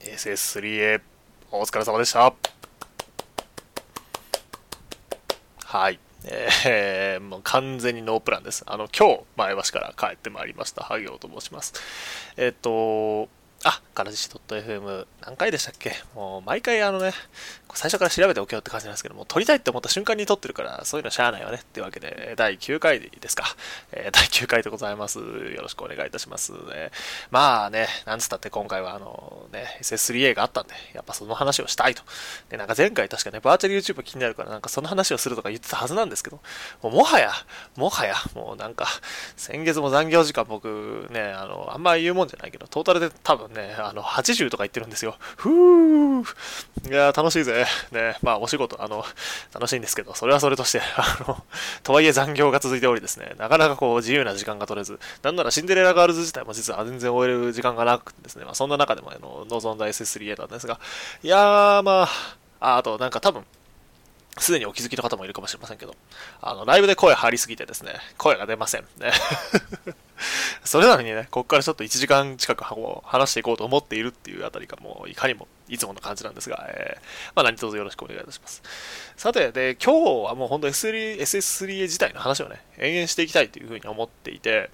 [0.00, 1.02] SS3A
[1.50, 2.32] お疲れ様でした
[5.64, 8.62] はいえー、もう完全にノープランです。
[8.66, 11.72] あの、今日、前橋から帰ってまいりました、萩尾と申します。
[12.36, 13.28] えっ、と、
[13.62, 15.92] あ、からじし .fm 何回でしたっけ？
[16.14, 17.12] もう毎回あのね、
[17.74, 23.44] 最初から調べておけよって感じなんですけども、撮りたいって思った瞬間に撮ってるから、そういうのしゃあないわねっていうわけで、第9回ですか。
[23.92, 25.18] えー、第9回でございます。
[25.18, 26.52] よろしくお願いいたします。
[26.72, 26.96] えー、
[27.30, 32.02] まあね、なんつったって今回はあのね、SS3A があったんで、やっぱその話をしたいと。
[32.48, 36.40] で、なんか前回確かね、バーチャル YouTube 気になるからなんかその話をするとか言ってたはずなんですけど、
[36.82, 37.30] もうもはや、
[37.76, 38.86] もはや、もうなんか、
[39.36, 45.16] 先月も残業時間僕ね、あの、あんま言うもんじゃないけど、トータルで多分ね、あの、80とか言ってるんですよ。
[45.36, 47.66] ふぅいや楽しいぜ。
[47.90, 49.04] ね、まあ、お仕事、あの、
[49.52, 51.44] 楽しいんですけど、それはそれとして、 あの、
[51.82, 60.78] とはいえ残業が続いておりですね、なかなかこう、自由な時間が取れず、なんならシンデレラガールズ自体も実は全然終える時間がなくてですね、まあ、そんな中でも、あの、望んだ SS3A なんですが、
[61.22, 62.08] いやー、まあ、
[62.60, 63.44] ああと、なんか多分、
[64.38, 65.94] すでにお気づきの方もいるかもしれませんけど、
[66.40, 68.82] あの、ライブで声張りすぎてですね、声が出ません。
[68.98, 69.12] ね
[70.64, 78.62] それなのにね、ここからちょっと1時間近く話していこうと思っているっていうあたりがもういかにもいつもの感じなんですが、えー、まあ何卒よろしくお願いいたします。
[79.16, 84.70] さて、で、今日はもう本当 S3、SS3A 自体の話をね、延々していきたいというふうに思っていて、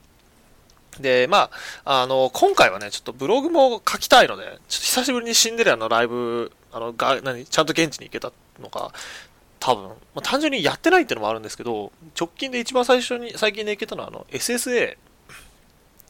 [1.01, 1.51] で、ま
[1.85, 8.93] あ、あの、今回はね、ちょっとブログも書きたいので、ちょっと久しぶりにシンデレラのライブ、あの、が、何、ちゃんと現地に行けたのが、
[9.61, 14.97] 多分、まあ、単純にやってないっていうのもあるんですけど、直近で一番最初に、最近で行けたのは、あの、SSA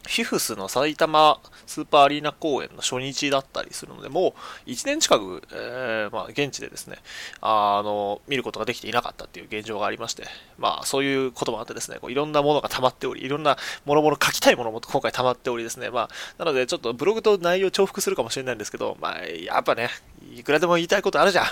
[0.07, 4.35] フィフスの埼玉スーパーアリーナ公演の初日だったりするので、も
[4.67, 6.97] う1年近く、えー、まあ、現地でですね、
[7.41, 10.25] あの、見ることができていなかったっていう現状がありまして、
[10.59, 19.91] まあ、そういうこともあってですね、こういろんなものが溜まっており、いろんなものもの書きたいものも今回溜まっておりですね、まあ、なのでちょっとブログと内容重複するかもしれないんですけど、まあ、やっぱね、
[20.35, 21.45] いくらでも言いたいことあるじゃ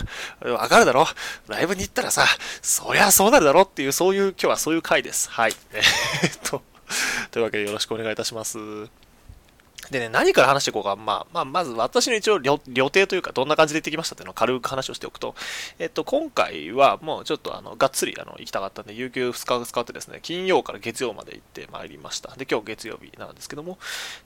[0.45, 0.49] ん。
[0.51, 1.07] わかるだろ？
[1.49, 2.25] ライブに行ったらさ、
[2.63, 5.31] そりゃそうなるだろっていう、そういう、今日はそういう回です。
[5.31, 5.53] はい。
[5.73, 5.83] え、っ
[6.43, 6.63] と、
[7.31, 8.59] というわけでよろしくお願いいたします。
[9.91, 10.97] でね、何から話していこうか。
[10.97, 15.35] まあ、まあ、まず私の一応予定というか、どんな感じで行ってきましたっていうのを軽く話をしておくと、
[15.79, 22.35] えっと、今回はもうちょっとあの、がっつりあの、行きたかったんで、有給2日使ってですね、金曜から月曜まで行ってまいりました。
[22.37, 23.79] で、今日月曜日なんですけども、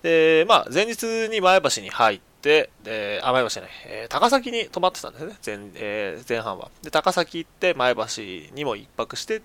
[0.02, 6.70] で、まあ、前日に前橋に入って、で、あ、前橋じゃない、えー、高崎に泊まってたんですね、前、えー、前半は。
[6.82, 9.42] で、高崎行って、前橋にも一泊して、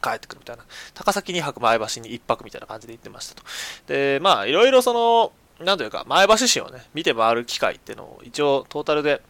[0.00, 0.64] 帰ってくるみたいな。
[0.94, 3.42] 高崎2泊、前橋に1泊みたいな感じで行ってましたと。
[3.86, 5.32] で、まあ、いろいろその、
[5.64, 9.22] なんというか、前橋市をね、見て回る機会っていうのを、一応、トータルで、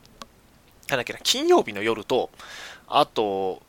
[0.88, 2.30] なんだっけな、金曜日の夜と、
[2.86, 3.62] あと、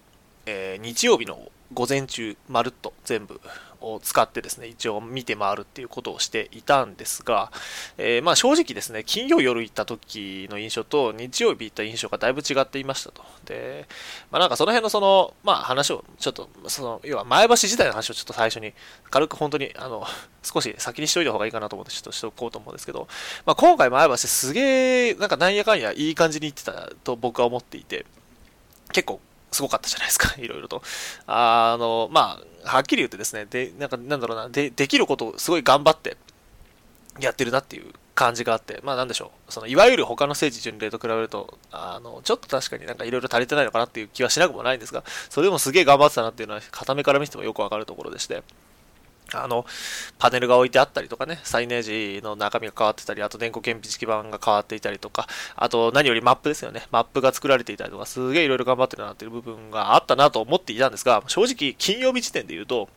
[0.45, 3.39] えー、日曜日の午前中、まるっと全部
[3.81, 7.51] を使ってですね、一応見て回るっていうことをしていたんですが、
[7.97, 13.23] えー、まあ正直ですね、金曜夜行った時の印象と日曜日行った印象がだいぶ違っていましたと。
[13.45, 13.87] で、
[14.31, 18.73] まあなんかその辺のその、まあ話をちょっと、その、要は前橋自体の話をちょっと最初に
[19.09, 20.05] 軽く本当に、あの、
[20.43, 23.07] 少し先にしといた方がいいかなと思ってちょっとしておこうと思うんですけど、
[23.45, 28.05] まあ今回前橋すげえ、なんかなんやかんやいい感じに行ってたと僕は思っていて、
[28.91, 29.21] 結構
[29.51, 30.81] すごかったじゃないですか、 いろいろと。
[31.27, 36.17] あの、まあ、はっきり言ってですね、で、なんか、なんだろうな、で、できることをすごい頑張って
[37.19, 48.43] やってるなっていう感じがあって、まあなんでしょう、その、いわゆる他の聖地巡礼と比べると、あの、ちょっと確かになんかいろいろ足りてないのかなっていう気はしなくもないんですが、それでもすげえ頑張ってたなっていうのは、片目から見てもよくわかるところでして、
[49.33, 49.65] あの、
[50.17, 56.87] パネルが置いてあったりとかね、サイネージの中身が変わってたり、あと電光顕微式版が変わっていたりとか、あと何よりマップですよね。
[56.91, 62.89] マップが作られていたりとか、すげえいろいろ頑張ってるなっていう部分があったなと思っていたんですが、正直、金曜日時点で言うと、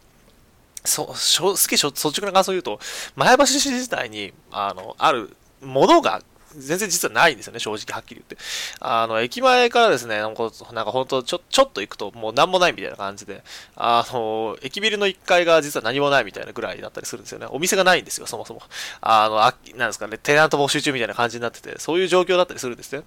[0.85, 2.81] そう、正直率直な感想を言うと、
[3.17, 6.23] 前橋市自体に、あの、あるものが
[6.59, 8.37] 全然実はないんですよね、正直はっきり言って。
[8.81, 10.51] あの、駅前からですね、なんか
[10.93, 13.43] 本当ちょ、ちょっと行くともう何もないみたいな感じで、
[13.77, 17.47] あの、駅ビルの1階が実は何もないみたいなぐらいだったりするんですよね。
[17.51, 18.63] お店がないんですよ、そもそも。
[19.01, 23.03] あの、あなんですかね、テナント募集中みたいな感じになってて、そういう状況だったりするんですね。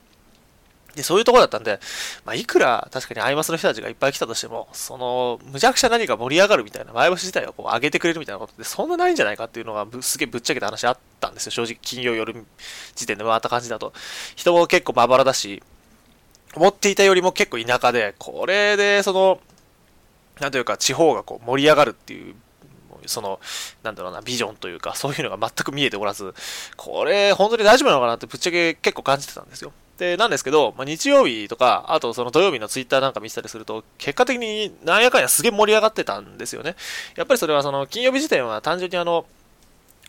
[0.95, 1.79] で、そういうとこだったんで、
[2.23, 11.51] まあ、いくら確かにアイマスの人たちがいっぱい来たとしても、その、むちゃくちゃ何か盛り上がるみたいな、前橋自体をこう上げてくれるみたいなことってそんなないんじゃないかっていうのがすげえぶっちゃけた話あったんですよ。
[11.51, 12.33] 正直金曜夜
[12.95, 13.93] 時点で回った感じだと。
[14.35, 15.61] 人も結構まばらだし、
[16.55, 19.39] 思っていたよりも結構田舎で、これでその、
[20.39, 22.35] なんというか地方がこう盛り上がるっていう
[23.07, 23.39] その、
[23.83, 26.33] なんだろうな、ビジョンというか、そういうのが全く見えておらず、
[26.77, 29.71] これ、本当に大丈夫なのかなってぶっちゃけ結構感じてたんですよ。
[29.97, 36.75] で、なんですけど、まあ、日曜日とか、あとその土曜日のツイッターなんか見てたりすると、結果的になんやかんやすげえ盛り上がってたんですよね。
[37.15, 39.25] やっぱりそれはその金曜日時点は単純にあの、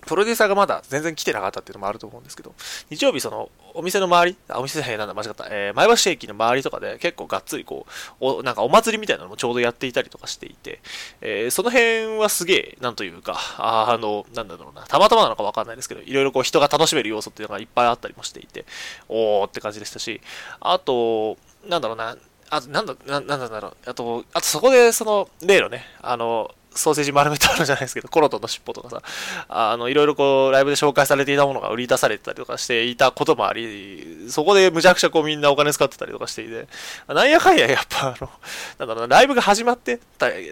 [0.07, 2.55] プロデューサーがまだ全然来てなかったっていうのもあると思うんですけど、
[2.91, 7.87] 日曜日その、お店の周り、あ、お店じゃなんだ、間違った、えー、前橋駅の周りとかで結構がっつりこ
[8.21, 10.81] う、お、なんかお祭りみたいなのもちょうどやっていたりとかしていて、
[11.21, 18.65] えー、その辺はすげえ、なんというか、ああの、なんだろうな、たまたまなのかわかんないですけど、いろいろこう人が楽しめる要素っていうのがいっぱいあったりもしていて、
[19.09, 20.21] おーって感じでしたし、
[20.61, 21.37] あと、
[21.69, 22.17] なんだろうな、
[22.51, 29.03] あと、なんだ、ななんだろう、あと、あとそこでその、例のね、あの、ソーセージ丸めてあるじゃないですけど、コロトの尻尾とかさ、
[29.49, 36.67] あの、いろいろこう、ライブで紹介されていたものが売り出されてたりとかしていたこともあり、そこでむちゃくちゃこうみんなお金使ってたりとかしていて、
[37.09, 38.31] なんやかんややっぱあの、
[38.79, 40.01] なんだろうな、ライブが始まって、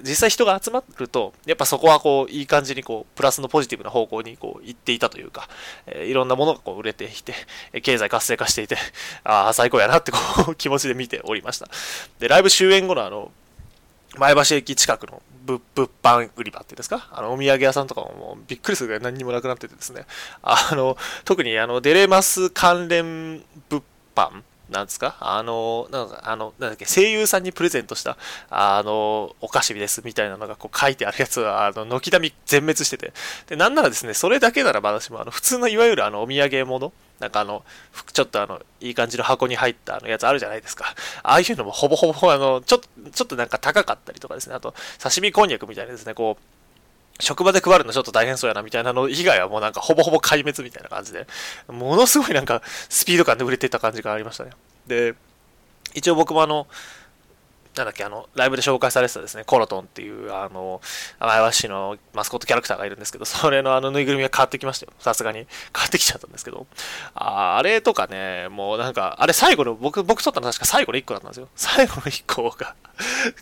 [0.02, 5.48] 実際人が集まると、やっぱそこはこう、いい感じにこう、プラスのポジティブな方向にこう、行っていたというか、
[5.86, 7.34] えー、いろんなものがこう、売れていて、
[7.82, 8.76] 経済活性化していて、
[9.24, 10.18] ああ、最高やなってこ
[10.48, 11.68] う、 気持ちで見ておりました。
[12.18, 13.30] で、ライブ終演後のあの、
[14.16, 15.60] 前橋駅近くの物
[16.02, 17.08] 販売り場っていうんですか？
[17.12, 20.06] あの、お土産屋さんとかももうびっくりするぐらい何にもなくなっててですね。
[20.42, 23.82] あの、特にあの、デレマス関連物
[24.16, 24.42] 販
[24.74, 25.16] なんですか？
[25.20, 28.18] あの、なんか、あの、なんだっけ、声優さんにプレゼントした、
[28.50, 33.12] あの、お菓子ですみたいなのがこう書いてあるやつは、あの、軒並み全滅してて。
[33.46, 37.64] で、なんならですね、それだけなら私も、あの、普通のいわゆるあの、お土産物なんかあの、
[38.12, 40.94] ちょっとあの、いい感じの箱に入ったあのやつあるじゃないですか。
[41.22, 44.54] ああいうのもほぼほぼあの、ちょっと、ちょっとなんか高かったりとかですね。
[44.56, 46.42] あと、刺身こんにゃくみたいなですね、こう、
[47.20, 51.26] 職場で配るのちょっと大変そうやなみたいなの以外はもうなんかほぼほぼ壊滅みたいな感じで、
[51.68, 54.50] ものすごいなんかスピード感で売れてた感じがありましたね。
[54.86, 55.14] で、
[55.94, 56.66] 一応僕もあの、
[57.76, 60.80] なんだっけ、あの、ライブで紹介されてたですね、コロトンっていう、あの、
[61.18, 64.92] 前橋市のマスコットキャラクターがいるんですけど、 それのあのぬいぐるみが変わってきましたよ。
[65.00, 65.38] さすがに。
[65.38, 65.46] 変
[65.82, 66.66] わってきちゃったんですけど。
[67.14, 71.48] ああれとかね、もうなんか、あれ最後の、僕、僕撮ったの確か最後の1個だったんですよ。
[71.56, 72.74] 最後の1個が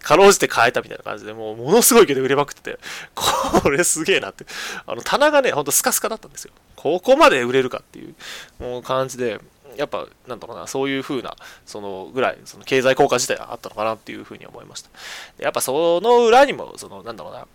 [0.03, 2.79] かろうじて変えたみたいな感じで、もうものすごいけど売れまくってて、
[3.15, 4.47] これすげえなって。
[4.87, 6.53] あの、棚がね、ほんとスカスカだったんですよ。
[6.77, 8.15] ここまで売れるかっていう、
[8.59, 9.41] もう感じで、
[9.77, 11.37] やっぱ、なんだろうな、そういう風な、
[11.67, 14.91] そのぐらい、その経済効果自体はあったのかなっていう風に思いました。
[15.39, 17.47] やっぱその裏にも、その、なんだろうな、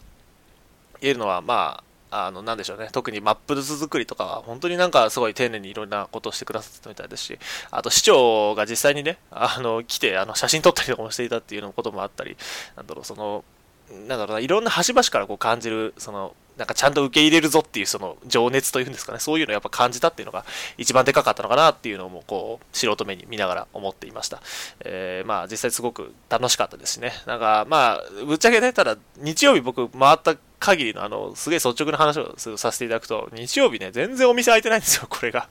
[1.01, 2.89] 言えるのは、まあ、あの、なんでしょうね。
[2.91, 12.37] 特にマップ作りとかは、本当になんかすごい丁寧にいろんなことをしてくださったみたいですし、あと市長が実際にね、あの、来て、あの、写真撮ったりとかもしていたっていうのこともあったり、
[12.75, 13.43] なんだろう、その、
[13.91, 20.45] なんだろうな、いろんな端々からこう感じる、その、なんかちゃんと受け入れるぞっていうその情熱というんですかね、そういうのをやっぱ感じたっていうのが
[20.77, 24.41] 一番でかかったのかなっていうのもこう素人目に見ながら思っていました。
[24.81, 27.13] えー、まあ実際すごく楽しかったですしね。
[27.25, 35.47] なんかまあぶっちゃけね、ただ日曜日僕回った限りのあの、すげえ率直な話をさせていただくと、日曜日ね、全然お店開いてないんですよ、 これが。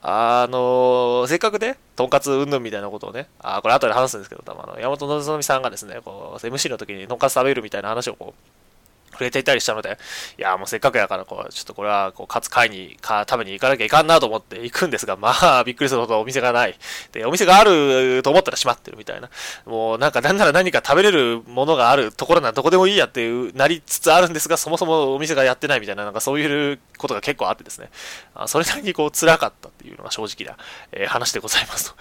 [0.00, 8.57] あのせっかくね、とんかつうんぬんみたいなことをね、あこれ後で話すんですけど、多分あの、山本望さんがですね、こう、MC の時にとんかつ食べるみたいな話をこう、
[9.12, 9.98] 触れていたりしたので、
[10.38, 16.78] いや、もうせっかくやから、こう、ちょっとこれは、こう、カツ買いに、か、食べに行かなきゃいかんなと思って行くんですが、まあ、びっくりするほどお店がない。
[17.12, 19.30] で、お店があると思ったら閉まってるみたいな。
[19.66, 27.90] もう、なんか、なんなら何か食べれるものがあるところならどこでもいいやっていう、なりつつあるんですが、そもそもお店がやってないみたいな、なんかそういうことが結構あってですね。
[28.34, 30.58] あそれなりにこう、辛かったっていうのが正直な、
[30.92, 31.96] えー、話でございますと。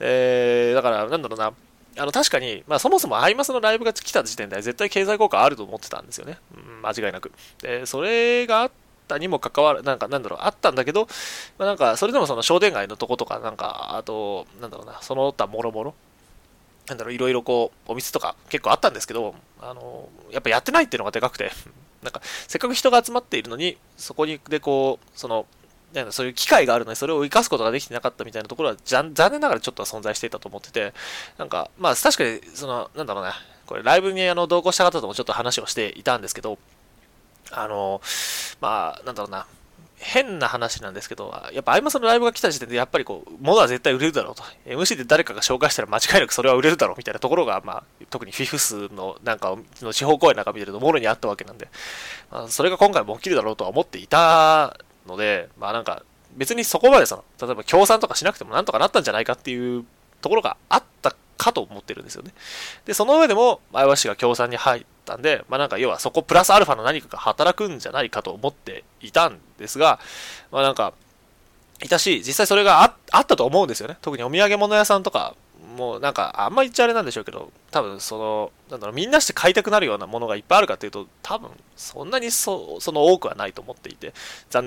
[0.00, 1.52] えー、だから、なんだろうな。
[2.00, 6.38] あの確かに、まあ、そもそもアイマスのライブが来た時点で絶対経済効果あると思ってたんですよね。
[6.54, 7.30] うん、間違いなく。
[7.60, 8.70] で、それがあっ
[9.06, 11.08] たにもかかわらなんか、なんだろう、あったんだけど、
[11.58, 15.94] まあ、なんか、それでもその商店街のとことか、なんか、あと、なんだろうな、その他もろもろ、
[16.88, 21.52] なんだろう、いろいろこう、お店とか結構あったんですけど、あの、やっぱやってないっていうのがでかくて、
[22.02, 25.44] なんか、せっかく人が集まっているのに、そこに、でこう、その、
[25.92, 30.94] なんかそういう機会があるのにそれを生かすことができてなかったみたいなところは残念ながらちょっと存在していたと思ってて、
[31.38, 33.34] なんか、まあ確かに、その、なんだろうな、
[33.66, 36.58] これライブにあの同行した方ともちょっと話をしていたんですけど、
[37.52, 38.00] あの、
[38.60, 39.46] まあ、なんだろうな、
[40.00, 44.42] 変な話なんですけど、やっぱアイマスのライブが来た時点で、やっぱりこう、物は絶対売れるだろうと。
[44.66, 51.68] MC で誰かが紹介したら間違いなくそれは売れるだろうみたいなところが、まあ、特にフィフスのなんかの地方公演なんか見てると、もろにあったわけなんで、
[52.30, 54.76] まあ、それが今回も起きるだろうとは思っていた
[55.06, 56.02] ので、まあなんか、
[56.36, 59.84] 別にそこまでその、例えば協賛とかしなくてもなんとかなったんじゃないかっていう
[60.20, 62.32] ところがあったかと思ってるんですよね。
[62.84, 69.98] で、その上でも、前橋市が協賛に入ったんで、まあなんか要はそこプラスアルファの何かが働くんじゃないかと思っていたんですが、
[70.52, 70.92] まあなんか、
[71.82, 73.96] いたし、実際それがあったと思うんですよね。
[74.02, 75.34] 特にお土産物屋さんとか
[75.76, 84.12] もうなんかあんま言っちゃあれなんでしょうけど多分そのなんだろうみんなして買いたくなるようなものがいっぱいあるかというと多分そんなにそ その多くはないと思っていて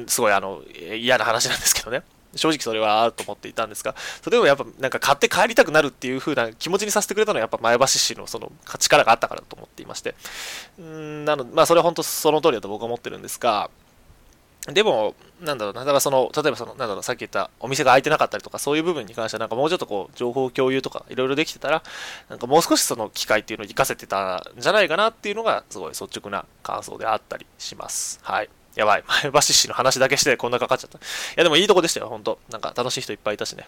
[0.07, 0.61] すごいあの
[0.95, 2.03] 嫌な話なんですけどね。
[2.35, 10.15] 正直それはあると思っていたんですが、それでもやっぱなんか買って帰りたくなるっていう風な気持ちにさせてくれたのはやっぱ前橋市のその力があったからだと思っていまして、
[10.79, 13.69] うんなのまあそれは本当その通りだと僕は思ってるんですが、
[14.67, 21.83] でも、なんだろうな、だからその、例えばその、なんだろう、さっき言ったお店が開いてなかったりとか、そういう部分に関しては、なんかもうちょっとこう、情報共有とか、いろいろできてたら、
[22.29, 28.19] なんかもう少しその機会っていうのを活かせてたんじゃないかなっていうのが、すごい率直な感想であったりします。
[28.23, 28.49] はい。
[28.75, 29.03] やばい。
[29.23, 30.97] 前橋市の話だけしてこんなかかっちゃった。
[30.97, 31.01] い
[31.35, 32.39] や、でもいいとこでしたよ、ほんと。
[32.49, 33.67] なんか楽しい人いっぱいいたしね。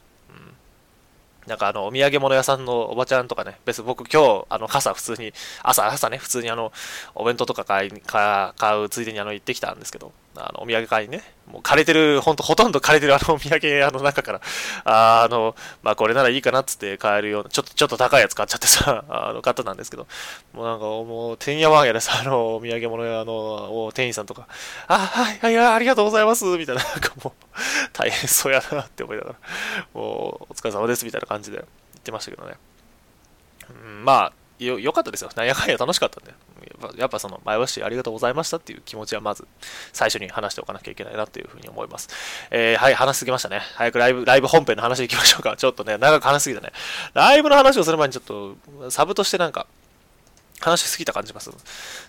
[1.47, 6.71] なんかあの、お土産物屋さんのおばちゃんとかね、別に僕今日、あの、傘普通に、朝、朝ね、普通にあの、
[7.13, 14.41] お弁当とか買い、買うついでにあの、行ってきたんですけど、あの、お土産買いにね、もう枯れてる、ほんとほとんど枯れてるあの、お土産屋の中から、
[14.83, 20.07] ああの、まあこれならいいかなっつって買えるような、ちょっと、ちょっと高いやつ買っちゃってさ、 あの、方なんですけど、
[20.53, 24.47] もうなんかもう、てんやわんやでさ、あの、お土産物屋の店員さんとか、
[24.87, 27.45] あ、はい、はい、ありがとうございます、みたいな、なんかもう、
[27.93, 29.35] 大変そうやなって思いながら、
[29.93, 32.55] もう、お疲れ様です、みたいな感じで言ってましたけどね。
[33.69, 35.29] うん、まあ、よ、良かったですよ。
[35.35, 36.33] なんやかんや楽しかったんで。
[36.97, 39.47] やっぱその、前橋市ありがとうございましたっていう気持ちはまず、
[39.93, 42.09] 最初に話しておかなきゃいけないなというふうに思います。
[42.51, 43.61] えー、はい、話しすぎましたね。
[43.75, 45.55] 早くライブ、ライブ本編の話行きましょうか。
[45.57, 46.71] ちょっとね、長く話しすぎたね。
[47.13, 49.67] ライブの話をする前にちょっと、サブとしてなんか、
[50.61, 51.51] 話しすぎた感じます。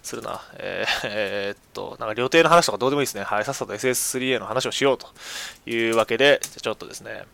[0.03, 0.41] するな。
[0.55, 3.25] えー、えー、っと、なんか、料亭の話とかどうでもいいですね。
[3.25, 5.09] はい、さっさと SS3A の話をしようと
[5.67, 7.25] いうわけで、ちょっとですね、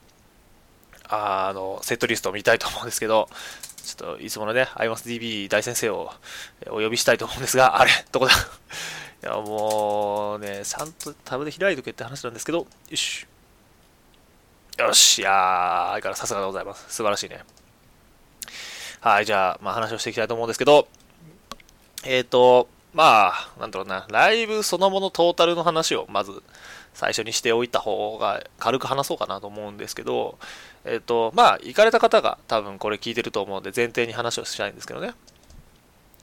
[1.08, 3.28] あの、セットリストを見たいと思うんですけど、
[3.82, 6.12] ちょっといつものね、IMASDB 大先生を
[6.68, 8.32] お呼びしたいと思うんですが、あれどこだ？
[9.22, 13.26] いや、もうね、ちゃんとタブで開いとけって話なんですけど、よし。
[14.78, 16.86] よし、いやー、相変わらさすがでございます。
[16.88, 17.44] 素晴らしいね。
[19.00, 20.88] はい、じゃあ、まあ話をしていきたいと思うんですけど、
[22.04, 26.42] えっ、ー、と、まあ、なんだろうな、ライブそのものトータルの話をまず
[26.94, 30.38] 最初にしておいた方が軽く話そうかなと思うんですけど、
[30.84, 35.12] えっ、ー、と、まあ、行かれた方が多分これ聞いてると思うんで前提に話をしたいんですけどね。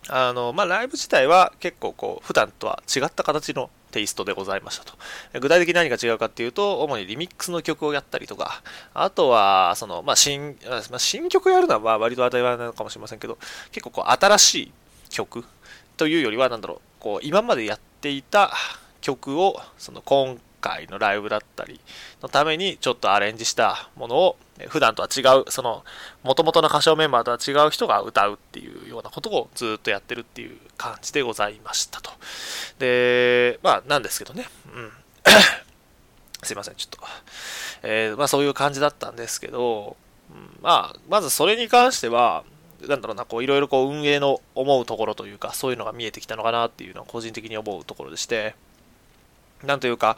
[0.07, 4.93] あの、まあ、ライブ自体は結構こう、普段とは違った形のテイストでございましたと。
[5.39, 8.61] 具体的に何が違うかっていうと、主にリミックスの曲をやったりとか、
[8.93, 10.57] あとは、その、まあ、新、
[10.89, 13.37] まあ、新曲やるのはま割と当たり前なのかもしれませんけど、
[13.71, 14.71] 結構こう、新しい
[15.09, 15.43] 曲
[15.97, 18.51] というよりは、なんだろう、こう、今までやっていた
[19.01, 21.79] 曲を、その、今回のライブだったり
[22.21, 24.37] のためにちょっとアレンジしたものを
[24.67, 25.83] 普段とは違うその
[26.23, 32.11] 元々の歌唱メンバーとは違う人が歌うっていうようなことをずっとやってるっていう感じでございましたと。
[32.77, 34.45] でまあなんですけどね。
[34.73, 34.91] うん。
[36.43, 36.99] すいませんちょっと、
[37.83, 39.97] えー、まあそういう感じだったんですけど、
[40.31, 42.43] うん、まあまずそれに関しては
[42.87, 48.55] なんだろうな、こう、いろいろこう、運営の思うところというか、そういうのが見えてきたのかなっていうのは個人的に思うところでして、
[49.63, 50.15] なんというか、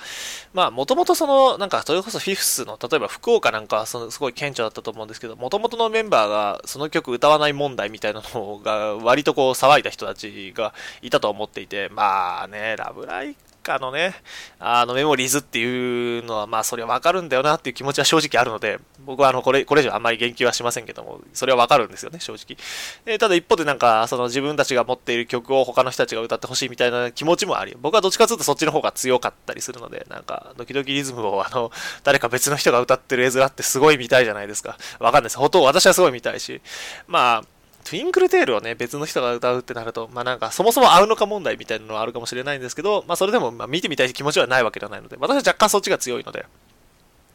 [0.54, 14.16] まあ、もともとその、なんか、それこそフィフスの、例えば福岡なんかはそのすごい顕著だったと思うんですけど、もともとのメンバーがその曲歌わない問題みたいなのが、割とこう騒いだ人たちがいたと思っていて、まあね、ラブライかのね、
[14.60, 22.58] あのメモリーズっていうのは、まあそれはわかるんだよなっていう気持ちは正直あるので、僕はあのこれこれ以上あんまり言及はしませんけども、それはわかるんですよね、正直。
[23.06, 31.72] えー、ただ一方でなんか、その自分たちが持っている曲を他の人たちが歌ってほしいみたいな気持ちもあり、僕はどっちかというとそっちの方が強かったりするので、なんか、ドキドキリズムをあの、
[32.04, 34.78] 誰か別の人が歌ってる絵面ってすごい見たいじゃないですか。
[35.00, 35.38] わかんないです。
[35.38, 36.62] ほとんど私はすごい見たいし、
[37.08, 46.46] まあ、トゥインクルテールをね、別の人が歌うってなると、まあなんか、そもそも合うのか問題みたいなのはあるかもしれないんですけど、まあそれでも、ま見てみたい気持ちはないわけではないので、私は若干そっちが強いので、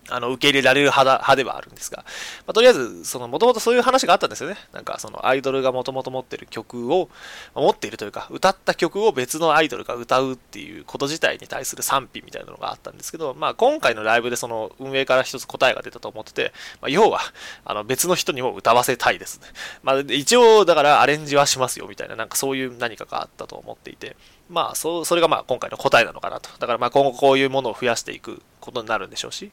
[0.09, 4.57] あの、受け入れられる派だ派ではあるんですが、まあ、とりあえず、その、もともとそういう話があったんですよね。
[4.73, 7.09] なんか、その、アイドルがもともと持ってる曲を、
[7.55, 17.21] まあ、持っているというか、歌った曲を別のアイドルが歌うっていうこと自体に対する賛否みたいなのがあったんですけど、まあ、今回のライブでその、運営から一つ答えが出たと思ってて、まあ、要は、
[17.65, 19.47] あの、別の人にも歌わせたいですね。
[19.83, 24.17] まあ、一応、だからアレンジはしますよ、みたいな、なんかそういう何かがあったと思っていて、
[24.49, 26.50] まあ、そそれがまあ今回の答えなのかなと。
[26.59, 29.50] だからまあ今後こういうものを増やしていくことになるんでしょうし、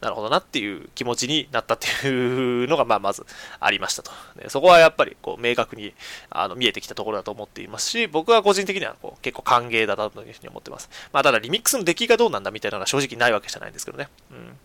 [0.00, 3.24] なるほどなっていう気持ちになったっていうのがまあまず
[3.60, 4.10] ありましたと。
[4.36, 5.94] でそこはやっぱりこう明確に
[6.30, 10.90] あの見えてきたところだと思っていますし、僕は個人的にはこう結構歓迎だなというふうに思ってます。
[11.12, 14.08] まあただリミックスの出来がどうなんだみたいなのは正直ないわけじゃないんですけどね。
[14.30, 14.56] うん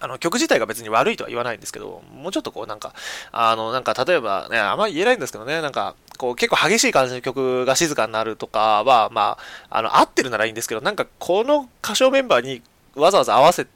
[0.00, 2.92] あの曲自体が別に悪いとは言わないんですけど、もうちょっとこうなんか、
[3.32, 9.38] あのなんか例えばね、あんまり言えないんですけどね、なんかこう結構激しい感じの曲が静かになるとかは、ま
[9.70, 12.62] あ、あの合ってるならいいんですけど、なんかこの歌唱メンバーに
[12.94, 13.70] わざわざ合わせて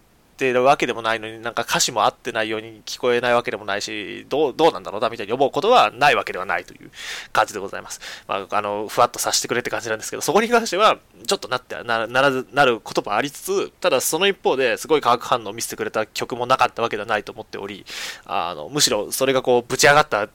[0.53, 6.91] るわけでもないのに、なんか歌詞も合ってないように聞こえないわけでもないし、どう、どうなんだろうなみたいに思うことはないわけではないという
[7.33, 8.01] 感じでございます。
[8.27, 17.85] まあ、あの、ふわっとさせてくれって感じなんですけど、そこに関しては、ちょっとなってなならず、なることもありつつ、ただその一方ですごい化学反応を見せてくれた曲もなかったわけではないと思っており、
[18.27, 20.29] あの、むしろそれがこう、ぶち上がった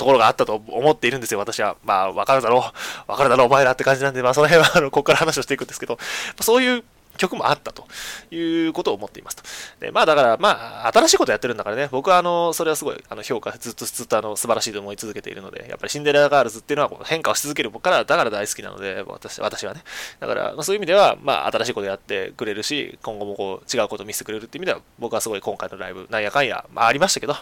[0.00, 1.76] ところがあったと思っているんですよ、私は。
[1.84, 2.72] まあ、わかるだろ
[3.06, 5.98] う、わかるだろう、お前らって感じなんで、まあ、その辺は、あの、ここから話をしていくんですけど、
[6.40, 6.84] そういう
[7.20, 7.86] 曲もあったと
[8.34, 9.42] いうことを思っていますと。
[9.84, 19.82] で、まあだから、まあ、新しいことやってるんだからね、僕はあの、それはすごい、あの、評価、ずっとずっとあの、素晴らしいと思い続けているので、やっぱりシンデレラガールズっていうのはこう変化をし続ける僕から、だから大好きなので、私、私はね。
[20.18, 27.36] だから、まあ、そういう意味では、まあ、新しいことやってくれるし、今後もこう、違うことを見せてくれるっていう意味では、僕はすごい今回のライブ、なんやかんや、まあありましたけど、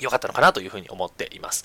[0.00, 1.64] 良かったのかなというふうに思っています。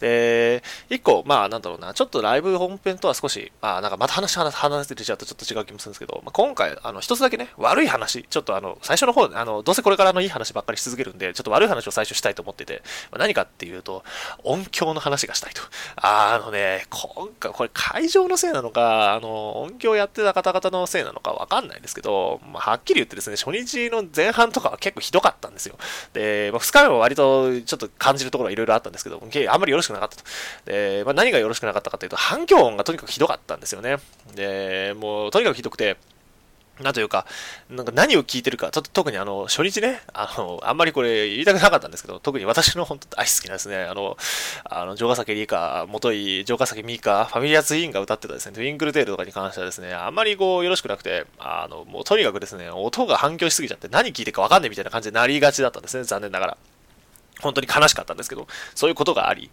[0.00, 14.04] で、一個、まあ、なんだろうな、ちょっとライブ本編とは少し、まあ、なんかまた話、話せてちゃうとちょっと違う気もするんですけど、まあ、今回、あの、一つだけね、悪い話、ちょっとあの、最初の方、あの、どうせこれからのいい話ばっかりし続けるんで、ちょっと悪い話を最初したいと思ってて、まあ、何かっていうと、
[14.42, 15.62] 音響の話がしたいと。
[15.96, 25.76] あのね、今回、これ会場のせいなのか、あの、音響やってた方々のせいなのかわかんないんですけど、まあ、はっきり言ってですね、初日の前半とかは結構ひどかったんですよ。
[26.12, 30.22] で、まあ、2日目も割と、ちょっと感じるところはいろいろあったんですけど、あんまりよろしくなかったと。
[30.66, 33.98] で、まあ、何がよろしくなかったかというと、反響音がとにかくひどかったんですよね。
[34.34, 35.96] で、もう、とにかくひどくて、
[36.80, 37.24] なんというか、
[37.70, 44.16] なんか何を聞いてるか、ちょっと特にあの、初日ね、あの、あんまりこれ言いたくなかったんですけど、特に私の本当大好きなですね、あの、
[44.64, 56.56] あの、城ヶ崎リカ、元井、城ヶ崎ミカ、ファミリアツインが歌ってたですね、トゥインクルテールとかに関してはですね、あんまりこう、よろしくなくて、あの、もうとにかくですね、音が反響しすぎちゃって何聞いてるかわかんないみたいな感じになりがちだったんですね、残念ながら。
[57.40, 59.50] 本当に悲しかったんですけど、そういうことがあり、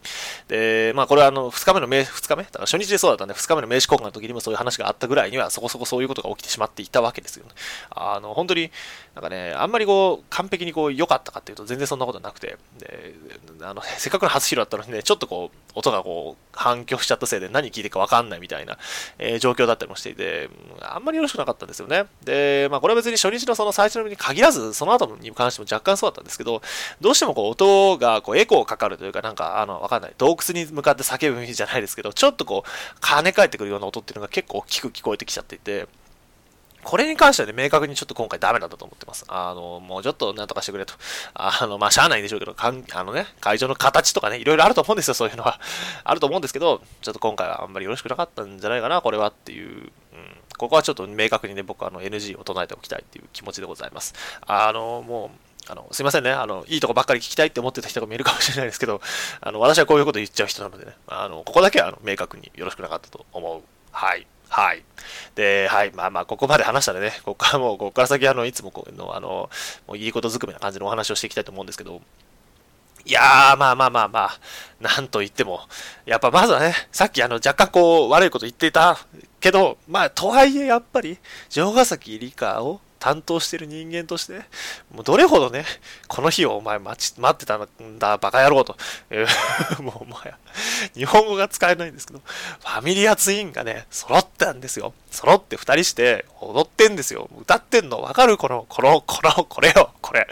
[0.47, 2.43] で、まあこれはあの、2日目の名、2日目？
[2.43, 7.51] だから初日でそうだったんで、2日目の名刺交換の時にもそういう話があったぐらいには、そこそこそういうことが起きてしまっていたわけですよね。
[7.89, 8.71] あの、本当に、
[9.15, 13.15] なんかね、あんまりこう、完璧にこう、良かったかっていうと、全然そんなことなくて、で、
[13.61, 18.77] あの、せっかくの初披露だったのにね、ちょっとこう、音がこう、反響しちゃったせいで何聞いてるかわかんないみたいな、
[19.17, 20.49] えー、状況だったりもしていて、
[20.81, 22.05] あんまりよろしくなかったんですよね。
[22.23, 26.61] で、まあこれは別に初日のその最初の日に限らず、その後に関しても若干そうだったんですけど、
[26.99, 30.13] どうしてもこう、音がこう、エコーかかるというか、なんか、あの、わかんない。
[30.17, 35.87] 洞窟に向かって叫ぶ意味じゃないですけど、ちょっとこう、跳ね返ってくるような音っていうのが結構大きく聞こえてきちゃっていて、
[36.83, 39.25] これに関してはね、明確にちょっと今回ダメだったと思ってます。
[39.27, 40.93] あの、もうちょっとなんとかしてくれと。
[41.33, 45.59] あの、まあ、しゃあないんでしょうけど、かんあのね、会場の形とかね、いろいろあると思うんですよ、そういうのは。
[46.03, 49.91] あると思うんですけど、ちょっと今回はあんまりよろしくなかったんじゃないかな、これはっていう。
[50.13, 54.13] うん、ここはちょっと明確にね、僕はあの NG を唱えておきたいっていう気持ちでございます。
[54.45, 56.31] あの、もう、あの、すいませんね。
[56.31, 59.01] あの、いいとこばっかり聞きたいって思ってた人が見えるかもしれないですけど、
[59.39, 63.61] あの、私はこういうこと言っちゃう人なのでね、あの、ここだけはあの明確によろしくなかったと思う。
[63.91, 64.25] はい。
[64.51, 64.83] はい。
[65.33, 65.91] で、はい。
[65.93, 69.49] まあまあ、ここまで話したらね、ここからもう、ここから先、あの、いつもこうの、あの、
[69.87, 72.01] もういいことずくめな感じのお話をしていきたいと思うんですけど、
[73.05, 74.39] いやー、まあまあまあまあ、
[74.81, 75.61] なんと言っても、
[76.05, 78.97] やっぱまずはね、さっきあの、若干こう、悪いこと言っていた
[79.39, 84.43] けど、まあ、とはいえやっぱり、城ヶ崎理科を担当してる人間として、
[84.93, 85.65] もうどれほどね、
[86.07, 88.77] この日をお前待ち、待ってたんだ、バカ野郎と。
[89.09, 89.25] え、
[89.81, 90.37] もうもはや、
[90.93, 94.93] 日本語が使えないんですけど、ファミリアツインがね、揃ったんですよ。
[95.09, 97.27] 揃って二人して踊ってんですよ。
[97.39, 98.37] 歌ってんのわかる？
[98.37, 100.27] この、この、この、これよ、これ。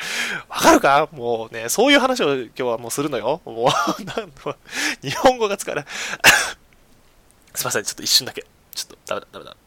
[0.47, 1.09] わかるか？
[1.11, 3.41] もうね、そういう話を今日はもうするのよ。
[3.45, 4.31] もう、なん
[5.01, 5.85] 日本語が使えない。
[7.55, 8.45] すいません、ちょっと一瞬だけ。
[8.75, 9.57] ちょっと、ダメだ、ダメだ。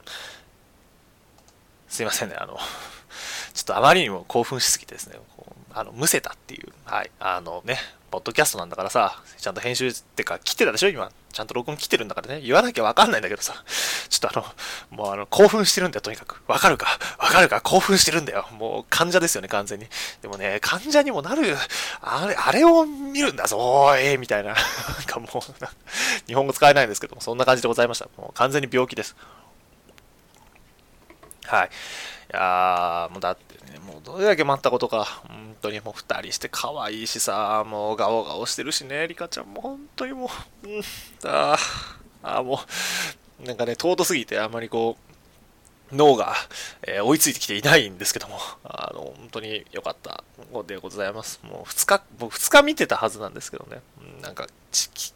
[1.93, 2.57] すいませんね、あの、
[3.53, 5.17] ちょっとあまりにも興奮しすぎてですね、
[5.75, 7.79] あの、むせたっていう、はい、あのね、
[8.11, 11.11] ポッドキャストなんだからさ、ちゃんと編集ってか、切ってたでしょ今。
[11.33, 12.41] ちゃんと録音切ってるんだからね。
[12.43, 13.63] 言わなきゃわかんないんだけどさ。
[14.09, 14.43] ちょっとあ
[14.91, 16.43] の、もうあの、興奮してるんだよ、とにかく。
[16.47, 16.99] わかるか？
[17.19, 17.63] わかるか？
[17.63, 18.47] 興奮してるんだよ。
[18.53, 19.87] もう患者ですよね、完全に。
[20.21, 21.57] でもね、患者にもなる、
[22.03, 24.53] あれ、あれを見るんだぞ、おーい、みたいな。
[24.57, 24.65] なん
[25.07, 25.41] かもう、
[26.27, 28.09] 日本語使えないんですけども、そんな感じでございました。
[28.19, 29.17] もう完全に病気です。
[31.45, 31.69] はい。
[31.69, 31.71] い
[32.35, 35.05] やー、もうだってね、もうどれだけ待ったことか。
[35.29, 40.31] 本当にもう二人して可愛いしさ、もうガオガオしてるしね、リカちゃんも本当にも
[40.65, 40.83] う、うん、
[41.25, 42.61] あー、あも
[43.43, 44.97] う、なんかね、尊すぎてあんまりこ
[45.93, 46.35] う、脳が、
[46.87, 50.25] えー、追いついてきていないんですけども、あの、本当に良かった
[50.67, 51.41] でございます。
[51.43, 53.83] もう2日、僕2日見てたはずなんですけどね、
[54.23, 54.47] なんか、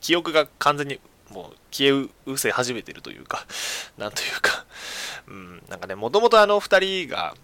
[0.00, 3.46] 記憶が完全にもう消え失せ始めてるというか、
[3.98, 4.64] なんというか、
[5.28, 7.34] うん、なんかね、もともとあの二人が、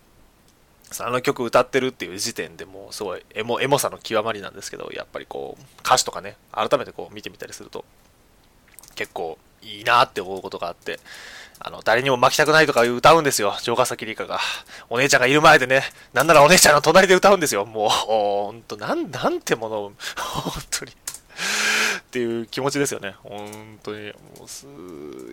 [1.01, 7.85] あの曲歌ってるっていう時点でもうすごいエモエモさの極まりなんですけど、やっぱりこう、歌詞とかね、改めてこう見てみたりすると、
[8.95, 11.01] 結構いいなって思うことがあって、
[11.65, 13.55] あの、誰にも負きたくないとか歌うんですよ。
[13.61, 14.41] 城ヶ崎里香が。
[14.91, 17.65] お姉ちゃんがいる前でね、なんならお姉ちゃんの隣で歌うんですよ。
[17.65, 20.93] もう、ほんと、なん、なんてものを、 本当に。
[22.01, 23.15] っていう気持ちですよね。
[23.23, 24.13] 本当に。
[24.39, 24.67] もうす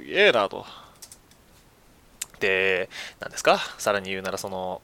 [0.03, 0.65] げえなと。
[2.39, 3.59] で、何ですか？
[3.77, 4.81] さらに言うならその、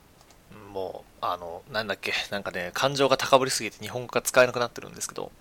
[0.74, 5.32] もう、あの、なんだっけ、なんかね、感情が高ぶりすぎて日本語が使えなくなってるんですけど、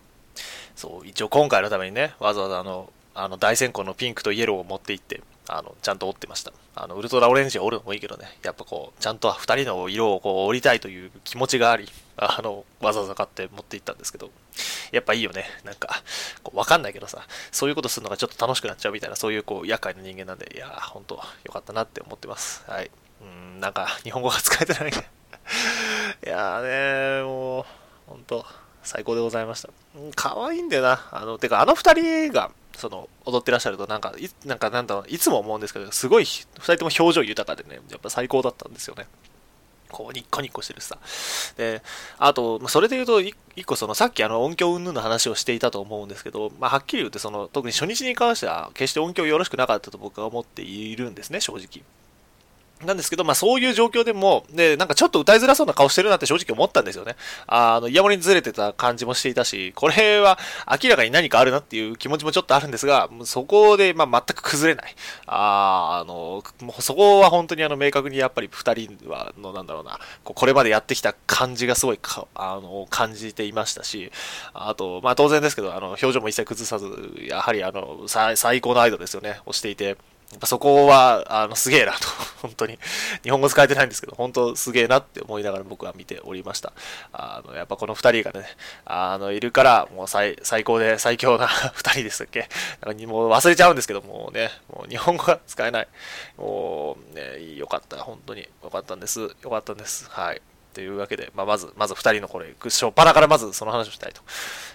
[0.76, 14.30] そう、一応今回のためにね、わざわざあの、あの大先行のピンクとイエローを持っていってあのちゃんと折ってましたあのウルトラオレンジを折るのもいいけどねやっぱこうちゃんと2人の色をこう折りたいという気持ちがありあのわざわざ買って持っていったんですけど
[14.92, 16.02] やっぱいいよねなんか
[16.42, 22.90] こう分かんないけどさそういうことするのがちょっと楽しくなっちゃうみたいなそういうこう厄介な人間なんでいやー本当よかったなって思ってますはい
[23.22, 27.64] うんなんか日本語が使えてない いやーねもう
[28.06, 28.44] 本当
[28.84, 29.70] 最高でございました。
[30.14, 31.08] 可愛いんだよな。
[31.10, 39.06] あの、てか、あの二人が、その、踊ってらっしゃると、なんか、いなんか、なんだろう、いつも思うんですけど、すごい、二人とも表情豊かでね、やっぱ最高だったんですよね。
[39.94, 40.98] こう、ニッコニコしてるさ。
[41.56, 41.82] で、
[42.18, 51.84] あと、それで言うと、一個その、さっきあの、音響云々の話をしていたと思うんですけど、まあ、はっきり言って、その、特に初日に関しては、決して音響よろしくなかったと僕は思っているんですね、正直。
[52.82, 57.16] なんですけど、まあそういう状況でも、で、なんかちょっと歌いづらそうな顔してるなって正直思ったんですよね。
[57.46, 60.38] あの、イヤモニずれてた感じもしていたし、これは
[60.82, 64.94] 明らかに何かあるなっていう気持ちもちょっとあるんですが、そこで、まあ全く崩れない。
[65.26, 74.10] ああの、もうそこは本当にあの、明確にやっぱり二人は、の、なんだろうな、これまでやってきた感じがすごいか、あの、感じていましたし、
[74.52, 76.86] あと、まあ当然ですけど、あの、表情も一切崩さず、
[77.26, 79.96] やはりあの、最高のアイドルですよね、をしていて、
[80.34, 82.08] やっぱそこは、あの、すげえなと、
[82.42, 82.76] 本当に。
[83.22, 86.72] 日本語使えてないんですけど、本当すげえなって思いながら僕は見ておりました。
[87.12, 88.44] あの、やっぱこの二人がね、
[88.84, 92.48] あの、いるから、もう最、最高で最強な 二人でしたっけ？
[92.84, 95.88] なんかもう忘れちゃうんですけど、もうね、もう日本語が使えない。
[96.36, 97.96] もう、ね、よかった。
[97.98, 99.20] 本当によかったんです。
[99.20, 100.10] よかったんです。
[100.10, 100.42] はい。
[100.74, 104.20] というわけで、まあ、まず、まず2人のこれ、しょっぱなからまずその話をしたいと。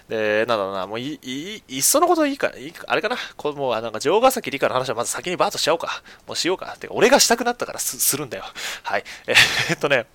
[0.08, 6.02] で、なんだろうな、もうい、い、いっそのこといいか、いいかあれかな、こもう、なんか、城ヶ崎理科の話はまず先にバーッとしちゃおうか。
[6.26, 6.72] もうしようか。
[6.74, 8.44] ってか、俺がしたくなったからすするんだよ。
[8.82, 9.04] はい。
[9.26, 10.06] えー、っとね、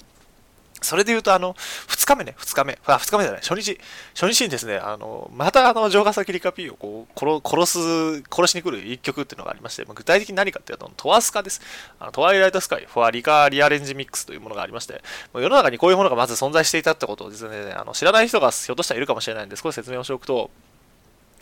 [0.82, 3.80] それで言うと、あの、2日目ね、2日目、あ、2日目じゃない、初日、
[4.14, 11.62] 初日にですね、あの、またあの、城ヶ崎リカピーをこう、殺す、殺しに来る一曲っていうのがありまして、ま、具体的に何かっていうと、トワスカです。
[12.00, 15.02] あのトワイライトスカイ、フォアリカリアレンジミックスというものがありまして、
[15.34, 20.52] もう世の中にこういうものがまず存在していたってことをですね、あの知らない人がひょっとしたらいるかもしれないんで、少し説明をしておくと、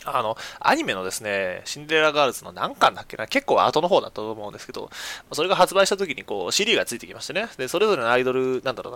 [0.04, 4.90] あの、アニメのですね、シンデレラガールズの何巻だっけな、結構後の方だったと思うんですけど、
[5.32, 8.94] それが発売した時にこう CD がついてきましてね、で、それぞれのアイドル、なんだろう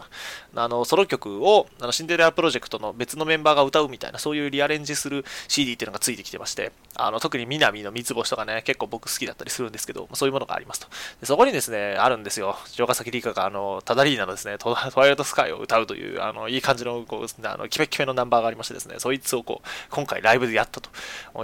[0.57, 10.89] な、あの、ソロ曲を、あの、シンデレラプロジェクトの別のメンバーが歌うみたいな、そういうリアレンジする CD っていうのがついてきてまして、あの、特に南の三つ星とかね、結構僕好きだったりするんですけど、そういうものがありますと。
[11.21, 12.57] でそこにですね、あるんですよ。
[12.67, 20.91] 城ヶ崎理香が、あの、タダリーナのですね、トワイライトスカイを歌うという、あの、いい感じの、こう、あの、キメキメのナンバーがありましてですね、そいつをこう、今回ライブでやったと。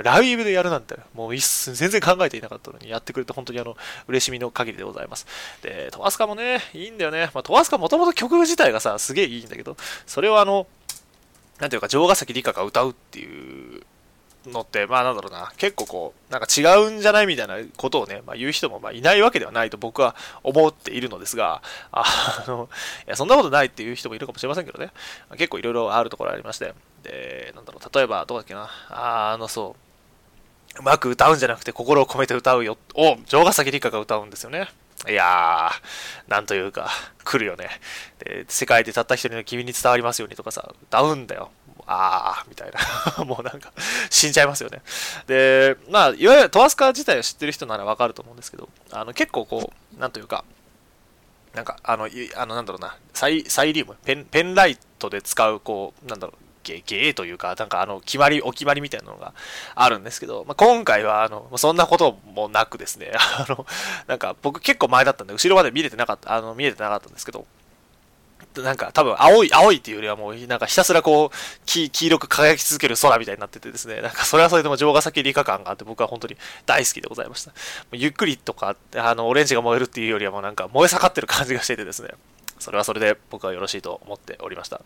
[0.03, 3.77] ライブでやるなんて、もう全然考えていなかったのに、やってくれて本当にあの、
[4.09, 5.27] 嬉しみの限りでございます。
[5.62, 7.31] で、トワスカもね、いいんだよね。
[7.35, 10.67] まあ、トワスカもともと曲自体がさ、すげえいいんだけど、それをあの、
[11.61, 13.83] なんていうか、城ヶ崎理香が歌うっていう
[14.47, 21.62] のって、まあなんだろうな、結構こう、なんか違うんじゃないみたいなことをね、まあ、言う人もまあいないわけではないと僕は思っているのですが、
[21.93, 22.69] あの、
[23.07, 24.90] いや、そんなことないっていう人もいるかもしれませんけどね、
[25.37, 29.77] 結構いろいろあるところありまして、で、なんだろう、例えば、どうだっけな、ああの、そ
[30.77, 34.69] う、うまく歌うんじゃなくて心を込めて歌うよ、を、城ヶ崎理香が歌うんですよね。
[35.09, 36.90] いやー、なんというか、
[37.25, 37.69] 来るよね。
[38.19, 41.51] で、世界でたった一人の君に伝わりますようにとかさ、歌うんだよ。
[41.87, 42.71] あー、みたい
[43.19, 43.25] な。
[43.25, 43.71] もうなんか、
[44.09, 44.81] 死んじゃいますよね。
[45.27, 50.45] で、まあ、いわゆるトワスカ自体を知ってる人ならわかると思うんですけど、あの、結構こう、なんというか、
[51.53, 59.33] なんか、あの、あのなんだろうな、サイサイリウム、ペン、ペンライトで使う、こう、なんだろう、ゲゲーというか、なんかあの、決まり、お決まりみたいなのが
[59.74, 63.66] あるんですけど、まあ、今回は、あの、そんなこともなくですね、 あの、
[64.09, 67.46] なんか僕結構前だったんで、後ろまで見れてなかった、あの、見えてなかったんですけど、
[68.62, 77.53] なんか多分青い、青いっていうよりはもうなんかひたすらこう、黄色く輝き続ける空みたいになっててですね、なんかそれはそれでも城ヶ崎理科感があって僕は本当に大好きでございました。
[77.92, 82.11] ゆっくりとか、あの、オレンジが燃えるっていうよりはもうなんか燃え盛ってる感じがしててですね、
[82.64, 84.77] それはそれで僕はよろしいと思っておりました。
[84.77, 84.81] い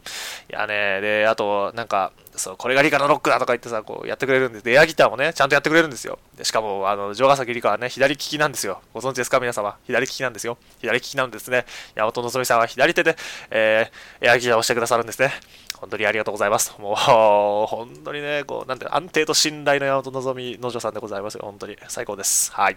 [0.53, 6.19] やね、で、あと、なんか、そう、これが理科のロックだとか言ってさ、こうやってくれるんで、で、エアギターもね、ちゃんとやってくれるんですよ。
[6.37, 8.83] でしかも、あの、城ヶ崎理科はね、左利きなんですよ。
[8.93, 9.39] ご存知ですか？
[9.39, 9.77] 皆様。
[9.87, 10.59] 左利きなんですよ。
[10.81, 11.67] 左利きなんですね。
[11.95, 13.17] 山本のぞみさんは左手で、
[13.51, 15.33] えー、エアギターをしてくださるんですね。
[15.81, 16.75] 本当にありがとうございます。
[16.79, 16.97] もう、
[17.71, 21.43] 本当にね、こう、なんて、安定と信頼の山本のぞみの女さんでございますよ。
[21.45, 21.77] 本当に。
[21.89, 22.53] 最高です。
[22.53, 22.77] はい。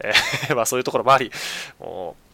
[0.00, 1.32] えー、 まあそういうところもあり、
[1.78, 2.31] もう、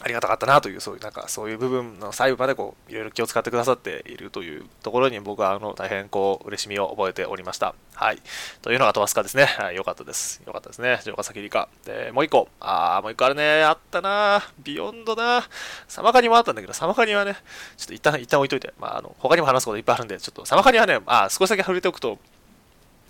[0.00, 7.74] ありがたかったなという、そういう、なんか、そういう部分の細部までこう、いろいろ気を使ってくださっているというところに僕は、あの、大変こう、嬉しみを覚えておりました。
[7.94, 8.18] はい。
[8.60, 9.44] というのがトワスカですね。
[9.58, 10.42] はい、よかったです。
[10.44, 10.98] よかったですね。
[11.02, 11.68] 城ヶ崎理科。
[11.84, 12.48] で、もう一個。
[12.58, 13.62] あー、もう一個あるね。
[13.62, 15.44] あったなビヨンドな
[15.86, 17.36] サマカニもあったんだけど、サマカニはね、
[17.76, 18.74] ちょっと一旦、一旦置いといて。
[18.80, 22.18] まあ、あの、他にも話すこといっぱいあるんで、ちょっと、サマカニはね、まあ少しだけ触れておくと、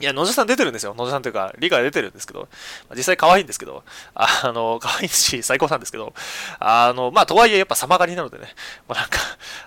[0.01, 0.95] いや、野地さん出てるんですよ。
[0.97, 2.49] 野地さんというか、理解出てるんですけど、
[2.97, 6.13] 実際可愛いんですけど、 あの、可愛いし、最高なんですけど、
[6.59, 8.55] あの、まあ、とはいえ、やっぱ様狩りなのでね、
[8.89, 9.19] まあ、なんか、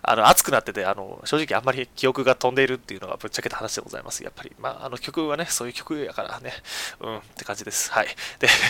[0.01, 4.21] あの、熱くなってて、あの、正直あんまり記憶が飛んでいるっていうのがぶっちゃけた話でございます。
[4.23, 6.53] やっぱり、まあ、あの曲はね、そういう曲やからね、
[6.99, 7.91] うんって感じです。
[7.91, 8.07] はい。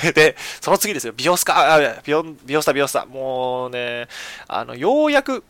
[0.04, 4.08] で、 で、その次ですよ、ビオスカ、あ、ビオビオスタ、ビオスタ、もうね、
[4.48, 5.44] あの、ようやく、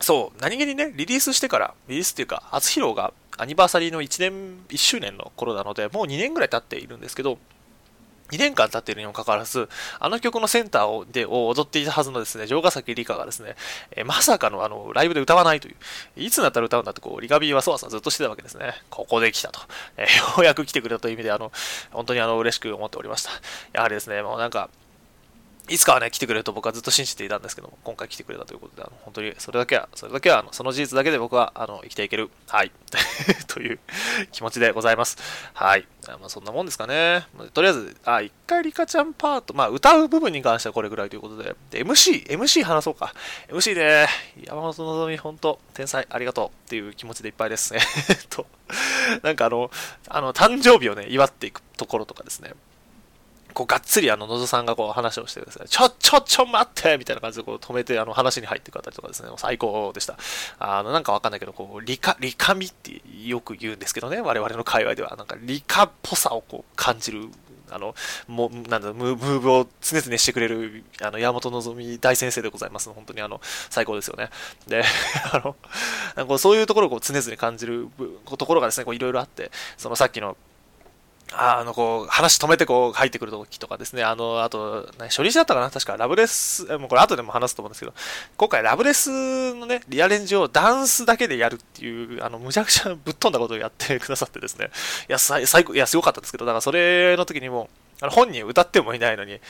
[0.00, 7.38] そう、何気にね、リリースしてから、リリースっていうか、初披露がアニバーサリーの1年、1周年の頃なので、もう2年ぐらい経っているんですけど、
[8.30, 9.68] 2年間経っているにもかかわらず、
[10.00, 13.54] あの曲のセンターをでを踊っていたはずのですね、城ヶ崎里香がですね、
[13.94, 15.76] え、まさかのあのライブで歌わないという、
[16.16, 18.74] いつになったら歌うんだってこう、リガビーはそわそわずっとしてたわけですね。
[18.88, 19.60] ここで来たと。
[19.96, 21.52] えー、ようやく来てくれたという意味で、あの、
[21.92, 23.30] 本当にあの、嬉しく思っておりました。
[23.72, 24.70] やはりですね、もうなんか、
[25.68, 32.72] いつかはね、来てくれると僕はずっと信じていたんですけども、今回来てくれたということで、あの本当にそれだけは、それだけは、あのその事実だけで僕はあの生きていける、はい、
[33.48, 33.78] という
[34.30, 35.16] 気持ちでございます。
[35.54, 35.86] はい。
[36.06, 37.26] まあ、そんなもんですかね。
[37.54, 43.14] とりあえず、あ、一回リカちゃんパート、まあ、歌う部分に関してはこれぐらいということで、で MC、MC 話そうか。
[43.48, 44.06] MC で、
[44.42, 47.80] 山本のぞみ、本当天才、ありがとうっていう気持ちでいっぱいですね。
[48.28, 48.46] と、
[49.22, 49.70] なんかあの、
[50.08, 52.52] あの、誕生日をね、祝っていくところとかですね。
[53.52, 55.68] こうがっつりあの野田さんがこう話をしてください。
[55.68, 60.16] ちょ、ちょ、ちょ、待ってみたいな感じでこう止めてあの話に入っていくあたりとかですね、最高でした。
[60.58, 67.28] あの、なんかわかんないけど、こう、理科、理科味ってよく言うんですけどね、我々の界隈では、なんか理科っぽさをこう感じる
[67.70, 67.94] あの、
[68.28, 72.88] もう、なんだ、ムーブを常々してくれる、あの、山本のぞみ大先生でございます。
[72.90, 74.30] 本当にあの、最高ですよね。
[74.68, 74.84] で、
[75.32, 75.56] あの、
[76.14, 77.88] なんかそういうところをこう常々感じる
[78.36, 80.36] ところがですね、こういろいろあって、そのさっきの、
[81.32, 85.70] あの、こう、話止めてこう入ってくる時とかですね、あの、あと、初日だったかな？
[85.70, 87.94] 確かラブレス、もうこれ後でも話すと思うんですけど、
[88.36, 94.70] 今回ラブレスのね、リアレンジをダンスだけでやるっていう、あの、むちゃくちゃぶっ飛んだことをやってくださってですね、
[95.08, 97.68] いや、最高、いや、すごかったんですけど、だからそれの時にも、
[98.00, 99.40] あの本人歌ってもいないのに、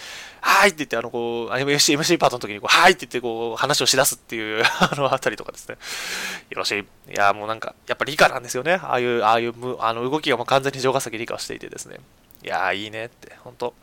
[0.40, 5.76] はいって言って、あの、こう、MC, MC パートの時に、こう、はいって言って、こう、話をしだすっていう あの、あたりとかですね。
[6.50, 6.80] よろしい。
[6.80, 8.74] いや、もうなんか、やっぱ理科なんですよね。
[8.74, 11.98] ああいう、ああいう、あの、動きがもう完全に城ヶ崎理科をしていてですね。
[12.42, 13.74] いやいいねって、本当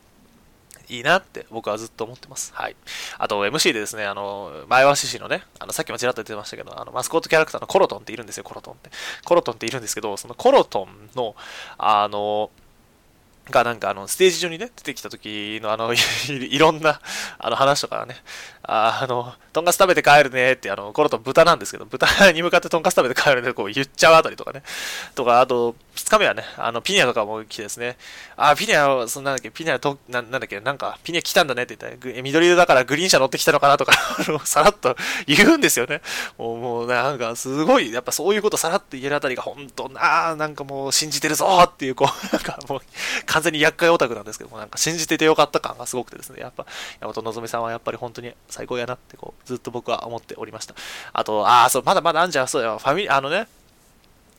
[0.91, 2.51] いいなって僕はずっと思ってます。
[2.53, 2.75] はい。
[3.17, 8.89] あと MC でですね、あの、前橋市のね、あの、さっきもちらっと言ってましたけど、あの、マスコットキャラクターのコロトンっているんですよ、コロトンって。
[9.23, 11.35] コロトンっているんですけど、そのコロトンの、
[11.77, 12.51] あの、
[13.49, 15.93] がなんかあのステージ上にね出てきた時のあの
[16.29, 17.01] いろんな
[17.39, 18.15] あの話とかね。
[18.63, 24.61] ああのとんかつ食べて帰るねってあのコロと豚なんですけど豚に向かってとんかつ食べて帰るねこう言っちゃうあたりとかね。
[25.15, 27.97] とかあと2日目はねあのピニャとかも来てですね。
[28.37, 33.93] あピニャそんなんだっけピニャとななんだっけなんかピニャ来たんだねって言ったら緑色だからグリーン車乗ってきたのかなとか
[34.45, 36.01] さらっと言うんですよね。
[36.37, 42.81] もうもうなんかすごいやっぱそういうことさらっと言えるあたりが本当ななんかもう信じてるぞっていうこうなんかもう
[43.31, 46.65] 完全に厄介オタクなんですけども、なんか信じててよかった感がすごくてですね、やっぱ、
[46.99, 50.75] 山本のさんはやっぱり本当に最高やなって、こう、ずっと僕は思っておりました。
[51.13, 53.47] あと、ああ、そう、まだまだあんじゃん、そうや、ファミリー、あのね、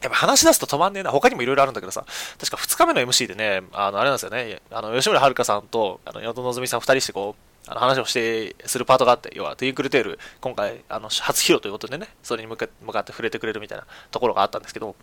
[0.02, 1.11] やっぱ話し出すと止まんねえな。
[1.11, 2.05] 他にもいろいろあるんだけどさ、
[2.38, 14.96] 確か2日目の MC でね、あの、あれなんですよね、あの、吉村遥さんと、あの、山本のさん2人してこう、あの話をして、するパートがあって、要は、トゥインクルテール、今回、あの、初披露ということでね、それに向かって触れてくれるみたいなところがあったんですけど、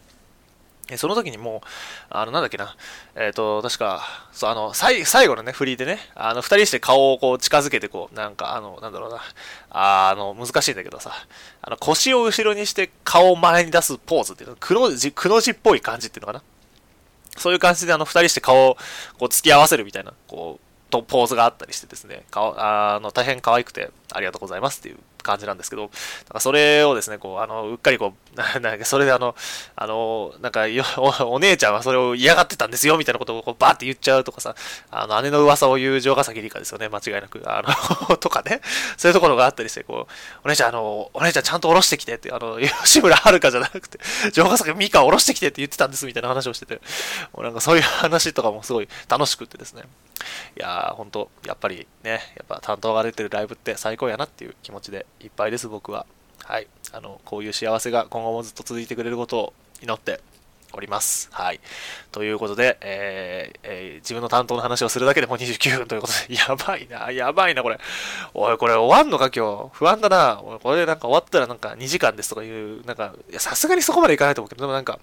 [0.98, 1.68] その時にもう、
[2.10, 2.76] あの、なんだっけな、
[3.16, 9.20] えっ、ー、と、確か、そう、あの、最後のね、フリーでね、あの、二人して顔をこう近づけて、こう、なんか、あの、なんだろうな、
[9.70, 11.12] あの、難しいんだけどさ、
[11.62, 16.44] あの、腰を後ろにして顔を前に出すポーズっていうの、くの字、くの字っぽい感じっていうのかな。
[17.38, 18.76] そういう感じで、あの、二人して顔を
[19.18, 25.90] こう突き合わせるみたいな、こう、とポーズがあったりしてですね、顔、あの、大変可愛くてありがとうございますっていう感じなんですけど、なん
[26.34, 29.36] かそれをですね、こう、あの、うっかりこう、 なんかそれであの、
[29.76, 30.66] あの、なんか
[30.98, 34.56] お、お姉ちゃんはそれを嫌がってたんですよ、みたいなことをこうバーって言っちゃうとかさ、
[34.92, 37.42] あの、姉の噂を言う城ヶ崎里香ですよね、間違いなく。
[37.46, 37.62] あ
[38.10, 38.62] の とかね、
[38.98, 40.12] そういうところがあったりして、こう、
[40.44, 44.00] お姉ちゃん、あの、お姉ちゃんちゃんと下ろしてきてって、あの、吉村遥じゃなくて、
[44.32, 46.76] 城ヶ崎美香下ろしてきてって言ってたんです、みたいな話をしてて、
[47.34, 49.84] もうなんかそういう話とかもすごい楽しくってですね、
[50.58, 56.06] いやー、ほんと、やっぱりね、やっぱ担当が出てるライブって最高やなっていう気持ちでいっぱいです、僕は。
[56.44, 56.68] はい。
[56.92, 60.22] あの、こういう幸せが今後もずっと続いてくれることを祈って
[60.74, 61.30] おります。
[61.32, 61.60] はい。
[62.12, 67.80] ということで、えーえー、自分の担当の話をするだけでも29分ということで、 やばいな、やばいな、これ。
[68.34, 69.78] おい、これ終わんのか、今日？
[69.78, 70.42] 不安だな。
[70.42, 75.00] おい、これなんか終わったらなんか2時間ですとかいう、なんか、さすがにそこまでいかないと思うけど、でもなんか、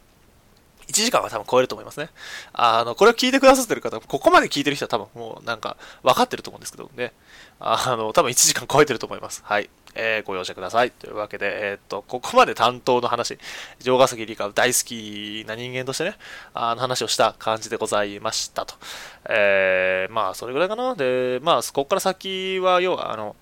[0.89, 2.11] 1時間は多分超えると思いますね。
[2.53, 7.13] あの、これを聞いてくださってる方、ここまで聞いてる人は多分もうなんか分かってると思うんですけどね。
[7.59, 9.43] あの、多分1時間超えてると思います。
[9.45, 9.69] はい。
[9.97, 10.91] えー、ご容赦ください。
[10.91, 13.39] というわけで、えー、っと、ここまで担当の話、
[13.81, 16.17] 城ヶ崎理科大好きな人間としてね、
[16.55, 18.75] あの話をした感じでございましたと。
[19.29, 20.95] えー、まあ、それぐらいかな。
[20.95, 23.37] で、まあ、ここから先は、要は、あの、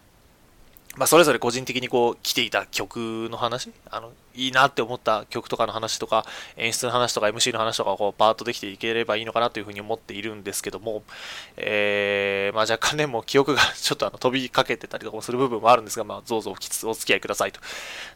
[0.96, 3.72] まあ、それぞれ個人的にこう来ていた曲の話？
[3.90, 6.24] あのいいなって思った曲とかの話とか
[6.56, 11.02] 演出の話とか MC の話とかこうパーッとできていければいいのかなというふうに思っているんですけども、
[11.56, 17.60] えー、まあ、若干ねもう記憶がちょっとあの飛びかけてたりとかもする部分もあるんですが、まあ、どうぞお付き合いくださいと。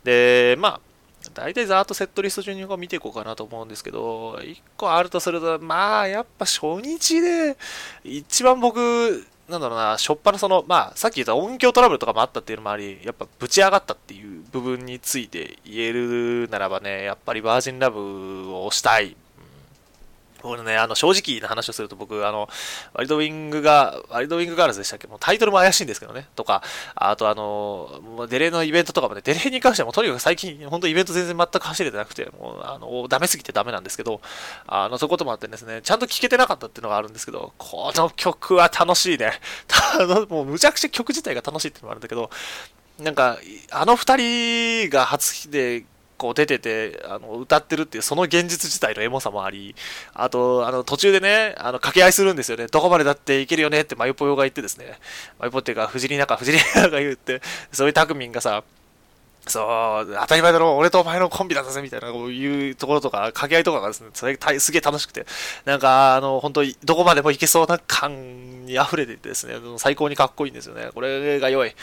[0.04, 0.80] でまあ
[1.34, 7.56] 大体ざーっとセットリスト順に見ていこうかなと思うんですけど、1個あるとすると、まあ、やっぱ初日で、
[8.04, 19.16] 一番僕、なんだろうな、しょっぱなその、まあ、さっき言った音響トラブルとかもあったっていうのもあり、やっぱぶち上がったっていう部分について言えるならばね、やっぱりバージンラブをしたい。
[20.42, 22.48] 俺ね、あの、正直な話をすると僕、あの、
[22.94, 25.06] ワイドウィングが、ワイドウィングガールズでしたっけ？
[25.06, 26.28] もうタイトルも怪しいんですけどね。
[26.36, 26.62] とか、
[26.94, 34.20] あとあの、デレのイベントとかもね、デレに関してはもうとにかく最近、本当イベント全然全く走れてなくて、もう、あの、ダメすぎてダメなんですけど、
[34.66, 39.32] あの、そういうこともあってですね、ちゃんと聴けてなかったっていうのがあるんですけど、この曲は楽しいね。
[40.28, 42.30] もうむちゃくちゃ曲自体が楽しいっていうのもあるんだけど、
[42.98, 43.38] なんか、
[43.70, 45.84] あの二人が初で
[46.18, 49.74] こう出てて、あの、歌ってるっていう、その現実自体のエモさもあり、
[50.12, 52.66] あと、あの、途中でね、あの、掛け合いするんですよね。
[52.66, 54.98] どこまでだっていけるよねって、マユポヨが言ってですね、
[55.38, 57.40] マユポっていうか、藤井中、藤井中が言って、
[57.72, 58.64] そういうタクミンがさ、
[59.46, 65.26] そう、当たり前だろ、俺とお前のコンビだぜ、みたいな、こういうところとか、掛け合いとかがですね、それすげえ楽しくて、
[65.64, 70.90] なんか、あの、本当どこまでもいけそうな感に溢れててですね、最高にかっこいいんですよね。
[70.94, 71.74] これが良い。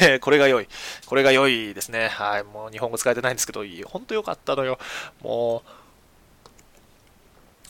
[0.00, 0.68] え これが良い。
[1.06, 2.08] これが良いですね。
[2.08, 4.78] はい、もう日本語使えてないんですけど、本当良かったのよ。
[5.22, 5.70] もう、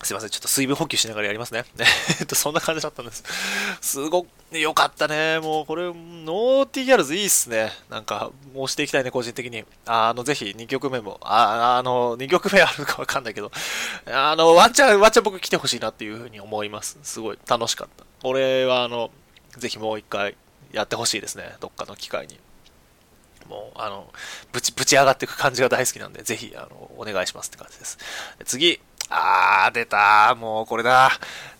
[0.03, 1.65] すいません、ちょっと水分補給しながらやりますね。
[2.21, 3.25] えっと、そんな感じだったんです。
[3.81, 5.41] すごく良かったね。
[5.41, 7.73] もう、これ、ノーティーギャルズいいっすね。
[7.89, 9.65] なんか、押していきたいね、個人的に。
[9.87, 13.51] あの、ぜひ、2曲目も、あ、あの、2曲目あるかわかんないけど、
[14.07, 16.99] あの、ワンチャン、ワンチャン僕来てほしいなっていうふうに思います。
[17.03, 18.05] すごい楽しかった。
[18.23, 19.11] これは、あの、
[19.57, 20.37] ぜひもう一回
[20.73, 21.57] やってほしいですね。
[21.61, 22.39] どっかの機会に。
[23.49, 24.13] もう、あの、
[24.53, 27.99] ぶち、ぶち上がっていく感じが大好きなんで、ぜひ、あの、お願いしますって感じです。
[28.45, 31.13] 次、あー、出たもうこれだ。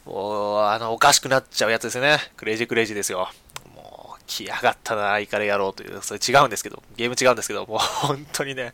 [0.05, 2.19] もう、あの、おかしくなっちゃうやつですね。
[2.37, 3.29] クレイジークレイジーですよ。
[3.75, 6.01] もう、来やがったな、イカレやろうという。
[6.03, 8.73] それ違うんですけど、ゲーム違うんですけど、もう本当にね、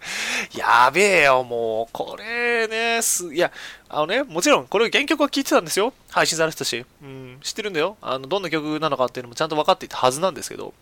[0.54, 3.50] やべえよ、もう、これね、す、いや、
[3.88, 5.92] あのね、もちろん、これ原曲は聴いてたんですよ。
[6.10, 6.84] 配信されてたし。
[7.02, 7.96] うん、知ってるんだよ。
[8.02, 10.74] あの、どんな曲なのかっていうのもちゃんと分かっていたはずなんですけど、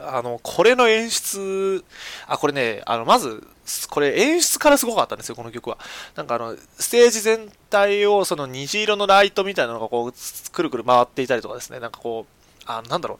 [0.00, 1.84] あの、これの演出、
[2.26, 3.46] あ、これね、あの、まず、
[3.88, 5.78] これ演出からすごかったんですよ、この曲は。
[6.14, 10.12] なんかあの、ステージ全体をその虹色のライトみたいなのがこう、
[10.52, 13.18] くるくる回っていたりとかですね、なんかこう、あ、なんだろ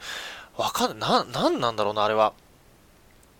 [0.58, 2.32] う、わかんない、な、なんなんだろうな、あれは。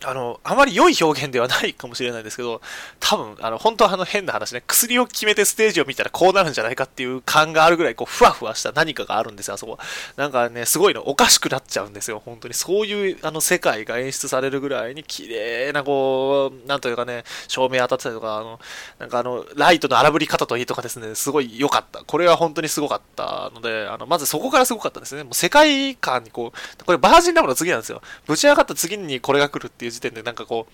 [0.03, 2.61] あの、あまり良い表現ではないかもしれないですけど、
[3.01, 9.79] 多分、あの、本当はあの変な話ね、薬を決めてステージを見たらこうなるんじゃないかっていう感があるぐらい、こう、ふわふわした何かがあるんですよ、あそこ。
[10.17, 12.55] なんかね、すごいの、おかしくなっちゃうんですよ、本当に。
[12.55, 18.61] そういう、あの、世界が演出されるぐらいに、綺麗な、こう、なんというかね、照明当たってたりとか、あの、
[18.99, 22.05] なんかあの、ライトの荒ぶり方といいとかですね、すごい良かった。
[22.05, 25.25] これは本当にすごかったので、あの、まずそこからすごかったですね。
[25.25, 28.03] もう世界観にこう、これバージンラブの次なんですよ。
[28.27, 30.73] ぶち上がった次にこれが来るっていう時点で、なんかこう、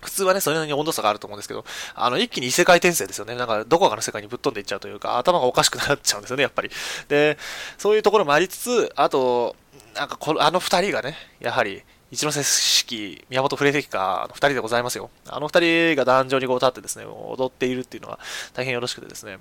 [0.00, 3.34] 普通はね、それなりに温度差があると思うんですけど、あの、一気に異世界転生ですよね。
[3.34, 6.70] なんか、どこかの世界にぶっ飛んでいっちゃうというか、頭がおかしくなっちゃうんですよね、やっぱり。
[7.08, 7.36] で、
[7.78, 9.56] そういうところもありつつ、あと、
[9.94, 15.10] なんかこの、あの二人がね、やはり、一ノ瀬式、宮本フレデキカの二人でございますよ。
[15.26, 18.18] あの二人が壇上にこう立ってですね、踊っているっていうのは
[18.54, 19.38] 大変よろしくてですね、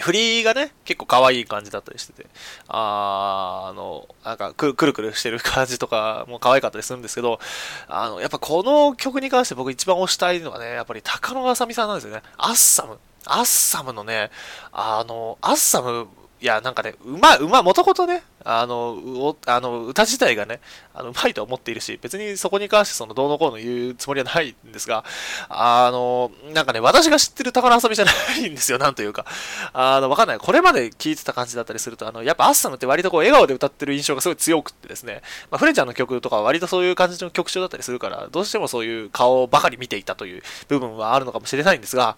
[0.00, 2.26] 振りがね、結構可愛い感じだったりしてて、
[2.68, 7.40] あ、あの、なんかく、くるくるしてる感じとかも可愛かったりするんですけど、
[7.88, 12.22] あの、やっぱこの曲に関して僕一番推したいのはね、やっぱり高野あさみさんなんですよね。
[12.36, 12.98] アッサム。
[13.24, 14.30] アッサムのね、
[14.72, 20.60] あの、アッサムいや、なんかね、うまい、うまい、もともとね、あの、あの、歌自体がね、
[20.92, 25.02] あの、うまいと思っているし、別にそこに関してその、どうのこうの言うつもりはないんですが、
[25.48, 29.24] あの、なんかね、私が知ってる宝遊びじゃないんですよ、なんというか。
[29.72, 30.38] あの、わかんない。
[30.38, 42.16] これまで聞いてた感じだったりすると、あの、やっぱアッサムって割とこう、笑顔で歌ってる印象がすごい強くってですね、まあ、フレンちゃんの曲とかは割とそういう感じの曲調だったりするから、どうしてもそういう顔ばかり見ていたという部分はあるのかもしれないんですが、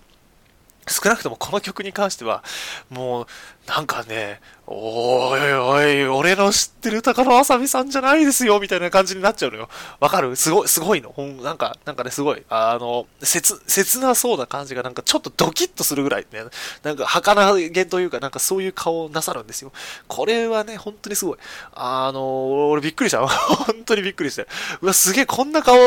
[0.88, 2.42] 少なくともこの曲に関しては、
[2.90, 3.26] もう、
[3.66, 9.70] なんかね、おいおい、俺の知ってる高野あさみさんじゃないですよ、みたいな感じになっちゃうのよ。
[9.98, 10.36] わかる？
[10.36, 11.10] すごい、すごいの？
[11.10, 16.40] ほん、なんか、なんかね、すごい、あの、切、切なそうな感じがなんかちょっとドキッとするぐらいね、
[16.82, 19.72] なんか儚げというか、なんかそういう顔をなさるんですよ。
[20.06, 21.38] これはね、本当にすごい。
[21.72, 23.24] あの、俺びっくりした。
[23.26, 24.44] 本当にびっくりした。
[24.82, 25.78] うわ、すげえ、こんな顔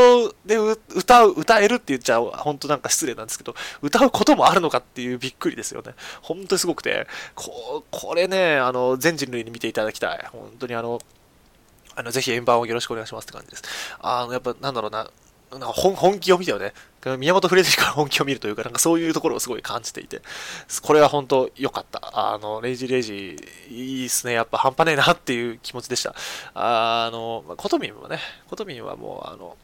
[0.44, 0.58] で
[0.96, 3.54] 歌う、歌えるって言っちゃう、本当なんか失礼なんですけど、
[3.84, 5.94] 歌うこともあるのかっていうびっくりですよね。
[6.24, 7.06] 本当にすごくて、
[7.36, 10.26] こ、これね、あの、全人類に見ていただきたい。
[10.32, 11.00] 本当にあの、
[11.96, 13.64] あの、ぜひ円盤をよろしくお願いしますって感じです。
[14.00, 15.10] あの、やっぱ、なんだろうな、
[15.52, 16.74] なんか本気を見てよね。
[17.18, 20.22] 宮本フレデリから本気を見るというか、なんかそういうところをすごい感じていて、
[20.82, 22.34] これは本当良かった。
[22.34, 24.34] あの、レイジーレイジー、いいっすね。
[24.34, 26.16] やっぱ半端ねえなっていう気持ちでした。
[26.54, 28.20] あの、コトミンはね、
[28.50, 29.58] コトミンはもう、あの、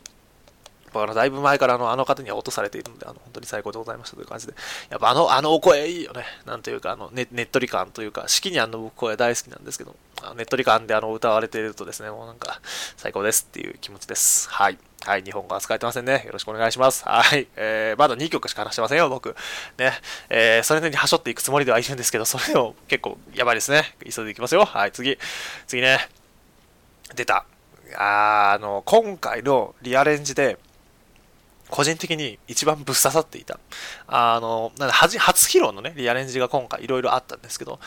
[0.93, 4.53] あのだいぶ前からあのあの方には落とされているので、あの本当に最高でございましたという感じで、
[4.89, 6.23] やっぱあの、あのお声いいよね。
[6.45, 12.61] なんというか、あのね、ねっとり感というか、式にあの僕声大好きなんですけど、あのねっとり感であの歌われているとですね、もうなんか
[12.95, 14.49] 最高ですっていう気持ちです。
[14.49, 14.77] はい。
[15.05, 16.23] はい、日本語は使えてませんね。
[16.25, 17.03] よろしくお願いします。
[17.05, 17.47] はい。
[17.55, 19.35] えー、まだ2曲しか話してませんよ、僕。
[19.77, 19.93] ね。
[20.29, 23.95] えー、それなりにはしょっていくつもりではいるんですけど、それでも結構やばいですね。
[24.03, 24.65] 急いでいきますよ。
[24.65, 25.17] はい、次。
[25.67, 26.09] 次ね。
[27.15, 27.45] 出た。
[27.95, 30.57] ああの、今回のリアレンジで、
[31.69, 33.59] 個人的に一番ぶっ刺さっていた。
[34.07, 37.79] あの、なん初披露のね、リアレンジが今回いろいろあったんですけど、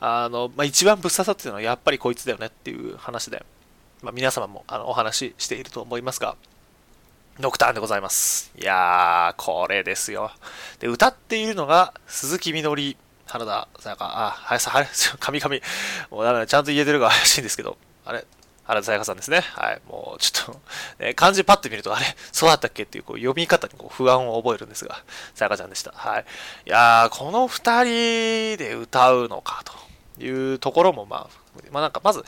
[0.00, 3.44] あの、まあ、一番ぶっ刺さっているのはやっぱりこいつだよねっていう話で、
[4.02, 6.36] まあ、皆様もあのお話ししていると思いますが、
[7.38, 8.50] ノクターンでございます。
[8.58, 10.30] いやー、これですよ。
[10.80, 14.86] で、歌っているのが鈴木みのり、原田さやか、あ、はやさ、はや、
[15.20, 15.56] 神々、
[16.10, 17.76] もうダメだ、ちゃんと言えてるか怪しいんですけど、
[18.06, 18.24] あれ、
[18.66, 19.40] 原田さやかさんですね。
[19.40, 19.80] はい。
[19.88, 20.54] もう、ちょっ
[20.98, 25.02] と、ね、漢字パッと見ると、あれ、そうだったっけっていう、こう、読み方にこう不安を覚えるんですが、
[25.34, 25.92] さやかちゃんでした。
[25.92, 26.24] はい。
[26.66, 32.24] いやー、この二人で歌うのか、というところも、まあ、まあなんか、まず、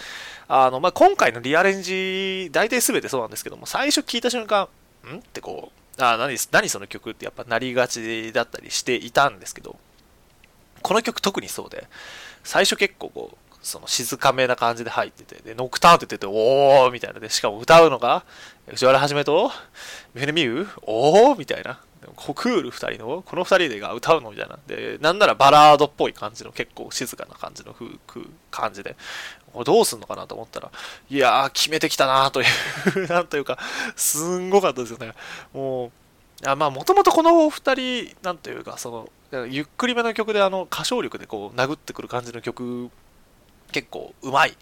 [0.46, 4.68] あの、まあ今回のリアレンジ、大体全てそうなんですけども、最初聞いた瞬間、
[5.06, 5.18] ん？
[5.18, 9.76] ってこう、あ、何、何その曲ってやっぱなりがちだったりしていたんですけど、
[10.82, 11.88] この曲特にそうで、
[12.44, 13.36] 最初結構こう、
[13.68, 18.24] その静かめな感じで入ってて、で、ノクターンって言ってて、おーみたいなで、しかも歌うのが、
[18.66, 19.50] 藤原はじめと、
[20.14, 21.80] ミフネミューおーみたいな。
[22.14, 24.58] コクール2人の、この2人でが歌うのみたいな。
[24.66, 27.90] で、なんならバラードっぽい感じの、結構静かな感じの風
[28.50, 28.96] 感じで、
[29.52, 30.70] これどうすんのかなと思ったら、
[31.10, 32.44] いやー、決めてきたなとい
[32.96, 33.58] う なんというか、
[33.96, 35.12] すんごかったですよね。
[35.52, 35.90] もう、
[36.48, 42.90] あまあ、もともとこの2人、なんというか、その、ゆっくりめの曲で、あの、歌唱力でこう、殴ってくる感じの曲
[43.72, 44.56] 結構うまい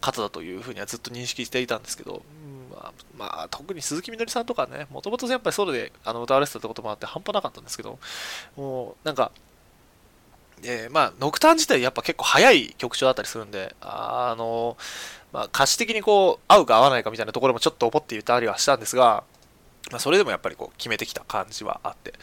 [0.00, 2.22] 方だというふうにはずっと認識していたんですけど、
[2.70, 7.98] まあ、まあ、特に鈴木みのりさんとかね、もともとやっぱりソロであの歌われてたこともあって半端なかったんですけど、
[8.56, 9.32] もうなんか、
[10.64, 14.76] えー、まあ、ノクターン自体やっぱ結構早い曲調だったりするんで、あの、
[15.32, 19.24] まあ、歌詞的にこう、合うか合わないかみたいなところもちょっと思っていたりはしたんですが、
[19.90, 22.14] まあ、それでもやっぱりこう、決めてきた感じはあって、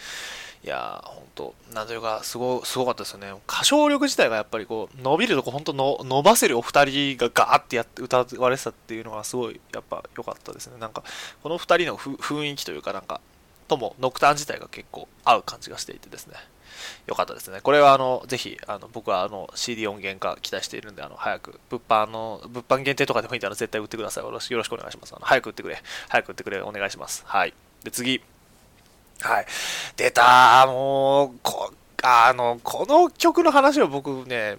[0.63, 3.31] いやー、ほんと、なんというか、すご、すごかったですよね。
[3.47, 10.77] 歌唱力自体がやっぱりこう、伸びるとこ、ほんとの伸ばせるお二人がガーってやって歌われてたっていうのがすごい、やっぱ良かったですね。
[10.79, 11.03] なんか、
[11.43, 13.21] この二人の雰囲気というかなんか、
[13.67, 16.35] とも、ノクターン自体が結構合う感じがしていてですね。
[17.07, 17.61] 良かったですね。
[17.61, 24.23] これはあの、ぜひ、あの、僕はあの、CD 音源化期待しているんで、あの、早く、物販の、物販限定とかでもいいんで、あの、絶対売ってください。
[24.23, 25.13] よろしくお願いします。
[25.15, 25.81] あの、早く売ってくれ。
[26.07, 26.61] 早く売ってくれ。
[26.61, 27.23] お願いします。
[27.25, 27.53] はい。
[27.83, 28.21] で、次。
[29.21, 29.45] はい。
[29.97, 34.57] 出たもう、こ、あの、この曲の話を僕ね、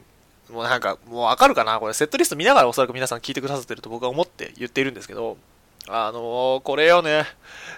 [0.50, 1.78] もうなんか、もうわかるかな？
[1.78, 5.36] これ、セットリスト見ながらおそらく皆さん聞いてくださってると僕は思って言っているんですけど、
[5.88, 7.26] あのこれよね。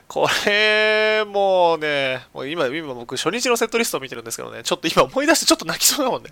[0.09, 6.30] これ、もうね、もう今、今僕初日のセットリストを見てるんですけどね、ちょっと今思い出してちょっと泣きそうだもんね。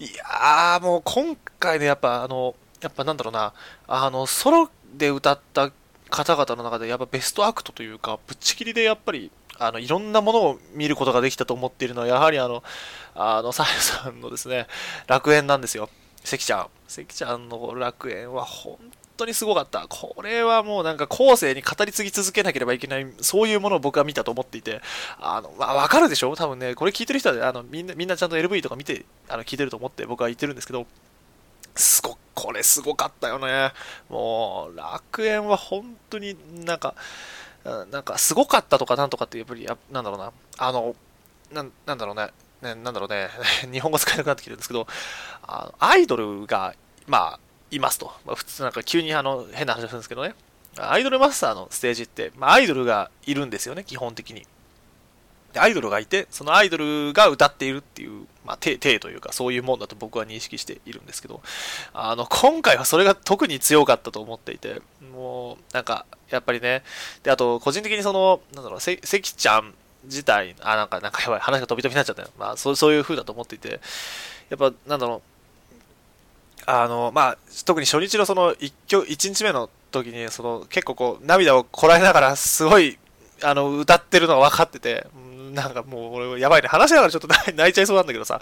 [0.00, 3.52] いやー、もう今回ね、やっぱあの、やっぱなんだろうな、
[3.86, 5.70] あの、ソロで歌った
[6.10, 12.62] 方々の中でやっぱベストアクトというか、ぶっちぎりでやっぱりあのいろんなものを見ることができたと思っているのは、やはりあの、
[13.14, 14.66] あの、さやさんのですね、
[15.06, 15.88] 楽園なんですよ。
[16.24, 16.66] 関ちゃん。
[16.88, 18.78] 関ちゃんの楽園は本
[19.16, 19.86] 当にすごかった。
[19.88, 24.80] これはもうなんか後世に語り継ぎ続けなければいけない、そういうものを僕は見たと思っていて、
[25.18, 26.34] あの、まあ、わかるでしょ？
[26.36, 30.86] 多分ね、これ聞いてる人は、あの、みんな、みんなちゃんと LV とか見て、あの、聞いてると思って僕は言ってるんですけど、
[31.74, 33.72] すご、これすごかったよね。
[34.08, 36.94] もう、楽園は本当になんか、
[37.90, 40.94] なんかすごかったとかなんとかってやっぱりなんだろうなあの
[41.50, 42.28] ななんだろうね
[42.62, 43.28] ねなんだろうね
[43.72, 44.86] 日本語使えなくなってきてるんですけど
[45.42, 46.74] あアイドルが
[47.08, 47.40] まあ
[47.76, 50.34] いますと、まあ、普通なんか急にあの変な話をするんですけどね。
[50.78, 54.46] アイドルマスターのステージって、まあ、アイドルがいるんですよね基本的に。
[55.56, 61.40] でアイドルがいて、そのアイドルが歌っているっていう、まあ、体というか、そういうもんだと僕は認識しているんですけど、
[61.94, 64.82] あの、今回はそれが特に強かったと思っていて、
[65.14, 66.82] もう、なんか、やっぱりね、
[67.22, 69.74] で、あと、個人的にその、なんだろう、関ちゃん
[70.04, 72.28] 自体、あ、なんか、なんかやばい、話が飛び飛びになっちゃったよ。
[72.38, 73.80] まあ、そうそういう風だと思っていて、
[74.50, 75.35] やっぱ、なんだろう、
[76.66, 82.98] あの、まあ、特に初日のその1曲、1日目の時に、その、結構こう、涙をこらえながら、すごい、
[83.42, 85.06] あの、歌ってるのが分かってて、
[85.52, 86.68] なんかもう、俺、やばいね。
[86.68, 88.40] 話しながらちょっと泣いちゃいそうなんだけどさ、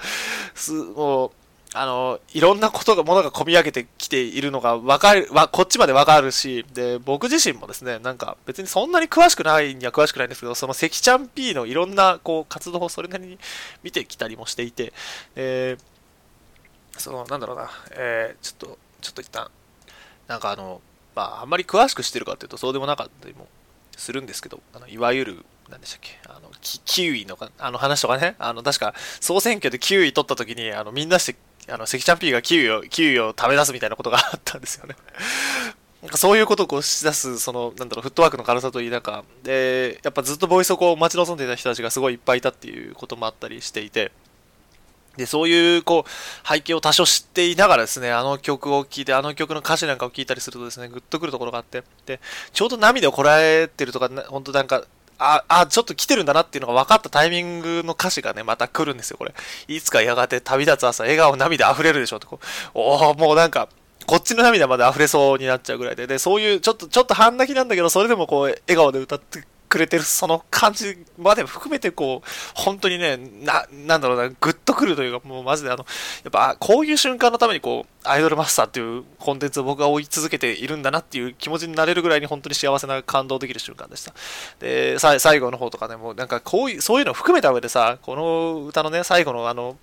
[0.54, 1.30] す、もう、
[1.76, 13.38] あの、いろんなことが、ものが込み上げてきているのが分かる、わ、こっちまで分かるし、で、僕自身もですね、なんか別にそんなに詳しくないには詳しくないんですけど、その関ちゃん P のいろんな、こう、活動をそれなりに
[13.82, 14.92] 見てきたりもしていて、
[15.34, 15.93] えー、
[16.98, 19.50] その、なんだろうな、えー、ちょっと、ちょっと一旦、
[20.28, 20.80] なんかあの、
[21.14, 23.48] まあ、あんまり詳しく知ってるかっていうと、そうでもなかったりも
[23.96, 31.36] するんですけど、あのいわゆる、何でしたっけ、あのキキウイのあの話とかね、あの確か総選挙でキウイ取った時に、あのみんなして
[31.68, 34.96] あの、関ちゃん P がキウイを、キウイを食べ出すみたいなことがあったんですよね。
[36.02, 44.12] なんかそういうことをこうし出す、その、なんだろう、フットワークの軽さといい、なんか、で、やっぱずっとボイスをこう待ち望んでいた人たちがすごいいっぱいいたっていうこともあったりしていて、
[45.16, 52.20] で、そういう、こう、背景を多少知っていながらですね、あの曲を聴いて、あの曲の歌詞なんかを聴いたりするとですね、グッとくるところがあって、で、
[52.52, 54.84] ちょうど涙をこらえてるとか、本当なんか、
[55.18, 59.34] あ、あ、ちょっと来てるんだなっていうのが分かったタイミングの歌詞がね、また来るんですよ、これ。
[59.68, 62.26] いつかやがて旅立つ朝、笑顔、涙溢れるでしょって。
[62.26, 63.68] こう、おおもうなんか、
[64.06, 69.44] こっちの涙まで溢れそうになっちゃうぐらいで、で、そういう、ちょっと、ちょっと半泣きなんだけど、それでもこう、笑顔で歌って
[69.74, 75.84] くれてるその感じまでも含めてこう、本当にね、な、なんだろうな、グッとくるというか、もうマジであの、
[76.22, 84.14] やっぱこういう瞬間のためにこう、アイドルマスターっていうコンテンツを僕が追い続けているんだなっていう気持ちになれるぐらいに本当に幸せな感動できる瞬間でした。
[84.60, 89.76] で、最後の方とかね、もうなんかこういう、そういうのを含めた上でさ、この歌のね、最後のあの、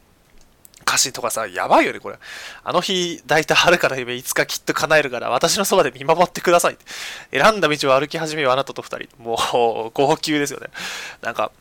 [0.92, 2.18] 歌詞とかさ、やばいよね、これ。
[2.66, 6.78] あの日だいたい春から夢いつかきっと叶えるから、私のそばで見守ってください。
[7.32, 9.08] 選んだ道を歩き始めよ、あなたと二人。
[9.18, 9.36] も
[9.88, 10.68] う、号泣ですよね。
[11.22, 11.52] なんか、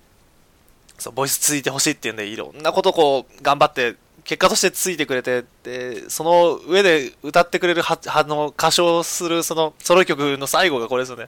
[0.99, 3.95] そう、ボイスついてほしいっていうんで、いろんなことこう、頑張って
[4.31, 11.27] 結果としてついてくれて、で、その上で歌ってくれるは、あの、歌唱するそのソロ曲の最後がこれですよね。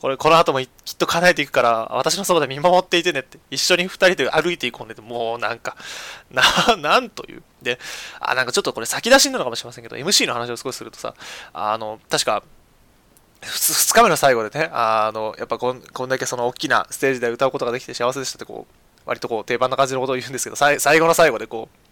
[0.00, 5.76] これ、この後もきっと叶えていくから、私のそばで見守っていてねって、一緒に二人で歩いていこうねって、もうなんか、
[6.30, 7.42] な、なんという。
[7.60, 7.80] で、
[8.20, 11.16] あ、なんかちょっとこれ先出しになのかもしれませんけど、MC の話を少しするとさ、
[11.52, 12.44] あの、確か、
[13.42, 18.74] 2日目の最後でね、あの、やっぱこんこんだけその大きなステージで歌うことができて幸せでしたってこう、
[19.06, 21.83] 割とこう定番な感じのことを言うんですけど、最後の最後でこう、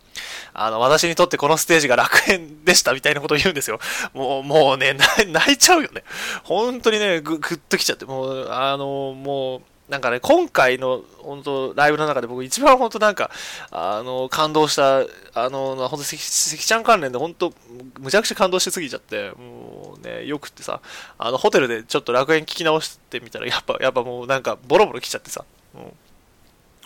[0.54, 3.78] あの、私にとってこのステージが楽園でしたみたいなことを言うんですよ。
[4.14, 4.96] もう、もうね、
[5.28, 6.04] 泣いちゃうよね。
[6.44, 9.62] 本当にね、ぐ、ぐっときちゃって、もう、あの、もう、
[9.92, 13.30] なんかね、今回の、本当ライブの中で僕一番本当なんか、
[13.70, 15.00] あの、感動した、
[15.34, 17.52] あの、本当関ちゃん関連で本当、
[18.00, 20.80] むちゃくちゃ感動しすぎちゃって、もうね、よくってさ、
[21.18, 25.44] あの、ホテルでちょっと楽園聞き直してみたら、やっぱ、やっぱもうなんか、ボロボロ来ちゃってさ、
[25.74, 25.92] もう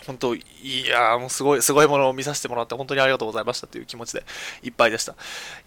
[0.07, 0.41] 本当、い
[0.89, 4.23] やもうすごい、すごいものを見させてもらって、本当にありがとうございましたという気持ちで
[4.63, 5.11] いっぱいでした。
[5.11, 5.15] い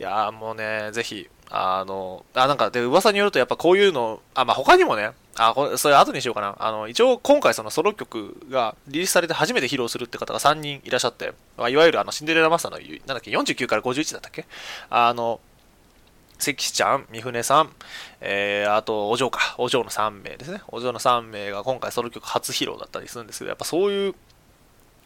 [0.02, 6.56] やもうね、ぜひ、あの、あ、なんか、で、噂によると、やっぱこういうの、あ、まあ、他にもね、あ、これ、それ後にしようかな。
[6.58, 14.46] あの、一応、今回そのソロ曲がリリースされて初めて披露するって方が3人いらっしゃって、まあ、いわゆるあの、シンデレラマスターの、なんだっけ、49から51だったっけ？
[14.90, 15.40] あの、
[16.40, 17.70] 関ちゃん、三船さん、
[18.20, 19.54] えー、あと、お嬢か。
[19.58, 20.62] お嬢の3名ですね。
[20.68, 24.14] お嬢の3名が今回ソロ曲初披露だったりするんですけど、やっぱそういう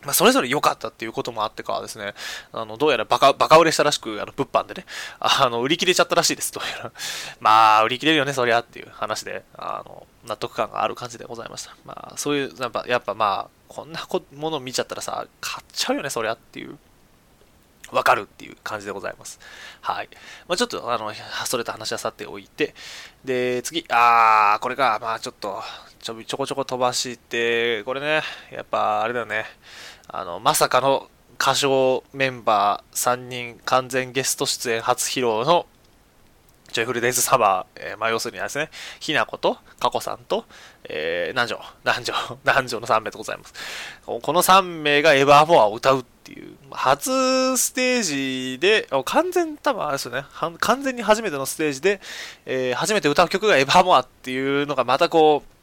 [0.04, 2.14] まあ、それぞれ良かったっていうこともあってかですね、
[2.52, 4.84] あの、どうやらバカ、バカ売れしたらしく、あの、物販でね、
[5.18, 6.92] あの、売り切れちゃったらしいです、という。
[7.40, 11.74] まあ、売り切れるよね、そりゃっていう話で、あの、納得感がある感じでございました。
[11.84, 14.06] まあ、そういう、やっぱ、やっぱまあ、こんな
[14.36, 16.78] もの見ちゃったらさ、買っちゃうよね、そりゃっていう。
[17.92, 19.38] わかるっていう感じでございます。
[19.80, 20.08] はい。
[20.48, 21.12] まあ、ちょっと、あの、
[21.46, 22.74] それと話はさておいて、
[23.24, 25.62] で、次、あー、これか、まあちょっと、
[26.00, 29.44] ちょちょこちょこ飛ばして、これね、やっぱ、あれだよね。
[30.08, 31.08] あの、まさかの
[31.40, 35.66] 歌唱メンバー3人完全ゲスト出演初披露の
[36.72, 40.44] ジョイフルデイズサバー、えー、まあ要するにですね、ひなことかこさんと、
[40.84, 43.54] えー、南條、南條、 南條の3名でございます。
[44.04, 50.24] この3名がエバーモアを歌うっていう、初ステージで、完全、多分あれですよね、
[50.58, 52.00] 完全に初めてのステージで、
[52.46, 55.53] えー、初めて歌う曲がエバーモアっていうのがまたこう、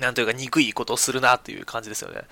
[0.00, 2.22] なんというか憎いことをするなっていう感じですよね。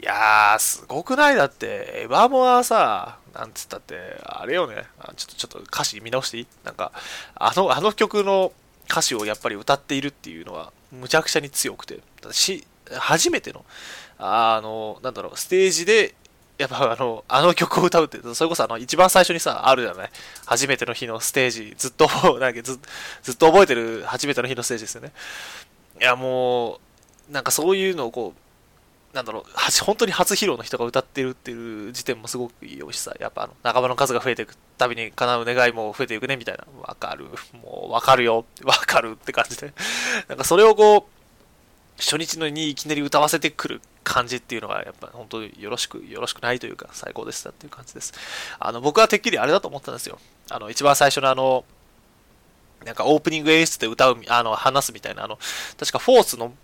[0.00, 1.36] いやー、すごくない？
[1.36, 4.86] だって、エヴァモアさ、なんつったって、あれよね。
[5.16, 6.46] ちょっと、ちょっと歌詞見直していい？
[6.64, 6.92] なんか、
[7.34, 8.52] あの、あの曲の
[8.88, 12.00] 歌詞をやっぱり歌っているっていうのは、むちゃくちゃに強くて、
[12.32, 13.64] し、初めての、
[14.18, 16.14] あの、なんだろう、ステージで、
[16.58, 20.10] やっぱあの、あの曲を歌うって、それこそあの、一番最初にさ、あるじゃない？
[20.46, 22.08] 初めての日のステージ、ずっと、
[22.38, 22.78] なんかず
[23.22, 25.12] ずっと覚えてる初めての日のステージですよね。
[26.00, 26.80] いや、もう、
[27.30, 28.40] なんかそういうのをこう、
[29.14, 29.44] なんだろう、
[29.84, 33.12] 本当に初披露の人が歌ってるっていう時点もすごくいいおしさ。
[33.18, 36.64] やっぱあの、仲間の数が増えていくたびに叶う願いも増えていくね、みたいな。
[36.82, 37.26] わかる。
[37.60, 38.44] もう、わかるよ。
[38.64, 39.72] わかるって感じで。
[40.28, 48.14] なんかそれをこう、初日のにいきなり歌わせてくる感じっていうのが、やっぱ本当によろしく、よろしくないというか、最高でしたっていう感じです。
[48.60, 50.18] あの、僕はてっきりあれだと思ったんですよ。
[50.50, 51.64] あの、一番最初のあの、
[52.84, 55.38] なんかオープニング演出で歌う、あの、話すみたいな、あの、
[55.78, 56.54] 確かフォースの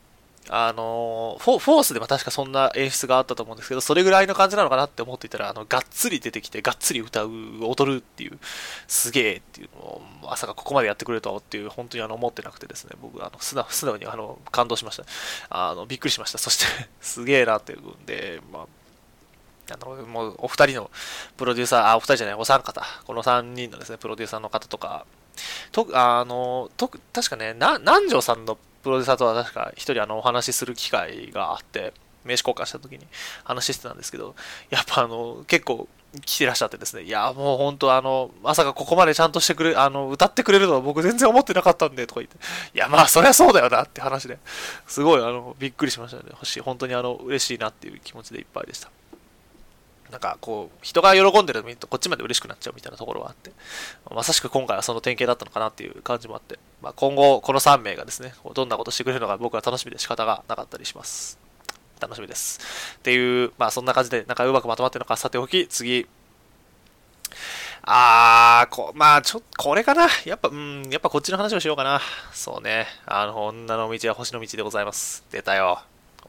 [0.49, 7.31] あのフォ、フォースでも確かそんな演出があったと思うんですけど、それぐらいの感じなのかなって思っていたら、あの、がっつり出てきて、がっつり歌う、
[7.63, 8.39] 踊るっていう、
[8.87, 15.05] すげえっていうのを、まさかここまでやってくれるとはっていう、本当にあの、思ってなくてですね、僕、あの、素直素直にあの、感動しました。
[15.51, 16.39] あの、びっくりしました。
[16.39, 16.65] そして
[17.01, 20.91] すげえなっていうんで、まあ、あの、もう、お二人の
[21.37, 25.07] プロデューサー、あ、お二人じゃない、お三方、この三人のですね、プロデューサーの方とか、
[25.73, 31.93] と、あの、と、確かね、な、南條さんのプロデューサーとは確か一人あのお話しする機会があって、
[32.25, 33.07] 名刺交換した時に
[33.43, 34.37] 話してたんですけど、
[34.71, 35.89] やっぱあの、結構
[36.25, 42.37] 来てらっしゃってですね、いや、もう本当あの、まさかここまでちゃんとしてくれ、あの、歌ってくれるとは僕全然思ってなかったんで、とか言って、
[42.75, 44.39] いや、まあ、そりゃそうだよなって話で、
[44.87, 46.31] すごいあの、びっくりしましたね。
[46.45, 48.91] し本当にあの、嬉しいなっていう気持ちでいっぱいでした。
[50.11, 53.53] なんかこう、人が喜んでるの見るとこっちまで嬉しくなっちゃうみたいなところはあって、
[54.11, 61.39] まさしく今回はその典型だったのかなっていう感じもあって、まあ、今後この3名がですね、どんなことしてくれるのか僕は楽しみで仕方がなかったりします。
[62.01, 62.61] 楽しみです。
[62.99, 66.07] っていう、まあそんな感じで、なんかうまくまとまってるのかさておき、次。
[67.83, 70.09] あー、こ、まあちょっと、これかな。
[70.25, 72.01] やっぱ、うん、やっぱこっちの話をしようかな。
[72.33, 72.87] そうね。
[73.07, 75.25] あの、女の道は星の道でございます。
[75.31, 75.81] 出たよ。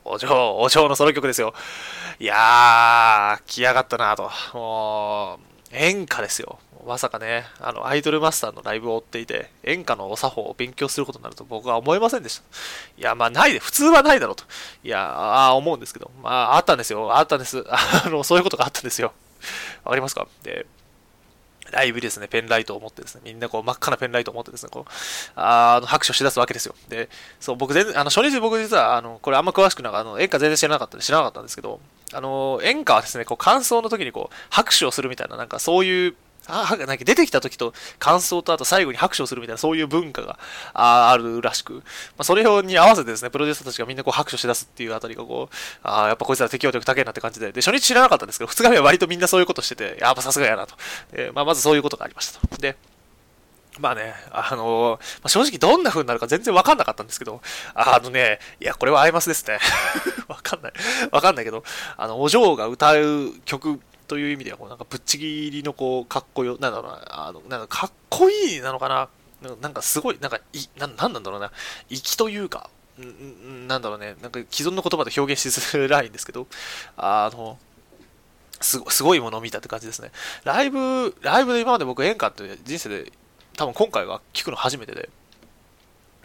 [0.09, 1.53] お嬢、お嬢のソロ曲ですよ。
[2.19, 4.31] いやー、来やがったなと。
[4.53, 5.39] も
[5.71, 6.59] う、演歌ですよ。
[6.85, 12.43] まさかね、あの、アイドルマスターのライブを追っていて、演歌のお作法を勉強することになると僕は思いませんでした。
[12.97, 14.45] いや、まあ、ないで、普通はないだろうと。
[14.83, 17.17] いや、ああ、思うんですけど、まあ、あったんですよ。
[17.17, 17.65] あったんです。
[17.69, 19.11] あの、そういうことがあったんですよ。
[19.83, 20.27] わかりますか？
[20.43, 20.65] で、
[21.71, 24.91] ライブですね、ペンライトを持ってですね、みんなこう真っ赤なペンライトを持ってですね、こう、
[25.35, 26.75] あの、拍手をしだすわけですよ。
[26.89, 27.09] で、
[27.39, 31.79] そう、僕全然、あの、初日僕実は、あの、これあんま詳しくなかあの、演歌全然知らなかったんで知らなかったんですけど、
[32.13, 36.15] あの、演歌はですね、こう、感想の時にこう、拍手をするみたいな、なんかそういう、
[36.47, 40.39] あなんか出てきた時と感想とあと最後に拍手をするみたいなそういう文化が
[40.73, 41.81] あるらしく、ま
[42.19, 50.75] あ、それに合わせてですね、プロデューサーたちがみんなこう拍手しだすっていうあたりがこう、ああ、やっぱこいつら適応力高いなって感じで、で、初日知らなかったんですけど、2日目は割とみんなそういうことしてて、やっぱさすがやなと。
[51.13, 52.57] えー、まあ、まずそういうことがありましたと。
[52.57, 52.77] で、
[53.79, 57.41] まあね、あのー、まあ、正直どんな風になるか全然わかんなかったんですけど、
[57.73, 59.59] あのね、いや、これはアイマスですね。
[60.27, 60.73] わかんない。
[61.11, 61.63] わかんないけど、
[61.97, 69.09] あの、お嬢が歌う曲という意味では、こうなんかぶっちぎりのこう、かっこよ、なんだろうな、あの、なんかかっこいいなのかな
[69.61, 71.51] なんかすごい、なんか、い、ななんなんだろうな、
[71.89, 72.69] 粋というか、
[73.67, 76.47] なんだろうね、なんか既存の言葉で表現しづらいんですけど、
[76.95, 77.59] あの、
[78.59, 80.11] すごすごいものを見たって感じですね。
[80.43, 83.11] ライブ、ライブで今まで僕演歌って人生で
[83.55, 85.09] 多分今回は聞くの初めてで、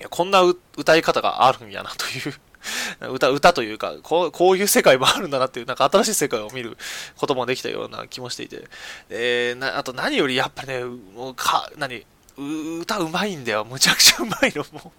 [0.00, 2.34] いやこんな歌い方があるんやなという
[3.10, 6.76] 歌、歌というか、こう、こういう世界もあるんだなっていう、なんか新しい世界を見る
[7.16, 8.64] こともできたような気もしていて、
[9.10, 12.04] えー、なあと何よりやっぱね、もうか、何、
[12.36, 13.64] 歌うまいんだよ。
[13.64, 14.64] むちゃくちゃうまいの。
[14.72, 14.92] も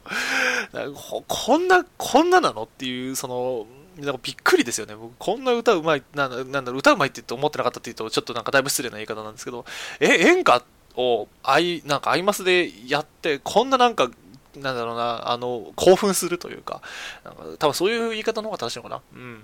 [1.19, 3.65] う、こんな、こんななのっていう、その、
[3.97, 4.95] なんかびっくりですよね。
[4.95, 9.65] 僕、こんな歌うまい、なんだろう、歌うまいって思ってなかったって言うと、ちょっとなんかだいぶ失礼な言い方なんですけど、
[9.99, 10.63] え、演歌
[10.95, 14.09] を、あい、なんかアイマスでやって、こんななんか
[14.55, 16.81] なんだろうな、あの、興奮するというか、
[17.23, 19.01] なんか多分そういう言い方の方が正しいのかな。
[19.13, 19.43] うん。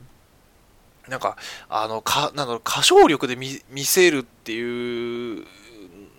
[1.08, 1.38] なんか、
[1.70, 5.46] あの、か、なんだろう、歌唱力で見見せるっていう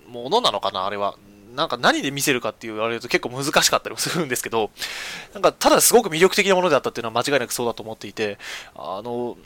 [0.09, 1.17] ものなのかな、あれは。
[1.55, 4.71] なんか何で見せるかって言われると結構難しかったりもするんですけど、
[5.35, 8.39] なんかただすごく魅力的なものであったっていうのは間違いなくそうだと思っていて、
[8.75, 9.37] あの、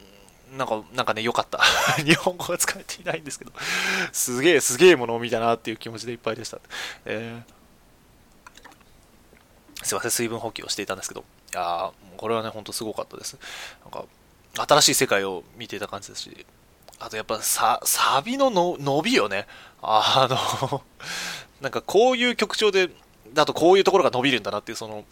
[0.57, 1.59] なんか、なんかね、良かった。
[2.05, 3.53] 日本語が使えていないんですけど、
[4.13, 6.59] すげえ、すげえものを見たなっていう気持ちでいっぱいでした。
[7.07, 7.55] えー
[9.85, 13.39] すいません、水分補給をしていたんですけど、いやこれはね、ほんとすごかったです。
[13.83, 14.05] なんか、
[14.57, 16.47] 新しい世界を見ていた感じですし、
[16.99, 19.47] あとやっぱササビのの伸びよね。
[19.83, 20.83] あの
[21.61, 22.91] なんかこういう曲調で、
[23.33, 25.05] だとこういうところが伸びるんだなっていう、その、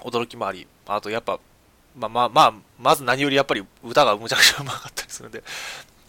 [0.00, 1.38] 驚きもあり、あとやっぱ、
[1.96, 5.42] まあまあまあ、まず何よりやっぱり歌がむちゃくちゃうまかったりするんで、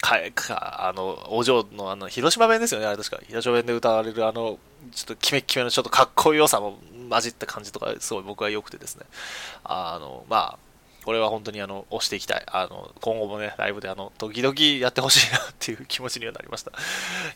[0.05, 3.19] か、か、あの、お嬢のあの、広島弁ですよね、あれ確か。
[3.27, 4.59] 広島弁で歌われるあの、
[4.93, 6.77] ちょっとキメッキメのちょっとかっこよさも
[7.09, 9.05] 混じった感じとか、すごい僕は良くてですね。
[9.63, 10.59] あの、まあ、
[11.05, 12.43] これは本当にあの押していきたい。
[12.47, 16.71] あの今後もね、ライブであの時々やってほしいなっていう気持ちにはなりました。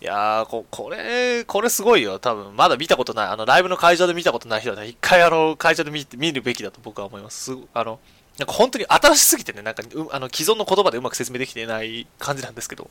[0.02, 2.18] いやーこ、これ、これすごいよ。
[2.18, 3.28] 多分まだ見たことない。
[3.28, 7.56] あのライブの会場で見たことない人はね、一回あの会場で見見るべきだと僕は思います。
[7.56, 8.00] すあの
[8.40, 12.90] なんか本当に新しすぎてね、なんか、あの既存の言葉でうまく説明できていない感じなんですけど、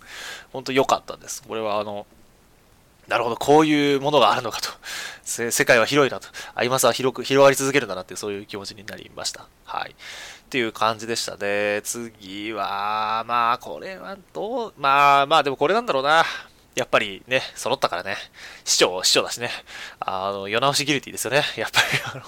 [0.53, 1.43] 本当良かったんです。
[1.43, 2.07] これはあの、
[3.09, 4.69] なるほど、こういうものがあるのかと。
[5.25, 6.29] 世界は広いなと。
[6.55, 9.47] アイマスは広く、広がり続けるんだなっていう、そういう気持ちになりました。
[9.65, 9.93] はい。
[9.93, 9.95] っ
[10.51, 11.81] ていう感じでしたね。
[11.85, 16.25] 次は、まあ、これはどう、まあまあ、でもこれなんだろうな。
[16.75, 18.17] やっぱりね、揃ったからね。
[18.65, 19.51] 市長、市長だしね。
[20.01, 21.43] あの、世直しギルティですよね。
[21.57, 22.23] やっぱり、あの、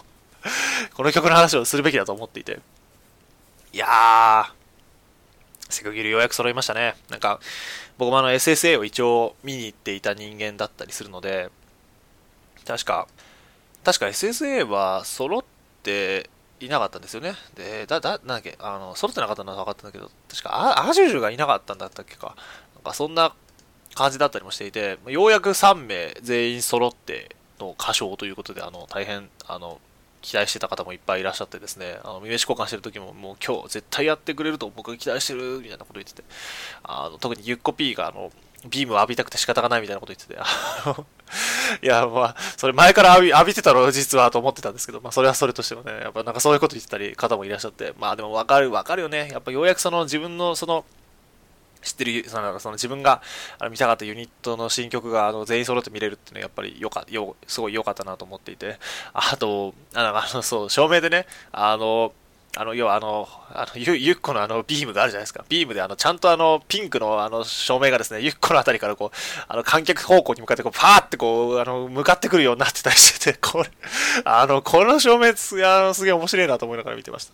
[0.95, 2.59] この曲の話をするべきだと思っていて。
[3.73, 6.97] いやー、セクギルようやく揃いましたね。
[7.09, 7.41] なんか、
[7.99, 11.51] 僕もあの SSA を一応見に行っていた人間だったりするので、
[12.67, 13.07] 確か、
[13.85, 15.45] 確か SSA は揃っ
[15.83, 16.29] て
[16.61, 17.35] いなかったんですよね。
[17.55, 22.37] で、だ、だ、なんだっけ、あの、揃ってなかったのは分かったんだけど、確かア、アジュージュがいなかったんだったっけか。
[22.75, 23.33] なんかそんな
[23.95, 29.81] 感じだったりもしていて、ようやく3名全員揃っての歌唱ということで、あの、大変、あの、
[30.23, 36.23] 期待してた方もいっぱいいらっしゃってですね、あの、名刺交換してる時ももう今日絶対やってくれると僕が期待してるみたいなこと言ってて、
[36.83, 38.31] あの、特にゆっこ P があの、
[38.69, 40.45] ビームを浴びたくて仕方がないみたいなこと言ってて、あ
[40.87, 41.07] の、
[41.83, 49.31] いや、まあ、それ前から浴び浴びてたろ、実はと思ってたんですけど、まあ、それはそれとしてもね、やっぱなんかそういうこと言ってたり方もいらっしゃって、まあでもわかる、わかるよね。
[49.33, 50.85] やっぱようやくその自分のその、
[51.83, 53.23] 知ってる、そのその自分が
[53.59, 58.79] あの見たかったユニットの新曲があの全員揃って見れるっていうのはやっぱりよかよすごい良かったなと思っていて、
[59.13, 62.13] あと、あの、そう、照明でね、あの、
[62.57, 65.45] あの、要はあの、あのゆゆっこのあのビームがあるじゃないですか。
[65.49, 73.71] ビームであの、ちゃんとあの、ピンクのあの照明がですね、ゆっこのあたりからこう、あの、観客方向に向かってこう、パーってこう、あの、向かってくるようになってたりしてて、 これ、
[74.25, 77.33] あの、この照明すあのすげえ面白いなと思いながら見てました。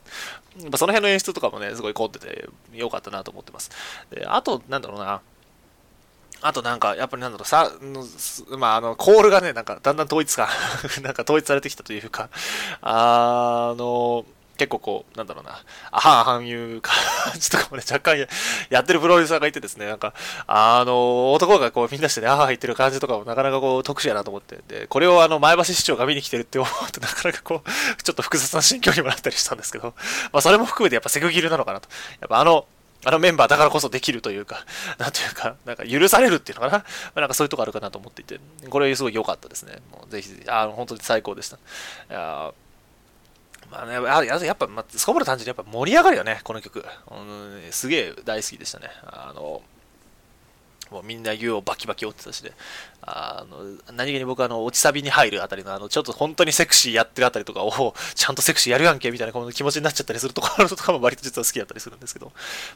[0.60, 3.70] やっぱその辺の演出とかもね、すごい凝ってて、よかったなと思ってます。
[4.10, 5.22] で、あと、なんだろうな。
[6.42, 7.72] あとなんか、やっぱりなんだろう、さ、
[8.58, 10.48] まあ、あの、コールがね、なんか、だんだん統一か
[11.02, 12.28] なんか統一されてきたというか、
[12.82, 14.26] あの、
[14.56, 16.94] 結構こう、なんだろうな、あはんあはんいう感
[17.38, 18.26] じとかもね、若干
[18.70, 20.14] やってるプロデューサーがいてですね、なんか、
[20.46, 29.94] あの、男がこうみんなしてね、あは言ってる感じとかもなかなかこう特殊やなと思って、で、これをあの、前橋市長が見に来てるって思うと なかなかこう、ちょっと複雑な心境にもなったりしたんですけど、
[30.32, 31.88] まあそれも含めてやっぱセクギルなのかなと。
[32.20, 32.66] やっぱあの、
[33.04, 34.64] あのメンバーだからこそできるというか、
[34.98, 36.78] なんというか、なんか許されるっていうのかな。
[36.78, 36.84] ま
[37.16, 39.80] あ、なんかそういうとこあるかなと思っていて、これすごい良かったですね。
[39.92, 41.56] もうぜひぜひ、あの、本当に最高でした。
[41.56, 41.58] い
[42.10, 42.52] や
[43.70, 46.84] まあね、やっぱ、まあ、そこまで単純にやっぱ盛り上がるよね、この曲。
[47.10, 48.88] うん、すげえ大好きでしたね。
[49.06, 49.62] あの、
[50.90, 52.52] もうみんな湯をバキバキ折ってたしで、
[53.02, 62.32] あの、何気に僕あの、落ちサビに入るあたりのあの、ちょっと本当にセクシーやってるあたりとかを、ちゃんとセクシーやるやんけ、みたいなこの気持ちになっちゃったりするところとかも割と実は好きだったりするんですけど、ま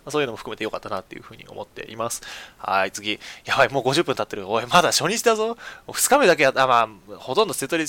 [0.06, 2.22] あ、そういうのも含めてよかったなっていうふうに思っています。
[2.58, 3.18] はい、次。
[3.44, 4.48] やばい、もう50分経ってる。
[4.48, 5.56] おい、まだ初日だぞ。
[5.88, 7.84] 2日目だけやった、まあ、ほとんどセットリ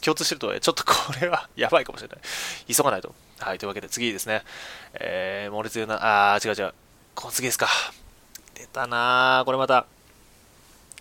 [0.00, 2.18] 共通してるとは、ちょっとこれはやばいかもしれない。
[2.72, 3.14] 急がないと。
[3.38, 4.42] はい、というわけで次ですね。
[4.94, 6.74] えー、猛烈な、あー、違う違う。
[7.14, 7.68] この次ですか。
[8.56, 9.86] 出たなこれまた、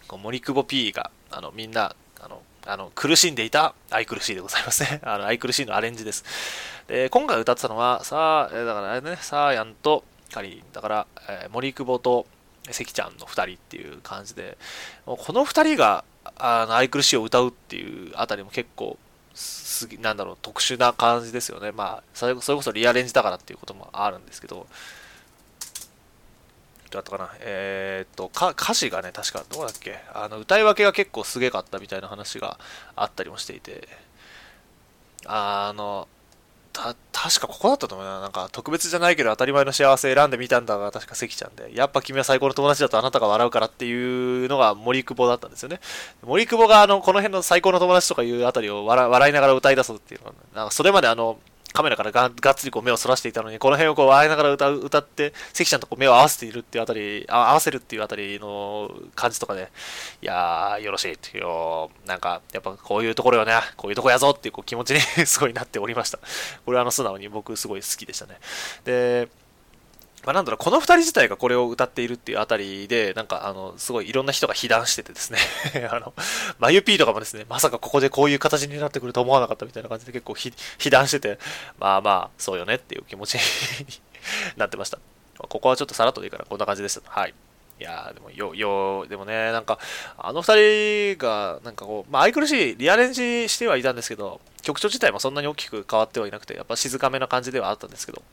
[0.08, 5.00] こう森久保 P が、あの、みんな、あの、あの苦しんでいた愛くるしいでございますね。
[5.06, 6.26] あの愛くるしいのアレンジです。
[6.88, 10.04] で、今回歌ってたのは、さあ、だからあれね、サーヤンと
[10.34, 12.26] カリン、だから、えー、森久保と
[12.72, 14.58] 関ちゃんの2人っていう感じで、
[15.06, 16.04] もうこの2人が
[16.38, 18.98] あの愛くるしいを歌うっていうあたりも結構、
[19.34, 21.72] すなんだろう、特殊な感じですよね。
[21.72, 24.68] まあ、それこそリアレンジだからっていうこともあるんですけど、
[26.92, 30.00] だったかなえー、っと歌詞がね確かどうだっけ？
[30.14, 32.58] あの歌い分けが結構すげかったみたいな話が
[32.96, 33.88] あったりもしていて
[35.26, 36.08] あの
[36.72, 38.20] た確かここだったと思うな。
[38.20, 45.80] なんか特別じゃないけど当たり前の幸せ選んでみたんだが確か関ちゃんで、やっぱ君は最高の友達だとあなたが笑うからっていうのが森久保だったんですよね。
[46.22, 51.40] 森久保があのこの辺の最高の友達とかいうあたりを笑いながら歌い出すっていうのは、なんかそれまであの
[51.76, 59.70] カメラからががっつりこう目をそらしていたのに、この辺をこう笑いながら歌歌って、関ちゃんとこう目を合わせているっていうあたり、合わせるっていうあたりの感じとかで、
[60.22, 61.46] いやー、よろしいっていう、
[62.08, 66.20] なんか、やっぱこういうところよね、こういうとこやぞっていうこう気持ちに すごいなっておりました。
[66.66, 68.40] これはあの素直に僕すごい好きでしたね。
[68.86, 69.28] で、
[70.26, 75.38] まあ、なんだろう、この2人自体がこれを歌っているっていうあたりで、なんか、あの、すごいいろんな人が被弾しててですね
[75.92, 76.14] あの、
[76.58, 80.52] まゆぴーとかもですね、まさかここでこういう形になってくると思わなかったみたいな感じで結構被
[80.90, 81.40] 弾してて、
[81.78, 83.42] まあまあ、そうよねっていう気持ちに
[84.58, 84.98] なってました。
[85.38, 87.02] ここはちょっとさらっとでいいからこんな感じでした。
[87.10, 87.34] はい。
[87.78, 89.80] いやでも、よ、よ、でもね、なんか、
[90.18, 98.24] あの二人が、なんかこう、まあ、愛くるしい、リアレンジしてはいたんですけど、曲調自体もそんなに大きく変わってはいなくて、やっぱ静かめな感じではあったんですけど、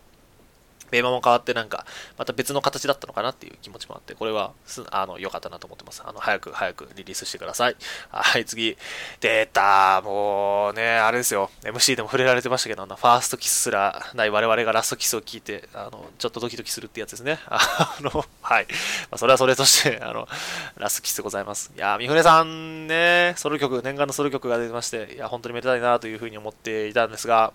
[0.93, 1.87] ベーマも変わってなんか、
[2.19, 6.03] また別の形だったのかなっていう気持ちもあって、これはす、あの、良かったなと思ってます。
[6.05, 7.77] あの、早く、早くリリースしてください。
[8.11, 8.77] はい、次。
[9.19, 11.51] 出たもうね、あれですよ。
[11.63, 17.39] MC でも触れられてましたけど、あの、ファーストキスすらない我々がラストキスを聞いて、あの、ちょっとドキドキするってやつですね。
[17.49, 18.67] あの、はい。
[19.11, 20.29] まあ、それはそれとして、 あの、
[20.77, 21.73] ラストキスでございます。
[21.75, 27.53] いやー、三船さんね、ソロ曲、念願のソロ曲が出てまして、いや、本当にめでたいなというふうに思っていたんですが、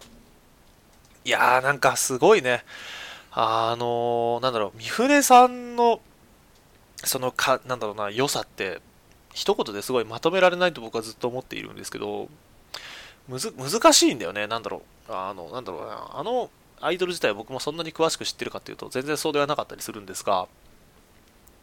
[1.25, 2.63] いやー、なんかすごいね。
[3.31, 6.01] あのー、なんだろう、三船さんの、
[7.03, 8.81] そのか、なんだろうな、良さって、
[9.33, 12.27] 一言ですごいまとめられないと僕はずっと思っているんですけど、
[13.27, 15.13] むず、難しいんだよね、なんだろう。
[15.13, 16.49] あの、なんだろうな、あの
[16.79, 20.47] アイドル自体僕もそんなに詳しく知ってるかっていうと、全然そうではなかったりするんですが、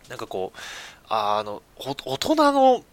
[0.09, 0.59] なんかこう、
[1.09, 2.85] あの、大人の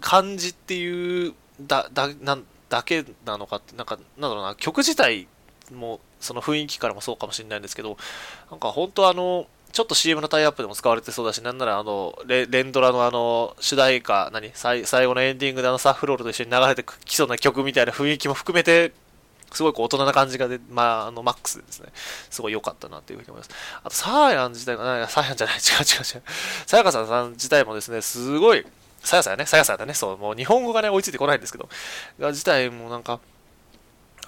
[0.00, 5.28] 感じっていう、だ、だ、なんだけなのかって、なんか、なんだろうな、曲自体
[5.72, 7.96] もその雰囲気からもそうかもしれないんですけど、
[8.50, 14.50] なんか本当あの、ちょっと CM のタイアップでも使われてそうだし、なんならあの、レンドラのあの、主題歌、何？
[14.54, 18.92] 最後のエンディングであのサッフロールと一緒に流れてきそうな曲みたいな雰囲気も含めて、
[19.52, 21.88] すごいこう大人な感じがで、まあ、あの、マックスでですね、
[22.30, 23.50] すごい良かったなっていうふうに思います。
[23.82, 26.22] あと、サーヤン自体が、サーヤンじゃない、違う違う違う。
[26.66, 28.66] さやかさん自体もですね、すごい、
[29.00, 31.68] さやさやね、さやさやだね、そう、もう日本語がね、追いついてこないんですけど、
[32.18, 33.20] が自体もなんか、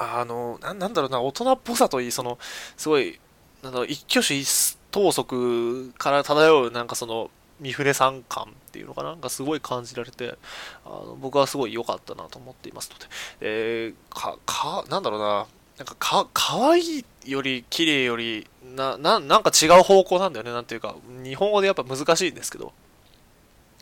[0.03, 2.38] あのな、なんだろうな、大人っぽさといい、その、
[2.78, 3.20] すごい、
[3.62, 7.30] なんだろう、一挙手一投足から漂う、なんかその、
[7.61, 10.38] 三船さん感っていうのかな、がすごい感じられて、
[10.86, 13.07] あの僕はすごい良かったなと思っていますので、
[13.42, 15.46] えー、か、か、なんだろうな、
[15.76, 22.72] なんかか、かわいいより、綺麗より、な、な、なんか違う方向なんだよね、なんていうか、日本語でやっぱ難しいんですけど、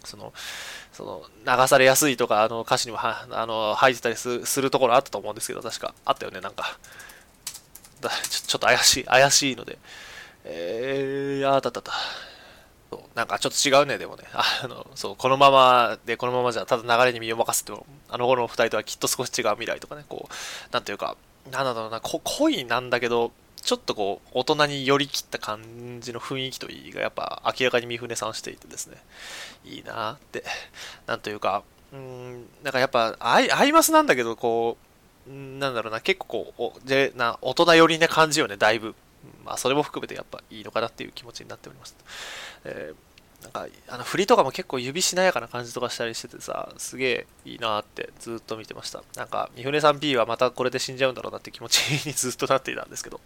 [0.04, 0.32] その、
[0.99, 5.94] その流されやすいとかあの歌詞にもはあの入ってたりするところあったと思うんですけど確か。
[6.05, 6.76] あったよねなんか。
[8.01, 9.78] だちょちょっと怪しい怪しいので。
[10.44, 11.92] えー、あたたた。
[13.14, 14.24] なんかちょっと違うねでもね。
[14.32, 21.16] あのそうこのままでこのままじゃただ流れに身を任せてもあの頃の2人とはきっと少し違う未来とかねこうなんていうか
[21.53, 23.30] なんだろうなこ恋なんだけど
[23.62, 28.96] ちょっとこう、大人に寄り切った感じの雰囲気といいが、やっぱ明らかに三船さんしていてですね、
[29.64, 30.44] いいなって、
[31.06, 34.76] なんというか、うん、なんかやっぱ、アイアイマスなんだけど、こ
[35.28, 38.94] う、なんだろうな、結構こう、でな大人寄りな感じよね、だいぶ。
[39.44, 41.96] まあ、それも含めてやっぱいいのかなっていう気持ちになっております。
[42.64, 43.07] えー
[43.43, 49.03] なんか、あの、振りとかも結構指しなやかな感じとかしたりしててさ、すげえいいなってずっと見てました。
[49.16, 53.20] なんか、三船さん P はまたこれで死んじゃうんだろうなって気持ちにずっとなっていたんですけど。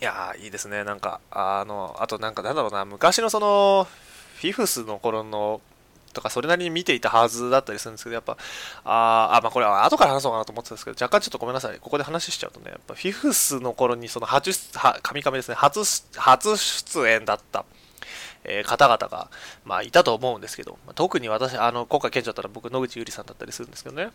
[0.00, 0.82] いやー、いいですね。
[0.82, 3.86] なんか、あの、あとなんかなんだろうな、昔のその、
[4.36, 5.60] フィフスの頃の
[6.14, 8.38] とかそれなりに見ていたはずだったりするんですけど、やっぱ、
[8.84, 11.78] ああ、まあこれは後から話そうかなと思ってたんですけど、若干ちょっとごめんなさい。
[11.78, 15.80] ここで話しちゃうとね、やっぱフィフスの頃にその初出、は、神々ですね、初、
[16.16, 17.66] 初出演だった
[18.44, 19.30] えー、方々が、
[19.64, 24.10] まあ、いたと思うんですけど、特に私、あの、今回県庁だったら僕、野口ゆりさんだったりするんですけどね、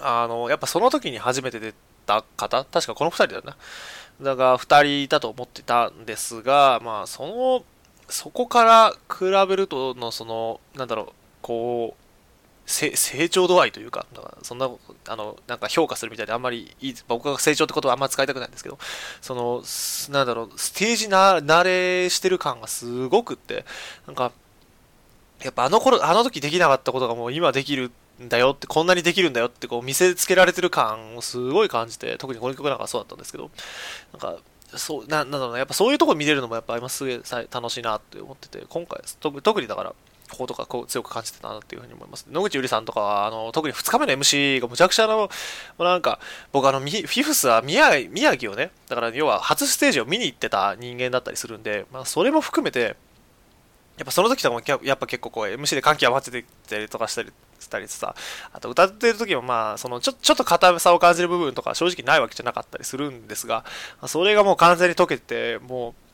[0.00, 1.74] あの、やっぱその時に初めて出
[2.06, 3.56] た方、確かこの2人だよな。
[4.22, 7.64] だから、2人いたと思ってたんですが、まあ、その、
[8.08, 11.06] そこから比べるとの、その、なんだろう、
[11.42, 11.99] こう、
[12.70, 14.06] 成長度合いというか、
[14.42, 14.70] そんな、
[15.08, 18.78] あの、なんか評価するみたいであんまりいい、僕が成長ってことはあんまり使いたくないんですけど、
[19.20, 19.62] その、
[20.12, 23.64] なんだろう、ステージな慣れしてる感がすごくって、
[24.06, 24.32] なんか、
[25.42, 27.90] やっぱあの頃、あの時できなかったことがもう今できる
[28.22, 33.50] んだよって、こんなにできるんだよってこう見せつけられてる感をすごい感じて、特にこの曲なんかそうだったんですけど、
[34.12, 34.36] なんか、
[34.76, 39.94] そう、ななんだろうな、やっぱそういうとこ見れるのもやっぱ今すげえ楽しいなって思ってて、今回、特にだから、
[40.36, 42.26] ことかこう強く感じてたなっていうふうに思います。
[42.30, 45.28] 野口ゆりさんとかは、あの、特に2日目の MC がむちゃくちゃの、も
[45.78, 46.20] うなんか、
[46.52, 52.96] 僕あの、フィフスは宮宮城をね、だから要は初ステージを見に行ってた人間だったりするんで、まあ、それも含めて、
[54.00, 58.14] やっぱその時とかもやっぱ結構こう MC で歓喜余ってたりとかしたりしたりさ、
[58.52, 63.64] あと歌ってる時もまあ、そのちょちょっと硬さを感じる部分とか正直ないわけじゃなかったりするんですが、
[64.06, 66.09] それがもう完全に解けて、もう、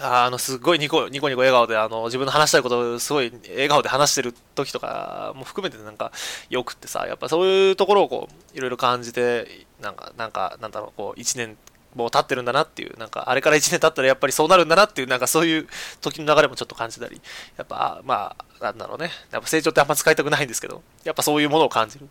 [0.00, 6.12] あの、すごいニコニコニコ笑顔で、あの、自分の話したいことをすごい笑顔で話してる時とかも含めてなんか、
[6.50, 11.56] よくってさ、やっぱそういうところをこう、いろいろ感じて、なんか、なんか、なんだろう、こう、一年
[11.94, 15.66] もう経ってるんだなっていう、なんか、あれから一年経ったらやっぱりそうなるんだなっていう、なんかそういう
[16.00, 17.20] 時の流れもちょっと感じたり、
[17.56, 22.08] やっぱ、まあ、なんだろうね、やっぱ成長ってあんま使いたくないんですけど、やっぱそういうものを感じる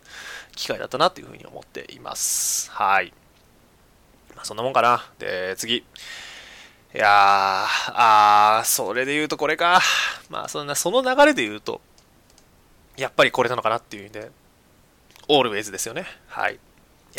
[0.55, 2.71] 機会だったなっていうふうに思っています。
[2.71, 3.13] はい。
[4.35, 5.09] まあ、そんなもんかな。
[5.19, 5.85] で、次。
[6.95, 9.81] いやー、あー、それで言うとこれか。
[10.29, 11.81] まあ、そんな、その流れで言うと、
[12.95, 14.31] やっぱりこれなのかなっていう意味で、
[15.27, 16.05] オールウェイズですよね。
[16.27, 16.55] はい。
[16.55, 16.57] い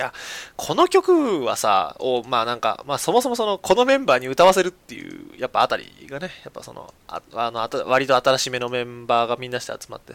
[0.01, 0.13] や、
[0.57, 10.15] この曲はさ、を、まあなんか、まあそもそもその、このメンバーに歌わせるっていう、やっぱあたりがね、やっぱその、ああのあた、割と新しめのメンバーがみんなして集まって、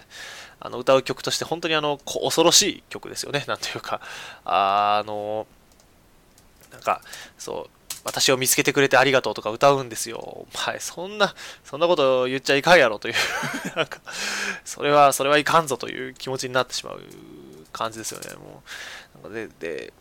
[0.60, 4.02] あの、歌う曲として本当にあの、恐ろしい曲ですよね、なんていうか、
[4.46, 5.46] あの、
[6.72, 7.02] なんか、
[7.38, 7.70] そう、
[8.04, 10.18] 私を見つけてくれてありがとうとか歌うんですよ。
[10.18, 11.34] お前、そんな、
[11.64, 13.16] そんなこと言っちゃいかんやろという
[13.76, 14.00] なんか、
[14.66, 17.02] それは、それはいかんぞという気持ちになってしまう
[17.72, 18.64] 感じですよね、も
[19.30, 19.34] う。
[19.34, 19.94] で、で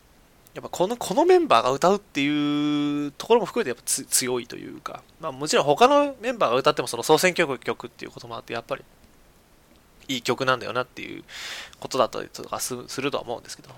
[0.54, 8.84] やっぱこのこのメンバーが歌うっていうところも含めてやっぱ強いというか、まあ、もちろん他のメンバーが歌ってもその総選挙曲っていうこともあってやっぱり
[10.08, 11.24] いい曲なんだよなっていう
[11.80, 13.70] ことだったりとかするとは思うんですけど、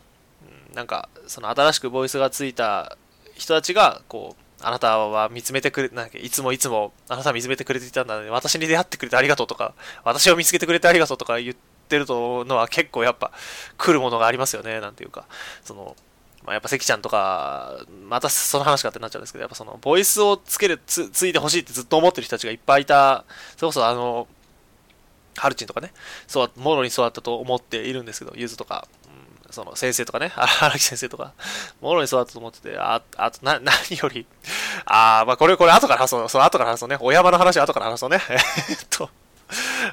[0.70, 2.96] うん、なんかその新しくボイスがついた
[3.36, 9.74] 人たちがこうあなたは見つめてくれ、なんかいつもいつもあなたは見つめてくれていたんだね、私に出会ってくれてありがとうとか、
[10.04, 11.56] 私を見つけてくれてありがとうとか言っ
[11.88, 13.32] てるとのは結構やっぱ
[13.76, 15.26] 来るものがありますよね、なんていうか、
[15.64, 15.96] その、
[16.44, 23.24] まあ、やっぱ関ちゃんとか、またその話かってなっちゃうんですけど、やっぱその、ボイスをつける、つ、ついてほしいってずっと思ってる人たちがいっぱいいた、
[23.56, 24.28] それこそあの、
[25.36, 25.92] ハルチンとかね、
[26.26, 28.86] そう、もろにそうだったと思っているんですけど、ゆずとか、
[29.54, 31.32] その先生とかね、 荒木先生とか、
[31.80, 34.26] もろにそうだったと思ってて、あ、あと、な、何より、
[34.84, 38.38] あー、まあ、これ、これ後から話そう、その後から話そうね、お山の話は後から話そうね、えっ
[38.90, 39.08] と、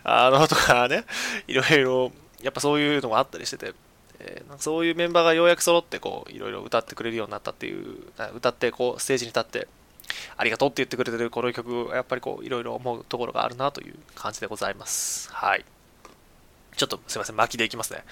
[0.03, 1.05] あの、とかね、
[1.47, 3.73] いろいろ、やっぱそういうのもあったりしてて、
[4.19, 7.97] えー、そういうメンバーがようやく揃って、こう、いろいろ歌ってくれるようになったっていう、
[8.35, 9.67] 歌って、こう、ステージに立って、
[10.37, 15.31] ありがとうって言ってくれてるこの曲、やっぱりこう、いろいろ思うところがあるなという感じでございます。
[15.31, 15.65] はい。
[16.75, 18.03] ちょっとすいません、巻きでいきますね。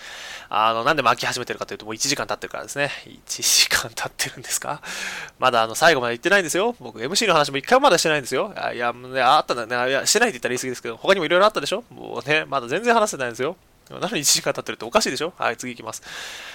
[0.50, 2.92] あの、なんで巻き始めてるかというと、もう1時間経ってるからですね。
[3.06, 4.82] 1時間経ってるんですか？
[5.40, 6.76] まだあの、最後まで行ってないんですよ。
[6.80, 8.54] 僕、MC の話も1回もまだしてないんですよ。
[8.74, 9.90] いやもう、ね、あったんだね。
[9.90, 11.84] いや、してないって言ったら言い過ぎですけど、他にもいろいろあったでしょ？
[11.90, 13.56] もうね、まだ全然話せないんですよ。
[13.90, 15.34] なのに1時間経ってるっておかしいでしょ？
[15.38, 16.04] はい、次行きます。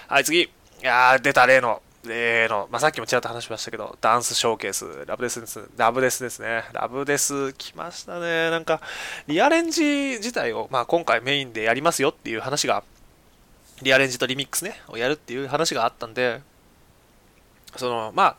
[0.08, 0.42] はい、次。
[0.42, 0.50] い
[0.82, 6.64] やー、出た例の、例の、まあ、さっきもちらっと話しましたけど、ダンスショーケース、ラブデスです、ラブデスですね。
[6.72, 8.50] ラブデス来ましたね。
[8.50, 8.80] なんか、
[9.26, 9.82] リアレンジ
[10.18, 12.84] 自体を、まあ、今回メインでやりますよっていう話が、
[13.82, 16.40] リアレンジとリミックスね、をやるっていう話があったんで、
[17.76, 18.36] その、まあ、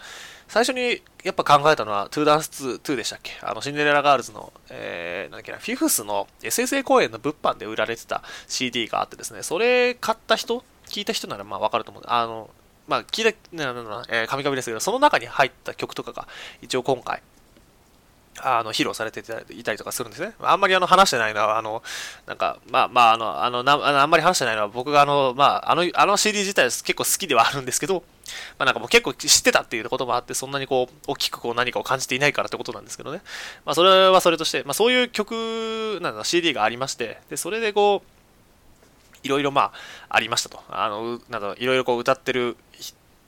[0.48, 3.34] 最初にやっぱ考えたのは、トゥーダンス 2, 2でしたっけ？
[3.42, 12.04] あの、シンデレラガールズの、えー、なんだっけな、フィフスの SSA 公演の物販で売られてた CD があってですね、それ買った人、聞いた人ならまあわかると思う。
[12.06, 12.50] あの、
[12.88, 16.28] まあ、聞いた、なんだろうな、えー、神々ですけど、その中に入った曲とかが、
[16.62, 17.22] 一応今回、
[18.42, 19.22] あの披露されて
[19.52, 20.34] いたりとかするんですね。
[20.42, 21.82] あんまりあの話してないのは、あの、
[22.26, 28.04] なんか、まあまあ、あの、あの、なあんまり話してないのは、僕があの、まあ、あの、あの CD 自体結構好きではあるんですけど、
[28.58, 33.22] まあなんかもう結構知ってたっていうこともあって、そんなにこう、大きくこう何かを感じていないからってことなんですけどね。
[33.66, 38.16] まあそれはそれとして、まあそういう曲、なんだ、CD がありまして、で、それでこう、
[39.26, 39.72] いろいろまあ、
[40.10, 40.62] ありましたと。
[40.70, 42.58] あの、なんだ、いろいろこう歌ってる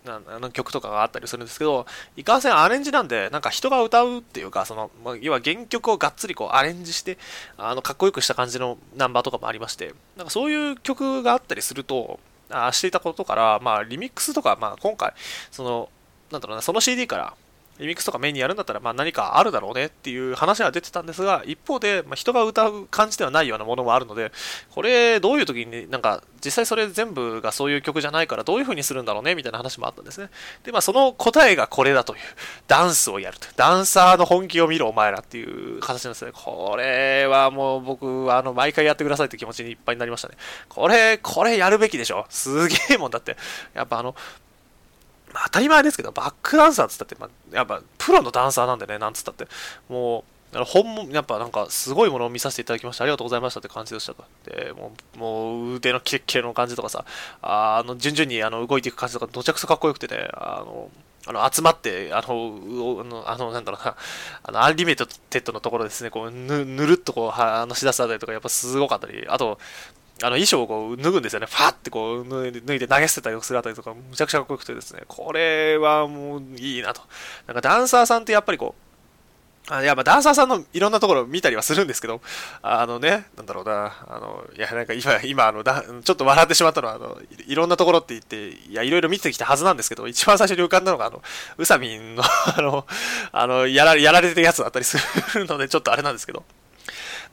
[0.08, 1.86] の曲とかがあったりするんですけど、
[2.16, 7.18] いかんせんアレンジなんで、なんか人が歌うっていうか、その、まあ、要は原曲をがっつりこうアレンジして、
[7.58, 15.14] あの、かっこよくした感じのナンバーとかもありまして、なんかそういう曲があったりすると、あしていたことから、まあ、リミックスとか、まあ、今回、
[15.52, 15.90] その、
[16.32, 17.34] なんだろうな、その CD から、
[17.80, 24.32] リミックスとかメインにやるんだったら、まあ、何かあるだろうねっていう話は出てたんですが、一方で、まあ、人が歌う感じではないようなものもあるので、
[24.72, 30.30] これ、どういう時に、なんか、実際それ全部がそういう曲じゃないから、どういう風にするんだろうねみたいな話もあったんですね。
[30.64, 32.20] で、まあ、その答えがこれだという、
[32.68, 33.48] ダンスをやると。
[33.56, 36.32] ダンサーの本気を見ろ、お前らっていう形なんですね。
[36.34, 40.36] これはもう僕は、あの、毎回やってくださいって気持ちにいっぱいになりましたね。
[40.70, 42.26] これ、これやるべきでしょ。
[42.30, 43.38] すげえもんだって。
[43.74, 44.16] やっぱあの、
[45.38, 49.48] まあ、当たり前ですけど、バックダンサーっつったって、まあ、やっぱプロのダンサーなんでね、なんつったって、
[49.88, 50.24] も
[50.54, 53.04] う、本も、やっぱなんかすごいものを見させていただきました。
[53.04, 54.24] ありがとうございましたって感じでしたと。
[54.46, 57.06] で、もう、もう腕のキレッキレの感じとかさ、
[57.42, 60.90] あの、順々にあの動いていく感じとか、どちゃくそかっこよくてね、あの、
[61.28, 63.96] あの集まって、あの、あの、なんだろうな、
[64.44, 69.60] あの、アンリミテッドのところですね、こう、ぬぬるっとこう、あの、しだすあたりとか、やっぱすごかったり、あと、
[70.24, 71.46] あの衣装をこう脱ぐんですよね。
[71.46, 77.02] ファーってこう脱いで投げ捨てたりするあたりとか、むちゃくちゃかっこよくてですね、これはもういいなと。
[77.46, 78.88] なんかダンサーさんってやっぱりこう、
[79.70, 82.22] あいや、まあ、ダンサーさんのいろんなところを見たりはするんですけど、
[82.62, 91.22] あのね、なんだろうな、あの、いや、なんか今、今、あの、だちょっと笑ってしまったのは、あの、いろんなところって言って、いや、いろいろ見てきたはずなんですけど、一番最初に浮かんだのが、あの、
[91.58, 92.88] 宇佐美の、あの、
[93.34, 94.98] あの、やらやられてるやつだったりす
[95.38, 96.46] るので、ちょっとあれなんですけど、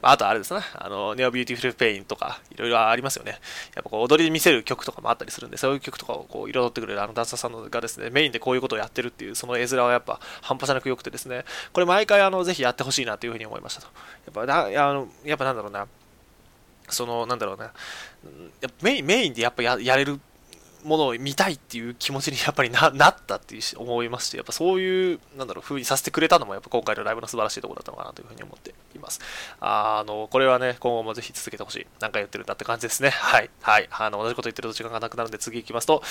[0.05, 3.39] まあ、あとあれですね、あの、 Neo Beautiful Pain とか、いろいろありますよね。
[3.75, 13.89] やっぱこう、踊り見せる曲とかもあったりするんで、そういう曲とかをこう、彩ってくれるあのダンサーさんがですね、メインでこういうことをやってるっていう、その絵面はやっぱ半端じゃなく良くてですね、これ毎回あの、ぜひやってほしいなというふうに思いましたと。
[14.27, 15.89] やっぱな、あの、やっぱなんだろうな、
[16.91, 17.73] その、なんだろうな、
[18.83, 20.21] メインメインでやっぱややれる
[20.85, 29.21] ものを見たいっていう気持ちにやっぱりななったっていう思いますし、やっぱそういう、なんだろう、風にさせてくれたのも、やっぱ今回のライブの素晴らしいところだったのかなというふうに思っています。
[29.61, 31.87] あの、これはね、今後もぜひ続けてほしい。
[32.01, 33.11] 何回言ってるんだって感じですね。
[33.11, 33.51] はい。
[33.63, 33.89] はい。
[33.91, 36.03] あの、同じこと言ってると時間がなくなるんで次行きますと、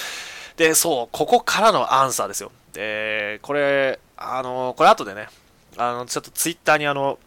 [0.58, 2.52] で、そう、ここからのアンサーですよ。
[2.74, 5.28] で、これ、あの、これ後でね、
[5.78, 7.20] あの、ちょっとツイッターにあの、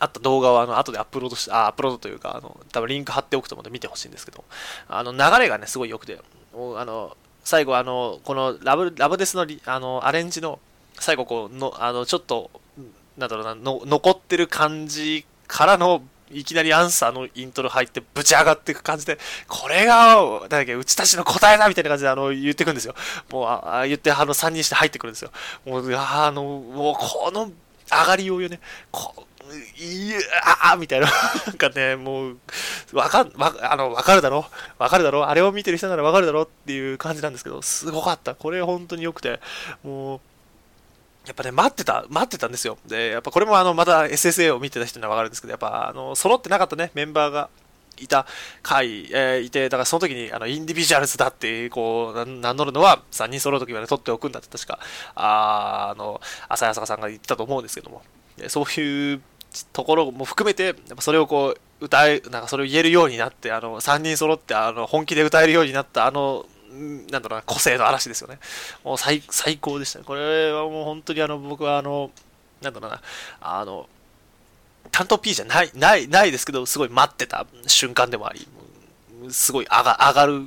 [0.00, 4.44] あった動画をあの後でアップロードしあアップロードというかあの多分リンク貼っておくと思うので見てほしいんですけど
[4.88, 6.20] あの流れがねすごい良くて
[6.58, 10.58] もうあの最後あのこのラブラブデスのあのアレンジの
[10.98, 12.50] 最後こうのあのちょっと
[13.16, 16.02] なんだろうなの残ってる感じからの
[16.32, 22.94] いきなりアンサーのイントロ入ってぶち上がっていく感じで、これが、なんだっけ、うちたちの答えだみたいな感じであの言ってくんですよ。
[23.30, 25.30] もう、あ言って、あの3人して入ってくるんですよ。
[25.64, 27.50] もう、あの、もうこの
[27.90, 28.60] 上がりようよね。
[28.90, 29.26] こ
[29.78, 30.18] いや
[30.72, 31.06] あみたいな。
[31.46, 32.38] なんかね、もう、
[32.92, 34.46] わかん、わ、あの、わかるだろ？
[34.78, 35.28] わかるだろ？
[35.28, 38.34] あれを見てる人ならわかるだろっていう感じなんですけど、すごかった。
[38.34, 39.40] これ本当に良くて、
[39.82, 40.20] もう、
[41.26, 42.78] やっぱね、待ってた、待ってたんですよ。
[42.86, 47.50] で、やっぱこれもあの、また SSA を見てた人にはわかるんですけど、やっぱ、あの、揃ってなかったね、メンバーが
[48.00, 48.26] いた
[48.62, 54.78] 回、えー、いて、だからその時に、あの、インディビジュアルズだって、こう、名乗るのは、3人揃う時まで取っておくんだって確か、
[55.14, 58.02] ああの、浅谷さんが言ってたと思うんですけども、
[58.48, 59.20] そういう
[59.66, 66.46] ところも含めて、やっぱそれをこう、歌え、なんかそれを言えるようになって、あの、3人揃って、あの、本気で歌えるようになった、あの、
[67.10, 68.38] なんだろうな、個性の嵐ですよね。
[68.84, 69.22] もう最
[69.60, 70.04] 高でしたね。
[70.04, 72.10] これはもう本当にあの、僕はあの、
[72.60, 73.00] なんだろうな、
[73.40, 73.88] あの、
[74.90, 78.46] 担当 P じゃない、ない、ないですけど、すごい待ってた瞬間でもあり、
[79.30, 80.46] すごい上が上がる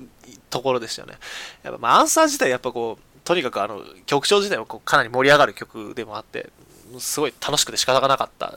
[0.49, 1.15] ところでしたよね。
[1.63, 6.49] やっぱ、まあ、アンサー自体やっぱこう、とにかくあの、曲調自体はこうかなり盛り上がる曲でもあって、
[6.99, 8.53] すごい楽しくて仕方がなかった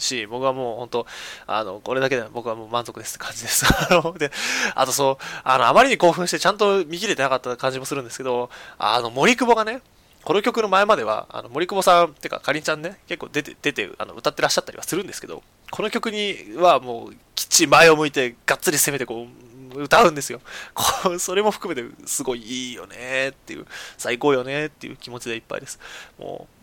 [0.00, 1.06] し、僕はもう本当、
[1.46, 3.66] あの、これだけで僕はもう満足ですって感じです。
[3.90, 4.30] あの、で、
[4.74, 9.82] あとそう、あの、あまりに興奮してちゃんと見切れてなかった感じもするんですけど、あの、森久保がね、
[10.24, 19.26] この曲の前までは、あの、森久保さん、ってか、かりんちゃんね、結構出て、出て、あの、歌ってらっしゃったりはするんですけど、この曲にはもう、きっちり前を向いて、がっつり攻めてこ
[19.74, 20.40] う、歌うんですよ。
[20.74, 25.78] こうそれも含めて、すごいいいよねっていう、最高よねっていう気持ちでいっぱいです。
[26.18, 26.59] もう、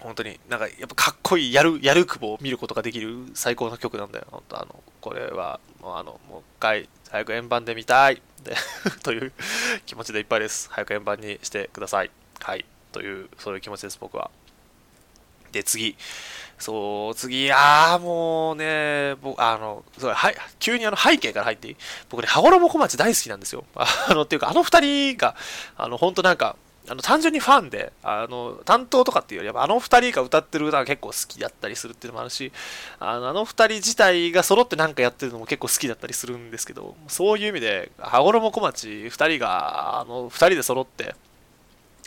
[0.00, 4.26] 本当になんかやっぱかっこいいやるやる久保を見ることができる最高の曲なんだよ。
[4.30, 8.54] 本当あのこれはもうあのもう一回早く円盤で見たいで
[9.02, 9.32] という
[9.86, 10.68] 気持ちでいっぱいです。
[10.70, 12.10] 早く円盤にしてください。
[12.40, 12.64] はい。
[12.92, 14.30] というそういう気持ちです僕は。
[15.52, 15.96] で次。
[16.58, 21.76] そう次ああもうね僕あのすごいはい急にあの背景から入っていい？
[22.10, 23.64] 僕ね羽衣小町大好きなんですよ。
[23.74, 25.34] あのっていうかあの二人が
[25.78, 26.56] あの本当なんか
[26.88, 32.52] あの単純にファンであの担当とかっていうよりはあの2人が歌ってる歌が結構好きだったりするっていうのもあるし
[32.98, 41.14] あのあの2人自体が揃って何かやってるのも結構好きだったりするんですけどそういう意味で羽衣小町2人があの2人で揃って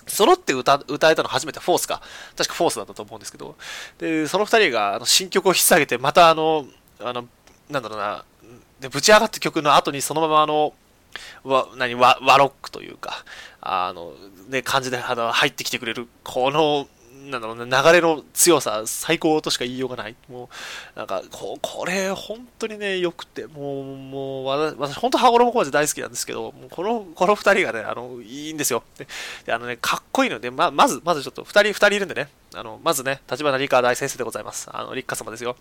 [0.08, 2.02] 揃って歌歌えたの初めてフォースか。
[2.36, 3.56] 確かフォースだったと思うんですけど。
[4.00, 6.66] でその2人があの新曲を引っ提げてまたあの
[7.00, 7.26] あの
[7.70, 8.26] なんだろうな。
[8.80, 10.74] でぶち上がった曲の後にそのままあの
[11.44, 13.24] わ何和和ロックというか
[13.66, 14.14] あの、
[14.50, 16.88] ね、感じであの入ってきてくれる、この、
[17.30, 20.16] なんだろうね、流れの強さ、最高としか言いようがない。
[20.30, 20.50] も
[20.96, 28.84] う、なんか、ここれ、本当にね、良くて、もう、もう、私、本当、羽衣小町大好きなんですけど、もうこの、この二人がね、あの、いいんですよ。
[29.46, 34.70] で、あのね、かっこいいので、ま、まず、まずちょっと、二人、二人いるんでね、あの、まずね、立花理香大先生でございます。
[34.74, 35.56] あの、立花様ですよ。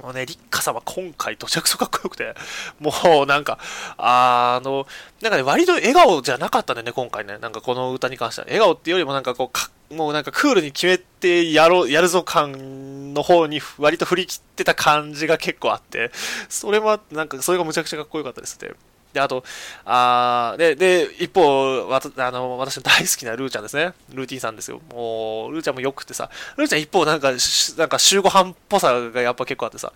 [0.00, 2.34] もうね、立花さんは今回、どちゃくそかっこよくて、
[2.80, 2.92] も
[3.24, 3.58] うなんか、
[3.98, 4.86] あの、
[5.20, 7.38] なんかね、割と笑顔じゃなかったんだよね、今回ね。
[7.38, 8.46] なんかこの歌に関しては。
[8.46, 16.10] 笑顔っていうよりもなんかこう、かもうなんかクールに決めてやろう、やるぞ感の方に割と振り切ってた感じが結構あって、
[16.48, 18.70] それはなんか、それがむちゃくちゃかっこよかったですね。
[19.12, 19.44] で、あと、
[19.84, 23.92] あで、で、一方、わあの私の大好きなルーちゃんですね。
[24.12, 24.80] ルーティンさんですよ。
[24.90, 27.30] もう、ルーちゃんもよくてさ、ルーちゃん一方、なんか、
[27.76, 29.92] なんか週ご飯っぽさがやっぱ結構あってさ、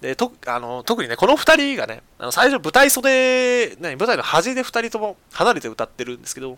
[0.00, 6.56] で、とあの特にね、この二人がね、あの最初舞台袖、何、舞台の端で二人とも離れて歌ってるんですけど、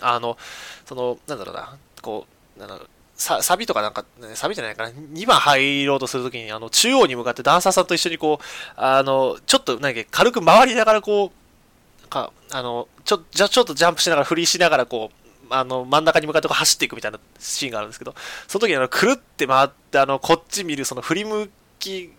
[0.00, 0.38] あの、
[0.86, 2.26] その、なんだろうな、こ
[2.56, 2.88] う、なんだろう、
[3.22, 8.44] サビとかなんか、ね、サビじゃないかな、2番入ろうとするときに、あの、中央に向かってダンサーさんと一緒にこう、
[8.76, 18.14] あの、ちょっと、なんか軽く回りながらこう、か、あの、ちょ、じゃ、ちょっとジャンプしながら、振りしながらこう、あの、真ん中に向かってこう走っていくみたいなシーンがあるんですけど、
[18.48, 22.12] その時にあの、くるって回って、あの、こっち見る、その振り向き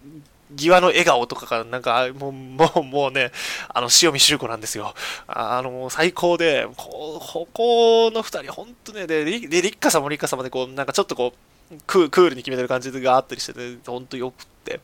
[0.57, 3.31] 際の笑顔とかが、なんか、もう、もう、もうね、
[3.69, 4.93] あの、塩見修子なんですよ。
[5.27, 11.33] あの、最高で、こここの二人、ほんとね、で、で、立花さんも立花様で、こう、なんかちょっとこ
[11.71, 14.79] う、クールに決めてる感じがあったりしてて、ほんとよくって。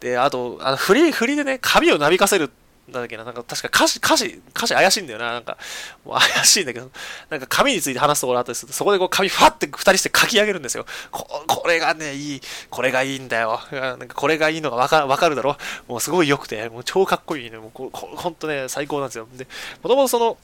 [0.00, 2.50] で、あと、あの、振り、振りでね、髪をなびかせる
[2.90, 5.32] だっけな、なんか確か歌詞、歌詞、歌詞怪しいんだよな。
[5.32, 5.56] なんか、
[6.04, 6.90] もう怪しいんだけど、
[7.30, 10.84] なんか紙について話すところあったりすると、そこでこう紙ファって二人して書き上げるんですよ。
[11.10, 12.40] ここれがね、いい、
[12.70, 13.60] これがいいんだよ。
[13.70, 15.56] なんかこれがいいのがわかわかるだろ？
[15.86, 17.58] もうすごい良くて、もう超かっこいいね。
[17.58, 19.28] もうここほんとね、最高なんですよ。
[19.36, 19.46] で、
[19.82, 20.36] もともとその、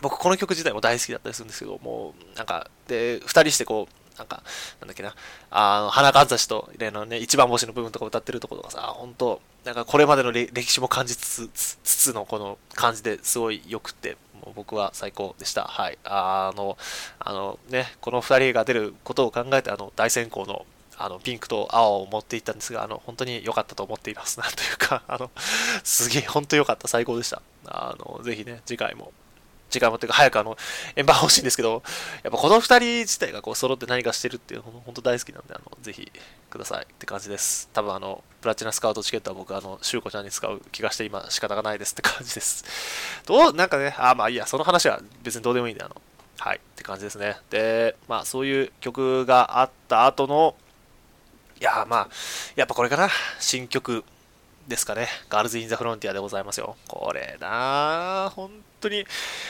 [0.00, 4.42] 僕この曲自体も大好きだったりするんですけど、もう、なんか、で、二人してこう、なんか、
[4.80, 5.14] なんだっけな、
[5.50, 15.64] あの、花かんざしと、例のね、一番星の部分とか歌ってるところとかさ、本当なんかこれまでの歴史も感じつつ、つつのこの感じですごい良くて、もう僕は最高でした。
[15.64, 15.98] はい。
[16.04, 16.78] あの、
[17.18, 20.64] あのね、この2人が出ることを考えて、あの、大先行の、
[20.96, 24.40] あの、ピンクと青を持っていったんですが、あの、本当に良かったと思っています。
[24.40, 25.30] なんというか、あの、
[25.84, 26.88] すげえ、本当良かった。
[26.88, 27.42] 最高でした。
[27.66, 29.12] あの、ぜひね、次回も
[29.70, 30.56] 時間もっていうか早くあの
[30.96, 31.82] 円盤欲しいんですけど、
[32.22, 36.10] やっぱこの2人自体がこう揃って何かしてるっていうの本当大好きなんで、あのぜひ
[36.50, 37.68] くださいって感じです。
[37.72, 42.64] 多分あの、プラチナスカウトチケットは僕、あの、しゅうこちゃんに使う気がして今仕方がないですって感じです。
[43.26, 46.00] どう、なんかね、あ、まあいいや、その話は別にどうでもいいんで、あの、
[46.38, 47.36] はい、って感じですね。
[47.50, 50.54] で、まあそういう曲があった後の、
[51.60, 52.08] いや、まあ、
[52.54, 53.08] やっぱこれかな、
[53.40, 54.04] 新曲
[54.68, 55.08] ですかね。
[55.30, 56.76] ガールズ・イン・ザ・フロンティアでございますよ。
[56.86, 58.50] これな本
[58.80, 59.06] 当に、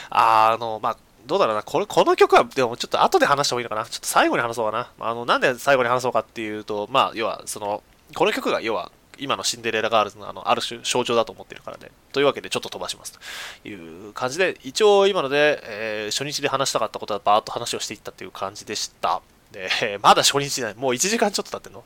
[0.09, 3.85] あの、まあ、どうだろうな、これ、この曲は、でもちょっと後で話した方がいいのかな。
[3.85, 4.91] ちょっと最後に話そうかな。
[4.99, 7.83] あの、なんで最後に話そうかっていうと、まあ、要は、その、
[8.15, 11.91] この曲が、要は、今のシンデレラガールズのあのある種象徴だと思ってるからね。
[12.13, 13.19] というわけでちょっと飛ばします
[13.61, 19.21] という感じで、一応今ので、えー、初日で話したかったことはバーッと話をしていったという感じでした。
[19.51, 20.75] で、まだ初日じゃない。
[20.75, 21.83] もう1時間ちょっと経ってんの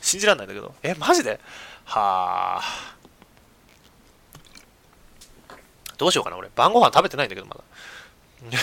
[0.00, 0.74] 信じらんないんだけど。
[0.82, 1.38] え、マジで？
[1.90, 2.96] はあ。
[5.98, 6.48] どうしようかな、俺。
[6.54, 7.64] 晩ご飯食べてないんだけど、まだ。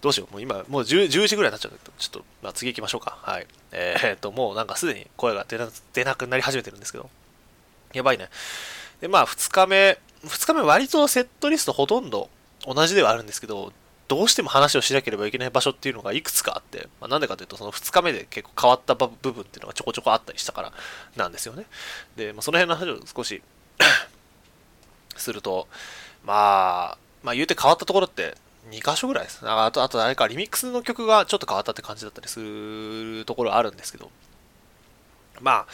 [0.00, 0.32] どうしよう。
[0.32, 3.18] もう今、もう 10, 10時ぐらいになっちゃうんだけど、ちょっと、まあ、次行きましょうか。
[3.22, 3.46] はい。
[3.72, 7.10] えー、っと、もうなんかすでに声が出な出なくなり始めてるんですけど。
[7.92, 8.30] やばいね。
[9.00, 12.30] で、まあ、2日目、2日目割とセットリストほとんど
[12.64, 13.72] 同じではあるんですけど、
[14.08, 20.72] どうしても話をしなければいけない場所っていうのがいくつかあって、まあ、なんでかというと、その2日目で結構変わった部分っていうのがちょこちょこあったりしたから
[21.16, 21.66] なんですよね。
[22.16, 23.42] で、まあ、その辺の話を少し
[25.16, 25.66] すると、
[26.24, 28.36] まあ、まあ言うて変わったところって
[28.70, 29.40] 2箇所ぐらいです。
[29.42, 34.10] あと、あとあれか、リミックスの曲がちょっと変わったって感じだったりするところあるんですけど、
[35.40, 35.66] まあ、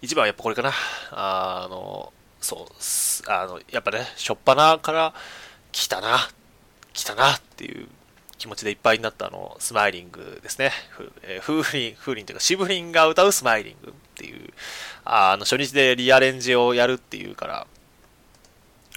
[0.00, 0.72] 一番はやっぱこれかな。
[1.10, 5.14] あの、そう、あの、やっぱね、しょっぱなから
[5.72, 6.18] 来たな、
[6.98, 7.86] 来たなっていう
[8.38, 10.72] 気持ちでいっぱいになったあの、スマイリングですね。
[10.90, 14.52] ふえー、風鈴、風鈴というか、シブリンが歌うスマイリングっていう、
[15.04, 17.66] あの、初日でリアレンジをやるっていうから、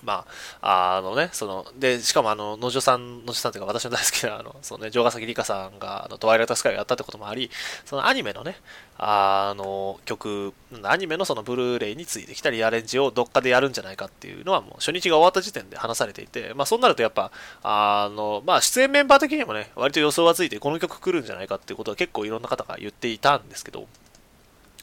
[0.04, 0.26] ま
[0.62, 7.50] あ、あのね、その、で、しかもあの、野女さん、野女さんというか私の大好きな、あの、そのね、城ヶ崎里香さんが、あの、トワイライトスカイをやったってこともあり、
[7.86, 8.58] そのアニメのね、
[8.98, 10.54] あの、曲、
[10.84, 17.32] アニメのそのブルーレイについてきたリアレンジをどっかでやるんじゃないかっていうのはもう初日が終わった時点で話されていて、まあそうなるとやっぱ、
[17.64, 23.88] あの、まあ出演メンバー的にもね、割と予想がついてこの曲来るんじゃないかっていうことは結構いろんな方が言っていたんですけど、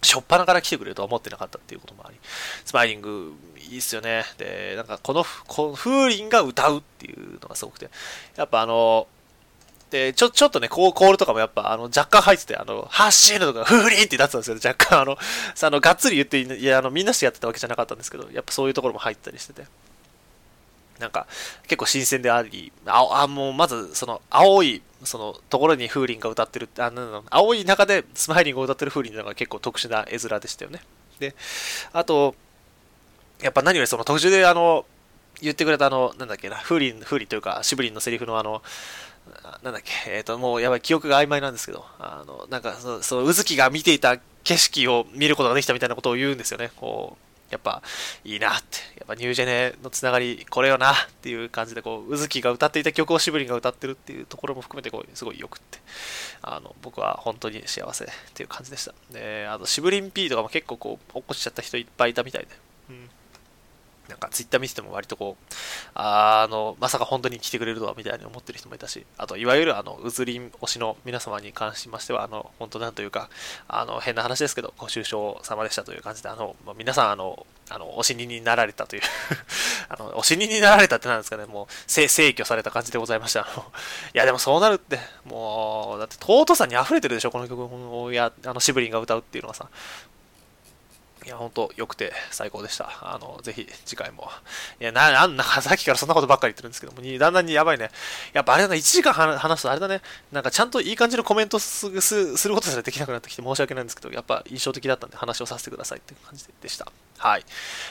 [0.02, 2.16] しょっぱなから来てくれるとは思ってなかったっていうこともあり、
[2.64, 3.32] スマイリング
[3.70, 4.24] いいっすよね。
[4.38, 7.90] で、なんかこの、この風鈴が歌うっていうのがすごくて、
[8.36, 9.06] やっぱあの、
[9.90, 19.66] で、ちょ、ちょっとね、こうコールとかもやっぱ、あの、若干入ってて、あの、走るとか、風鈴ってなってたんですよ、若干、あの、あの、がっつり言って、いや、あの、みんなしてやってたわけじゃなかったんですけど、やっぱそういうところも入ったりしてて、
[20.98, 21.26] なんか、
[21.62, 30.80] 結構新鮮であり、あ、あもう、まず、その、青い、その、ところに風鈴が歌ってる、あの、青い中でスマイリングを歌ってる風鈴のが結構特殊な絵面でしたよね。
[31.18, 31.34] で、
[31.92, 32.34] あと、
[33.42, 34.84] やっぱ何よりその途中であの、
[35.40, 38.62] 言ってくれたあの、なんだっけな、風鈴、風鈴というか、シブリンのセリフのあの、
[39.62, 46.70] なんだっけ、えっ、ー、と、もうやばい、記憶が曖昧なんですけど、あの、なんかその、その、うずきが見ていた景色を見ることができたみたいなことを言うんですよね。
[46.76, 47.82] こう、やっぱ、
[48.24, 55.78] いいなって、やっぱニュージェネのつながり、これよなっていう感じで、こう、うずきが歌っていた曲をシブリンが歌ってるっていうところも含めて、こう、すごいよくって、
[56.42, 58.94] あの、僕は本当に幸せっていう感じでした。
[59.12, 62.48] で、あと、シブリン P とかも結構こう、起こしちゃった人いっぱいいたみたいで、
[62.90, 63.10] うん
[64.08, 65.54] なんかツイッター見てても割とこう、
[65.94, 73.28] あの、まさか本当に来てくれるとはみたいに思ってる人もいたし、あと、いわゆるあの、うずりん推しの皆様に関しましては、あの、本当なんというか、
[73.68, 75.16] あの、変な話ですけど、ご愁傷
[75.46, 79.02] 様でしたという感じで、あの、まあ、皆さん、あの、あの、お死にになられたという
[79.88, 83.42] あの、お死にになられたってなんですかね、もう、制御された感じでございました。
[83.42, 83.62] あの、
[84.14, 89.68] いや、でもそうなるって、もう、だって尊さに溢れてるでしょ、この曲をや、あの、シブリンが歌うっていうのはさ。
[91.28, 92.88] いや、ほんと良くて最高でした。
[93.02, 94.30] あの、ぜひ次回も。
[94.80, 97.90] いや、な、なんださっきからそんなことばっかり言ってるんですけども、だんだんにやばいね。
[98.32, 100.00] やっぱあれだな、1時間話すとあれだね、
[100.32, 106.90] なんかちゃんといい感じのコメントすることさえできなくなってきて申し訳ないんですけど、やっぱ印象的だったんで話をさせてくださいっていう感じでした。
[107.18, 107.44] はい。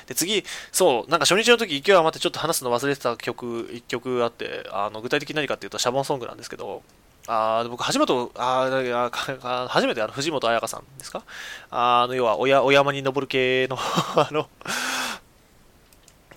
[0.07, 6.81] で、次、そう、なんか初日の時勢い余ってちょっと話すの忘れてた曲、1曲あって、あの具体的に何かっていうとシャボンソングなんですけど、
[7.27, 11.23] あ僕、初めて、あ初めてあの藤本彩香さんですか？
[11.69, 13.77] あの、要はおや、お山に登る系の
[14.15, 14.49] あの、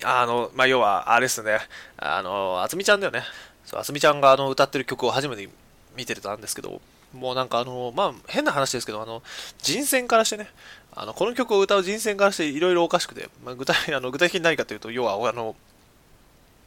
[0.03, 1.61] あの、まあ、要は、あれですね、
[1.97, 3.23] あの、あつみちゃんだよね。
[3.65, 5.49] そう、あつみちゃんがあの歌ってる曲を初めて
[5.97, 6.81] 見てたんですけど、
[7.13, 9.23] もうなんかあの、まあ、変な話ですけど、あの、
[9.59, 10.51] 人選からしてね、
[10.95, 15.55] あの、この曲を歌う人選からしていろいろおかしくて、まあ、具体、あの、具体的に何かというと、要は、あの、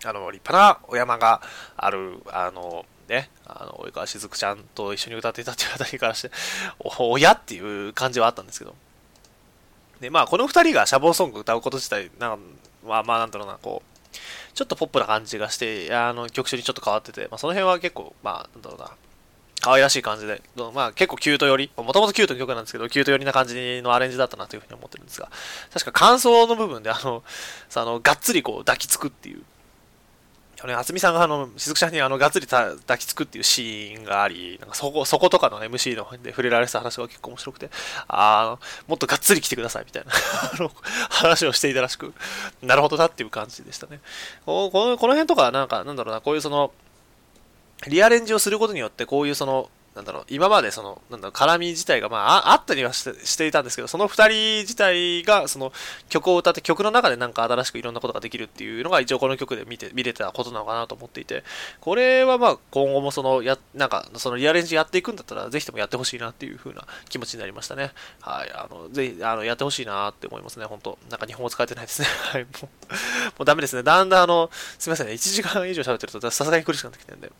[0.05, 1.41] あの、立派なお山が
[1.75, 6.31] ある、あの、ね、あの、及川しずくちゃんと一緒に歌っていたっていうあたりからして、
[6.79, 8.75] お、親っていう感じはあったんですけど、
[9.99, 12.39] で、まあ、この二人がシャボンソング歌うこと自体、なん
[12.85, 14.17] まあ、まあ、なんだろうな、こう、
[14.53, 18.91] ちょっとポップな感じがして、あの、曲調にちょっと変わってて、まあ、その辺は結構、まあ、なんだろうな、
[19.63, 20.41] 可愛らしい感じで、
[20.73, 25.31] まあ結構キュート寄り、もともとキュートの曲なんですけど、キュート寄りな感じのアレンジだったなというふうに思ってるんですが、
[25.71, 27.23] 確か感想の部分であの、
[27.69, 29.41] さあの、がっつりこう抱きつくっていう、
[30.63, 37.69] あの、渥美さんがあの、しずくちゃんにあの、がっつり抱きつくっていうシーンがあり、なんかそこ、そことかの MC ので触れられてた話が結構面白くて、
[38.07, 40.11] あの、もっとがっつり来てくださいみたいな
[41.09, 42.13] 話をしていたらしく、
[42.61, 43.99] なるほどなっていう感じでしたね。
[44.45, 46.71] このこの辺とか、なんか、なんだろうな、こういうその、
[47.87, 55.71] リアレンジをすることによって、こういうその、なんだろう、今までその、なんだろ、絡み自体が、まあ、あったりはしてしていたんですけど、その二人自体が、その、
[56.09, 61.43] 曲を歌って曲の中でなんか新しくいろんなことができるっていうのが、一応この曲で見て、見れたことなのかなと思っていて、
[61.79, 67.91] これはまあ、今後もその、や、なんか、そのリアレンジやっていくんだったら、ぜひともやってほしいなっていう風な気持ちになりましたね。
[68.21, 72.07] はい、あの、ぜひ、あの、やってほしいなって思いますね、本当なんか日本語使えてないですね。
[72.33, 72.69] はい、もう、も
[73.41, 73.83] うダメですね。
[73.83, 74.49] だんだんあの、
[74.79, 77.31] すみませんね、1時間以上喋ってると、さすがに苦しくなってきてるんで。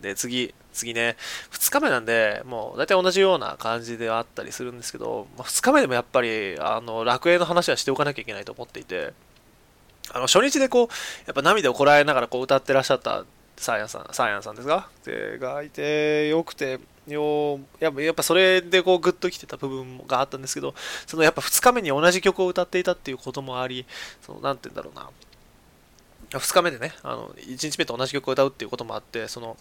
[0.00, 1.16] で、次、次ね、
[1.52, 9.12] 2日目なんで、もう大体同じような感じではあったりするんですけど、ま、2日目でもやっぱり、あの、楽園の話はしておかなきゃいけないと思っていて、
[10.12, 10.88] あの、初日でこう、
[11.26, 13.24] やっぱ涙をこらえながらこう歌ってらっしゃった
[13.56, 14.88] サーヤンさん、サーヤンさんですか？
[15.04, 20.74] で、がいて、よくて、よやっぱやっぱそれでこうグッときてた部分があったんですけど、
[21.06, 23.86] そのやっぱ2日目に同じ曲を歌っていたっていうこともあり、
[24.22, 29.56] その、なんて言うんだろうな、2日目でね、あの、1日目と同じ曲を歌うっていうこともあって、その、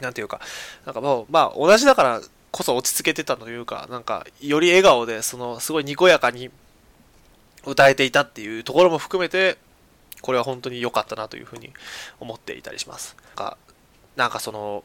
[0.00, 0.40] なんていうか、
[0.84, 2.20] なんかもう、まあ、同じだから
[2.50, 6.50] こそ落ち着けてたというか、なんか、より笑顔で、その、すごいにこやかに
[7.66, 9.58] 歌えていたっていうところも含めて、
[10.22, 11.72] これは本当に良かったなというふうに
[12.20, 13.16] 思っていたりします。
[13.24, 13.56] なんか、
[14.16, 14.84] なんかその、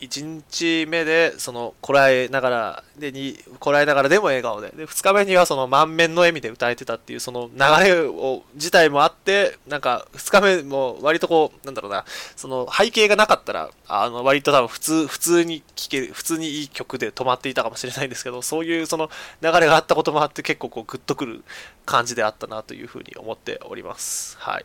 [0.00, 12.04] 1日目で、その、こらえながら、で、に、こらえながらでも笑顔で、で、2日目にはその満面の笑みで歌えてたっていう、その流れを、自体もあって、なんか、2日目も割とこう、なんだろうな、
[12.36, 19.10] その背景がなかったら、あの、割と多分普通、普通に聴ける、普通にいい曲で止まっていたかもしれないんですけど、そういうその
[19.42, 21.44] 流れがあったこともあって結構こうグッとくる
[21.84, 24.36] 感じであったなというふうに思っております。
[24.38, 24.64] はい。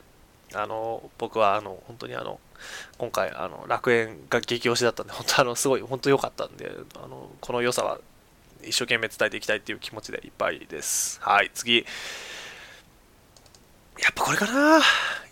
[0.56, 2.40] あの、僕はあの、本当にあの、
[2.98, 8.00] 今回あの楽園が激推しだったんで 本当あのすごい本当良かったんであのこの良さは
[8.64, 11.20] 一生懸命伝えていきたいっていう気持ちでいっぱいです。
[11.22, 11.86] はい次。
[14.00, 14.82] やっぱこれかな。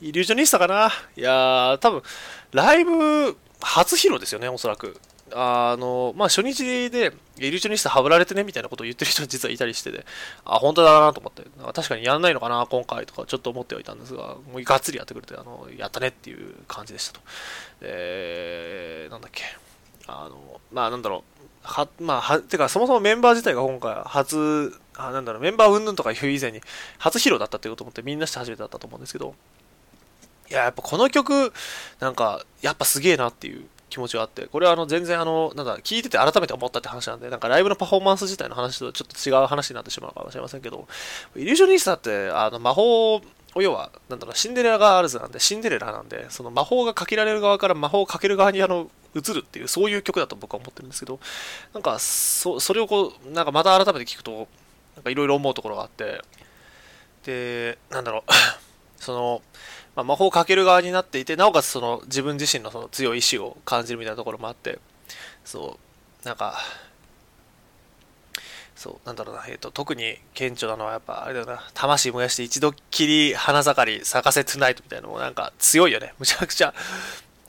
[0.02, 0.92] イリュージョニスタかな。
[1.16, 2.04] いやー多分
[2.52, 5.00] ライブ初披露ですよねおそらく。
[5.36, 10.06] あの、まあ、初日で、イリュージョニストはぶられてねみたいなことを言ってる人実はいたりしてて、
[10.46, 11.44] あ、本当だなと思って、
[11.74, 17.22] 確かにやんないのかな、今回とかちょっと思ってはいたんですが、もうがっつりやってくれて、あの、やったねっていう感じでしたと。
[17.82, 19.44] え、なんだっけ、
[20.08, 26.62] あの、まあ、なんだろう、は、まあ、は、てか、そもそもメンバー自体が今回初、あ、なんだろう、メンバー云々とかいう以前に、
[27.00, 29.34] 初披露だったっていうこと思ってみんなして初めてだったと思うんですけど、
[30.50, 31.54] いや、やっぱこの曲、
[32.00, 40.88] なんか、やっぱすげえなっていう、気持ちがあって、これはあの全然あの、なんだ、聞いてて改めて思ったって話なんで、なんかライブのパフォーマンス自体の話とちょっと違う話になってしまうかもしれませんけど、
[41.36, 43.22] イリュージョニスタって、あの、魔法を
[43.62, 51.20] 要は、なんだろう、シンデレラガールズなんで、シンデレラなんで、その魔法がかけられる側から魔法をかける側にあの、移るっていう、そういう曲だと僕は思ってるんですけど、
[51.72, 54.48] なんか、そ、それをこう、なんかまた改めて聞くと、
[54.96, 56.22] なんかいろいろ思うところがあって、
[57.26, 58.32] で、なんだろう、
[59.04, 59.42] その、
[59.96, 64.80] まあ、魔法をかける側になっていて、なおかつその自分自身のその強い意志を感じるみたいなところもあって、
[65.46, 65.78] そ
[66.24, 66.58] う、なんか、
[68.76, 76.14] そう、なんだろうな、えっ、ー、と、特に顕著なのはやっぱ、あれだよな、魂燃やして一度きり花盛り咲かせトゥナイトみたいなのもなんか強いよね。
[76.20, 76.74] むちゃくちゃ、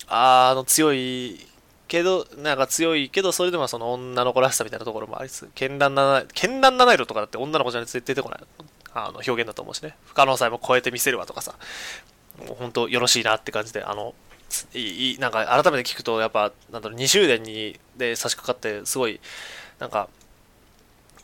[0.07, 1.47] あの、強い
[1.89, 8.41] けど、なんか強いけど、それでもその女の子らしさみたいなところもありつつ、絢爛な、絢爛なナイロとかだって女の子じゃなくて出てこない。
[8.95, 9.97] あの表現だと思うしね。
[10.07, 11.55] 不可能さえも超えてみせるわとかさ。
[12.47, 14.15] もう本当よろしいなって感じで、あの、
[14.75, 19.21] いい、なんか改めて聞くと、やっぱ、なんだろう、2周年に、で差し掛かって、すごい、
[19.79, 20.09] なんか、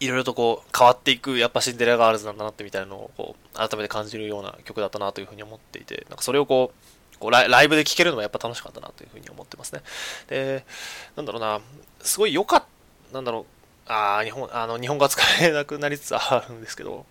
[0.00, 6.72] いろいろとこう変わっていくやっぱシンデレラガールズなんだなってみたいなのをこう改めて感じるような曲だったなというふうに思っていてなんかそれをこ
[7.14, 9.82] うこうライブで聴けるのもやっぱ楽しかったなというふうに思ってますね
[10.28, 10.64] で
[11.16, 11.60] なんだろうな
[12.00, 12.64] すごい良かっ
[13.10, 13.44] たなんだろう
[13.92, 17.04] あ日本あの日本語が使えなくなりつつあるんですけど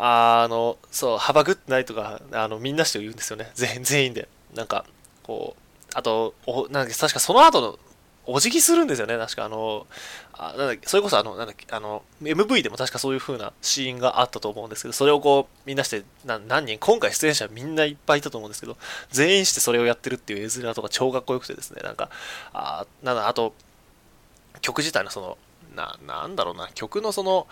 [0.00, 3.50] あのそう「ハバグッドナイトがあのみんなして言うんですよね。
[3.54, 4.28] 全全員で。
[4.54, 4.84] なんか
[5.22, 7.78] こうあとおなんか確かその後の
[8.30, 9.86] お辞儀するんですよね、確かあの、
[10.34, 18.76] あなんだそれこそあの、なんだっけ、あの、MV でも確かそういう風なシーンがあったと思うんですけど、それをこう、みんなしてな、何人、今回出演者みんないっぱいいたと思うんですけど、
[19.10, 22.10] 全員してそれをやってるっていう絵面とか超かっこよくてですね、なんか、
[22.52, 23.54] あなんだ、あと、
[24.60, 25.38] 曲自体のその、
[25.74, 27.46] な、なんだろうな、曲のその、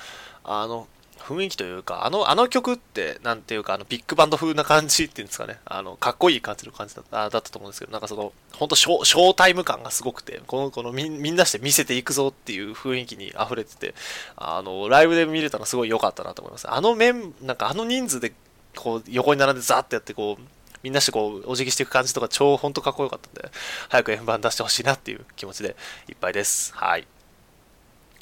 [0.44, 0.86] あの、
[1.18, 13.94] 雰囲気というか、あの、あの曲って、なんていうか、あの、ビッグバンド風な感じっていうんですかね、あの、かっこいい感じの感じだっただったと思うんですけど、なんかその、本当ショショータイム感がすごくて、この、このみ、みんなして見せていくぞっていう雰囲気に溢れてて、
[14.36, 16.70] あの、ライブで見れたのすごい良かったなと思います。
[16.70, 18.32] あの面、なんかあの人数で、
[18.76, 20.42] こう、横に並んでザーってやって、こう、
[20.82, 23.50] みんなしてこう、お辞儀していく感じとか超本当かっこよかったんで、
[23.88, 25.74] 早く円盤出してほしいなっていう気持ちで
[26.08, 26.72] いっぱいです。
[26.74, 27.06] はい。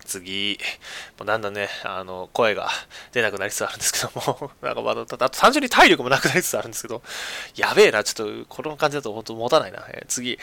[0.04, 0.58] 次、
[1.18, 2.68] もうだんだんね、あの、声が
[3.12, 7.02] 出なくなりつつあるんですけども、 なんかまだ、あと単純に体力もなくなりつつあるんですけど、
[7.56, 9.84] やべえな、ちょっと、この感じだと本当持たないな。
[9.88, 10.38] えー、次、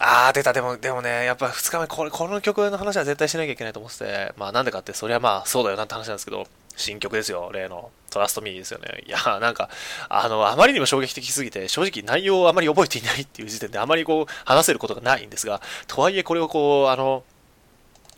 [0.00, 6.46] あー、出た、でも、でもね、やっぱ2日目、これ、この曲の話は絶対しなきゃいけないと思ってて、まあなんでかって、そりゃまあそうだよなって話なんですけど、
[6.76, 7.90] 新曲ですよ、例の。
[8.10, 9.02] トラストミーですよね。
[9.06, 9.70] いや、なんか、
[10.08, 17.24] あの、あまりにも衝撃的すぎて、正直内容をあまり覚えていないっていう時点で、あまりこう、話せることがないんですが、とはいえこれをこう、あの、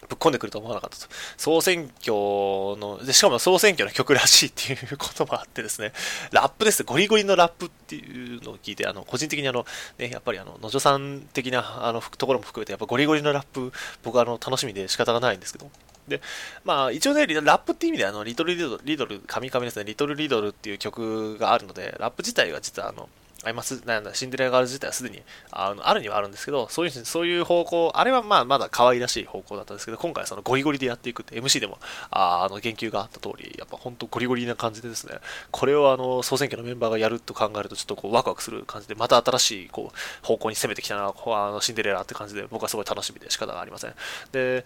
[0.09, 1.13] ぶっ込んでくると思わなかったと。
[1.37, 5.93] 総選挙の、でしかも総選挙の曲らしいっていうこともあってですね、
[6.33, 6.85] ラップです。
[6.85, 9.67] ゴリゴリのラップっていうのを聞いて、あの、個人的にあの、
[9.99, 13.73] ね、やっぱりあの、野女さん的なあのところも含めて、やっぱゴリゴリのラップ、
[14.03, 15.71] 僕はあの、楽しみで仕方がないんですけど、
[16.09, 16.21] で、
[16.65, 23.09] まあ、一応ね、ラップっていう意味で、あの、リトルリドル、リドル、神々ですね、リトルリドルっていう曲があるので、ラップ自体は実はあの、
[23.45, 23.83] あります。
[23.87, 31.79] なんだ、シンデレラガール自体はすでにあのあるにはあるんですけど、そういう、そういう方向、あれはまあまだ可愛らしい方向だったんですけど、今回そのゴリゴリでやっていくって MC でも
[32.11, 35.15] ああの言及があった通り、やっぱ本当ゴリゴリな感じでですね、
[35.51, 43.95] これをあの総選挙のメンバーがやると考えるとちょっとこうワクワクする感じで、また新しいこう方向に攻めてきたな、あのシンデレラって感じで僕はすごい楽しみで仕方がありません。
[44.33, 44.65] で、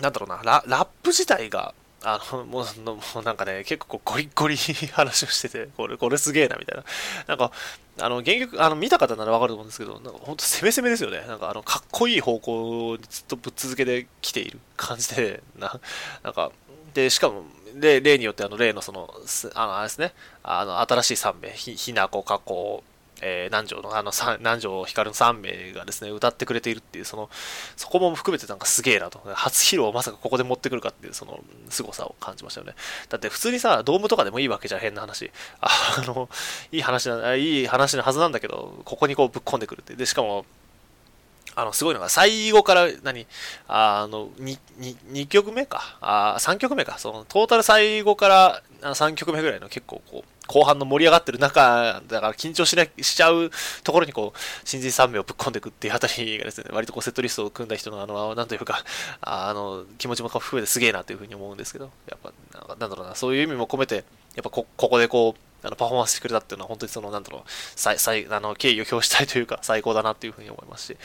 [0.00, 6.84] なんだろうな、ララップ自体があの、もう、もうなんかね、結構ゴリゴリ話をしてて、これ、これすげえな、みたいな。
[7.26, 7.52] なんか、
[8.00, 11.22] あの、原曲、あの、見た方ならわかると思うんですけど、なんか本当攻め攻めですよね。
[11.28, 15.78] なんか、あの、かっこいい方向にずっとぶっ続けてきている感じで、な、
[16.22, 16.52] なんか、
[16.94, 17.44] で、しかも、
[17.74, 19.12] 例例によって、あの、例のその、
[19.54, 22.82] あの、あれですね、あの、新しい3名、ひ、ひなこ、かこ、
[23.20, 27.30] えー、南條の、あの、南條光の3名がですね、歌ってくれているっていう、その、
[27.76, 29.20] そこも含めてなんかすげえなと。
[29.34, 32.74] 初披露をまさかここで持ってくるかっていう、その、凄さを感じましたよね。
[33.08, 35.30] だって普通にさ、ドームとかでもいいわけじゃ変な話。
[35.60, 35.70] あ
[36.06, 36.28] の、
[36.72, 39.94] いい話な、いい話のはずなんだけど、ここにこうぶっ込んでくるって。
[39.94, 40.44] で、しかも、
[41.56, 43.26] あの、すごいのが、最後から、何？
[43.68, 45.98] あの、2、2, 2曲目か。
[46.00, 46.98] あ3曲目か。
[46.98, 53.50] その、トータル最後から3曲目ぐらいの結構こう、後半の盛り上がってる中、だから緊張しなしちゃう
[53.84, 58.82] ところにこう、新人3名をぶっ込んでいくっていうあたりがですね、 割とこうセットリストを組んだ人のあの、なんというか、
[59.20, 62.32] あの、気持ちも含めてすげえなというふうに思うんですけど、やっぱ、
[62.78, 64.00] なんだろうな、そういう意味も込めて、や
[64.40, 70.96] っぱこここでこう、あのパフォーマンスしてくれたっていうのは本当にその、なんだろう、最、最、あの、敬意を表したいというか、 最高だなっていうふうに思いますし、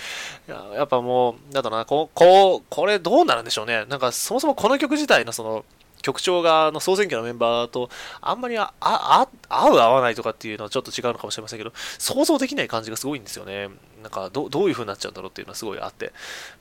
[0.47, 3.85] ややっぱもう、なんだろうな、こう、こう、これどうなるんでしょうね。
[3.85, 5.65] なんか、そもそもこの曲自体のその、
[6.05, 7.89] 局長がの総選挙のメンバーと
[8.21, 13.69] あんまりああ合う合わないとかっていうのはちょっと違うのかもしれませんけど、想像できない感じがすごいんですよね。
[14.03, 16.13] なんかどどういう風になっちゃうんだろうっていうのはすごいあって、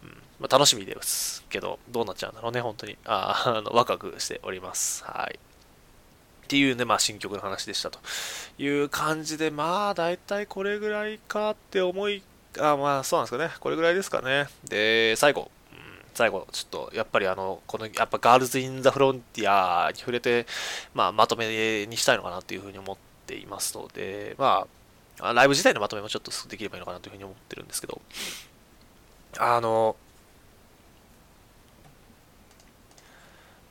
[0.03, 2.97] うんまあ、楽しみですけど、どうなっちゃうんだろうね、本当に。
[3.05, 5.05] ああのワクワクしております。
[5.05, 5.39] はい。
[6.45, 7.99] っていうね、まあ、新曲の話でしたと
[8.59, 12.23] いう感じで、まあ、大体これぐらいかって思い、
[12.59, 13.51] あまあ、そうなんですかね。
[13.61, 14.47] これぐらいですかね。
[14.69, 15.79] で、最後、うん。
[16.13, 20.47] 最後、ちょっと、やっぱりあの、この、やっぱガールズ・イン・ザ・フロンティアに触れて、
[20.93, 22.97] まあ、まとめにしたいのかなっていうふうに思っ
[23.27, 24.67] ていますので、ま
[25.21, 28.03] あ、ライブ自体のまとめもちょっとできればいいのかなというふうに思ってるんですけど、
[29.39, 29.97] あの、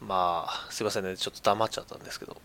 [0.02, 2.42] まあ、すいませんね、ちょっと黙っちゃったんですけど、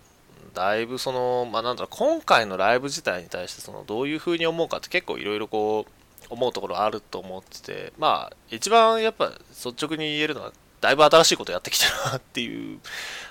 [0.54, 5.92] だいぶその、まあなんだろう、今回のライブ自体に対して、その、どういうふうに思うかって結構いろいろこう、
[6.30, 12.78] 思うところあると思ってて、まあ、一番やっぱ率直に言えるのは、だいぶ新しいことやってきてるなっていう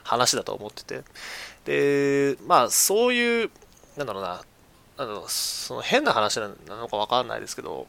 [0.03, 1.03] 話だと思ってて、
[1.65, 3.51] で、まあ、そういう、
[3.95, 4.41] なんだろうな、
[4.99, 7.87] あのその変な話なのかわかんないですけど、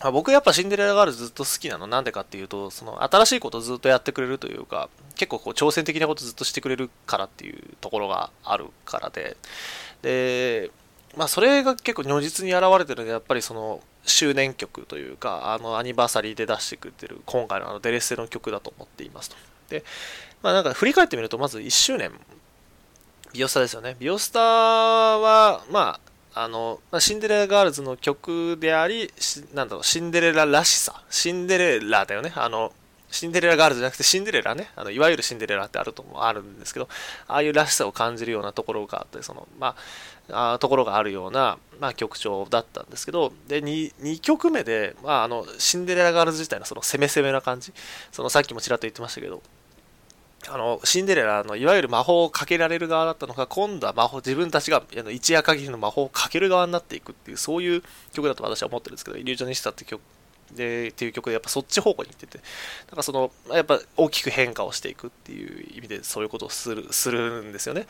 [0.00, 1.86] あ、僕やっぱシンデレラガールずっと好きなの。
[1.86, 9.36] なんでかっていうとその新しいことずっとやってくれるというか結構こう挑戦的なことずっとしてくれるからっていうところがあるからで。
[10.02, 10.70] で
[11.16, 19.36] まあそれが結構如実に現れてるのでやっぱりその周年曲というかあのアニバーサリーで出してくれてる今回のあのデレッセの曲だと思っていますと。
[19.68, 19.84] で
[20.42, 22.12] まあなんか振り返ってみるとまず1周年。
[23.34, 23.94] ビヨスタですよね。
[23.98, 26.00] ビヨスタはまあ
[26.34, 29.10] あの、シンデレラガールズの曲であり、
[29.54, 31.02] なんだろう、シンデレラらしさ。
[31.10, 32.32] シンデレラだよね。
[32.36, 32.72] あの、
[33.10, 34.70] シンデレラガールズじゃなくてシンデレラね。
[34.76, 36.88] あの、いわゆるシンデレラってあるともあるんですけど、
[37.26, 39.74] ああいうらしさを感じるようなところがあって、その、ま
[40.30, 47.72] あ、あところがあるような、まあ、曲調だったんですけど、で、2, 2曲目で、まあ、あの、シンデレラガールズ自体のその攻め攻めな感じ、
[48.12, 49.42] そのさっきもちらっと言ってましたけど、
[50.46, 57.82] あのシンデレラのいわゆる魔法をかけられる側だったのが今度は魔法自分たちが一夜限りの魔法をかける側になっていくっていうそういう
[58.12, 60.00] 曲だと私は思ってるんですけどイリュージョニスタって曲
[60.54, 62.40] でっていう曲でやっぱそっち方向に行ってて
[62.88, 67.86] なんかそのやっぱ大きく変化をしていくっていう意味でそういうことをするするんですよね。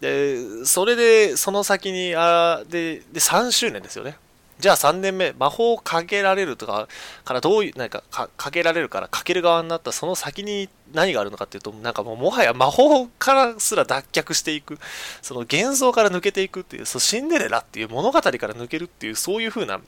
[0.00, 4.16] でそれでその先にあでで3周年ですよね。
[4.58, 6.86] じゃあ3年目、魔法をかけられるとか、
[7.24, 14.78] からどういう、なんかか、かけられるから、かける側になったその先に行って何があるのかっていうと、なんかもうもはや魔法からすら脱却していく、
[15.20, 19.80] その幻想から抜けていくっていう、そのシンデレラっていう物語から抜けるっていう、そういう風な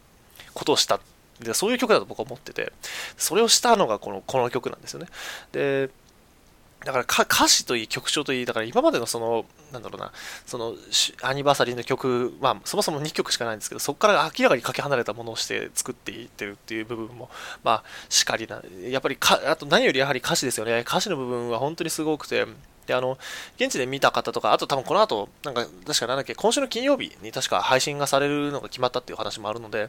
[0.52, 1.00] ことをした。
[1.40, 2.72] で、そういう曲だと僕は思ってて、
[3.16, 5.06] それをしたのがこのこの曲なんですよね。
[5.52, 5.90] で、
[6.86, 10.12] だから歌詞といい曲調といい、だから今までのその、なんだろうな、
[10.46, 10.74] その
[11.22, 17.28] アニバーサリーの曲、まあそもそも2曲しかないんですけど、そこから明らかにかけ離れたものをして作っていってるっていう部分も、
[17.64, 20.84] まあしかりな、やっぱりか、あと何よりやはり歌詞ですよね。
[20.86, 22.46] 歌詞の部分は本当にすごくて、
[22.86, 23.18] で、あの、
[23.56, 29.88] 現地で見た方とか、あと多分この後、なんか、確かなんだっけ、今週の金曜日に確か配信がされるのが決まったっていう話もあるので、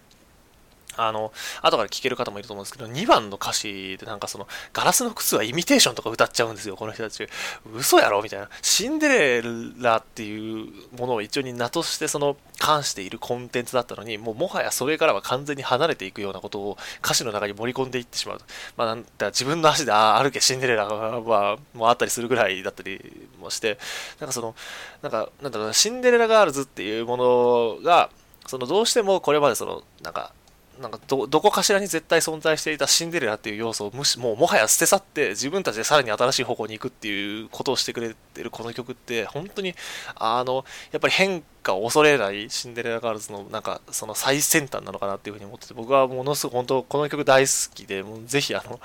[0.97, 7.27] あの、後から聴ける方もいると思うんですけど、2番の歌詞でなんかその、ガラスの靴はイミテーションとか歌っちゃうんですよ、この人たち。
[7.73, 8.21] 嘘やろ？
[8.21, 8.49] みたいな。
[8.61, 9.43] シンデレ
[9.79, 10.67] ラっていう
[10.97, 18.41] ものを一応に名としてその、関しているコンテンツだったのに、もうもはやそれからは完全に離れていくようなことを歌詞の中に盛り込んでいってしまう。
[18.75, 23.77] まあ、なんだ自分の足でああ歩けシンデレラは、もうあったりするぐらいだったりもして、
[24.19, 24.55] なんかその、
[25.01, 28.09] なんか、なんだろうシンデレラガールズっていうものが、
[28.47, 30.33] そのどうしてもこれまでその、なんか、
[30.81, 39.73] なんかどどこかしらに絶対存在していたシンデレラっていう要素をむしもうもはや捨て去って自分たちでさらに新しい方向に行くっていうことをしてくれてるこの曲って本当に
[40.15, 48.79] あのやっぱり変化を恐れないシンデレラガールズのなんかその最先端なのかなっていうふうに思ってて僕はものすごく本当この曲大好きでもうぜひあの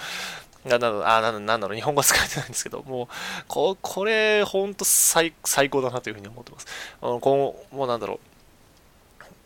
[0.65, 3.09] ななあなんなんだろう日本語使えてないんですけどもう
[3.49, 6.67] ここれ本当最最高だなというふうに思ってます。
[7.01, 8.19] あのこうもうなんだろう。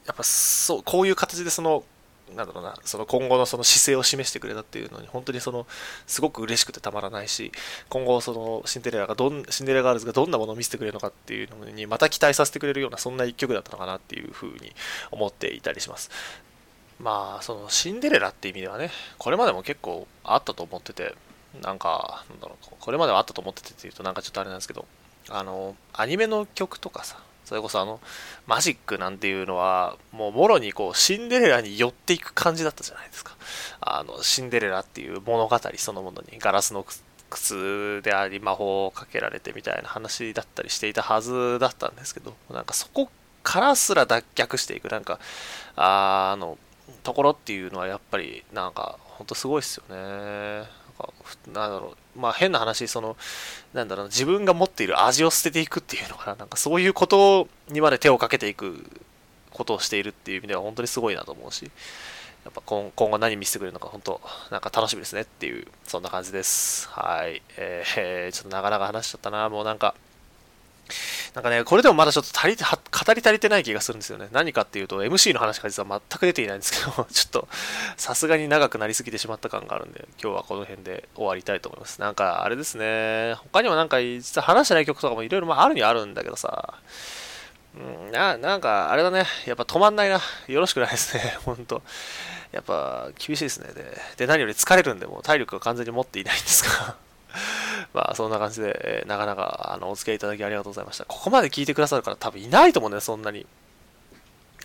[0.06, 1.82] やっぱそうこういう形でその
[2.34, 5.66] なんだろうな、その今後のその姿勢を示してくれたっていうのに、本当にその、
[6.06, 7.52] すごく嬉しくてたまらないし、
[7.88, 14.74] 今後そのシンデレラがどん、シンデレラガールズがどんなものを見せてくれるのかっていうのに、また期待させてくれるような、そんな一曲だったのかなっていうふうに
[15.10, 16.10] 思っていたりします。
[16.98, 21.14] まあ、そのシンデレラって意味ではね、これまでも結構あったと思ってて、
[21.62, 24.86] なんか、なんだろう、これまではあったと思っててっていうとなんかちょっとあれなんですけど、
[25.28, 28.00] あの、アニメの曲とかさ、それこそあの、
[28.46, 33.36] マジックなんていうのは、もうもろにこう、シンデレラに寄っていく感じだったじゃないですか。
[33.80, 36.84] あの、シンデレラっていう物語そのものにガラスの
[37.30, 43.08] 靴であり、魔法をかけられてみたいな話だったりしていたはずだったんですけど、なんかそこ
[43.44, 45.20] からすら脱却していく、なんか、
[45.76, 46.58] あの、
[47.04, 50.68] ところっていうのはやっぱり、なんか、ほんとすごいっすよね。
[50.96, 51.08] か、
[51.52, 53.16] なんだろう、まあ変な話、その、
[53.74, 58.84] なんだろう、自分が持っている味を捨てていくっていうのかな、なんかそういうことにまで手をかけていく
[59.50, 61.70] ことをしているっていう意味では本当にすごいなと思うし、
[62.44, 64.20] やっぱ今今後何見せてくれるのか本当、
[64.50, 66.88] なんか楽しみですねっていう、そんな感じです。
[66.88, 67.42] はい。
[67.56, 69.94] えー、ちょっと長々話しちゃったな、もうなんか、
[71.34, 74.28] なんかね、これでもまだちょっと足りて、語り足りてない気がするんですよね。
[74.32, 77.48] 何かっていうと、MC の話が実は全く出ていないんですけど、 ちょっと、
[77.96, 82.00] さすがに長くなりすぎてしまった感があるんで、今日はこの辺で終わりたいと思います。
[82.00, 86.74] なんか、あれですね、他にもなんか、実は話してない曲とかもいろいろあるにはあるんだけどさ、
[87.76, 90.20] うん、ななんか、あれだね、やっぱ止まんないな。
[90.48, 91.82] よろしくないですね、ほんと。
[92.52, 93.68] やっぱ、厳しいですね。
[93.74, 93.84] で、
[94.16, 96.96] で何より疲れるんで、もう体力が完全に持っていないんですが。
[97.94, 101.04] まあ、そんな感じで、えー、なかなかあのお付き合いいただきありがとうございました。
[101.04, 103.46] ここまで聞いてくださる方多分いないと思うんだよ、そんなに。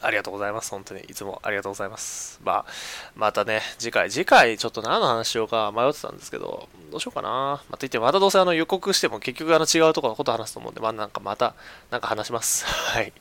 [0.01, 0.71] ありがとうございます。
[0.71, 1.01] 本当に。
[1.01, 2.39] いつもありがとうございます。
[2.43, 2.65] まあ、
[3.15, 7.29] またね、次回、次回ちょっと何の話しようか迷ってたんですけど、どうしようかな。
[7.29, 11.53] まあ、と言ってまたどうせあの予告しても結局あの違うところのこと話すと思うんで、まあなんかまた、
[11.91, 12.65] なんか話します。
[12.93, 13.13] はい。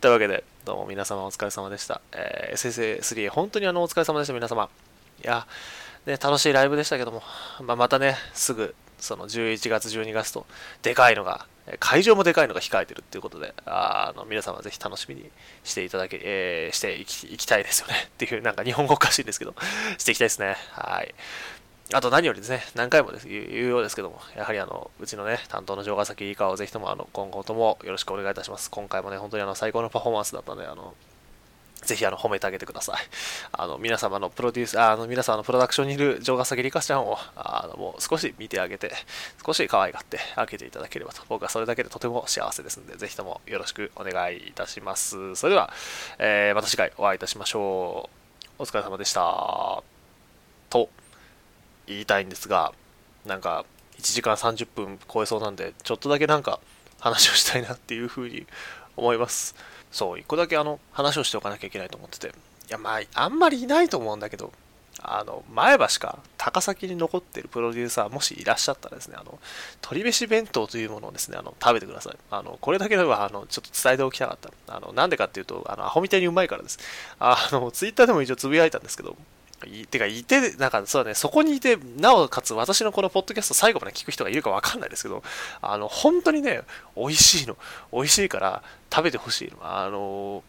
[0.00, 2.00] というわけで、どうも皆様お疲れ様でした。
[2.12, 4.68] えー、SSA3、本当にあのお疲れ様でした、皆様。
[5.22, 5.46] いや、
[6.06, 7.22] ね、楽しいライブでしたけども、
[7.62, 10.46] まあ、またね、すぐ、その11月、12月と、
[10.82, 11.46] でかいのが、
[11.78, 15.30] 会場もでかいのが控えてるっていうことで、あの皆様ぜひ楽しみに
[15.62, 17.94] していただけ、えー、していきいきたいですよね。
[18.08, 19.54] っていう、なんか日本語おかしいんですけど、
[19.98, 20.56] していきたいですね。
[20.72, 21.14] はい。
[21.92, 28.70] あと何よりですね、何回もです言うようですけども、やはりあの、うちのね、担当の城ヶ崎以下をぜひともあの、今後ともよろしくお願いいたします。
[28.70, 30.94] 今回もね、本当にあの、最高のパフォーマンスだったので、あの、
[31.82, 32.96] ぜひあの褒めてあげてください。
[33.52, 38.92] あの皆様のプロデュース、あの皆様のプロダクションにいる城ヶ崎里香ちゃんをあのもう少し見てあげて、
[39.44, 45.34] 少し可愛がってあげていただければと、僕はそれだけでとても幸せですので、ぜひともよろしくお願いいたします。
[45.36, 45.72] それでは、
[46.18, 48.08] えー、また次回お会いいたしましょ
[48.58, 48.62] う。
[48.62, 49.82] お疲れ様でした。
[50.68, 50.88] と。
[51.90, 52.72] 言いたいんですが、
[53.26, 53.64] なんか
[53.98, 56.60] 1時間30分超えそうなんで、ちょっとだけなんか
[57.00, 58.46] 話をしたいなっていうふうに
[58.96, 59.54] 思います。
[59.90, 62.30] そう、1個だけあの話をしておかなきゃいけないと思ってて、い
[62.68, 64.52] や、まあ、あんまりいないと思うんだけど、
[65.02, 69.38] あの、前橋か高崎に残ってるプロデューサー、もしいらっしゃったらですね、あの、
[69.82, 72.16] 鶏飯弁当というものをですね、あの、食べてください。
[72.30, 74.76] あの、これだけでは、あの、ちょっと伝えておきたかった。
[74.76, 76.78] あの、なんでかっていうと、あの、アホみたいにうまいからです。
[77.18, 79.16] あの、ツイッターでも一応つぶやいたんですけど、
[79.66, 85.22] いてか、いて、なんかそうだね、そこにいて、なおかつ私のこのポッドキャスト最後まで聞く人がいるかわかんないですけど、
[85.60, 86.62] あの、本当にね、
[86.96, 87.56] 美味しいの。
[87.92, 88.62] 美味しいから
[88.92, 89.58] 食べてほしいの。
[89.62, 90.42] あの、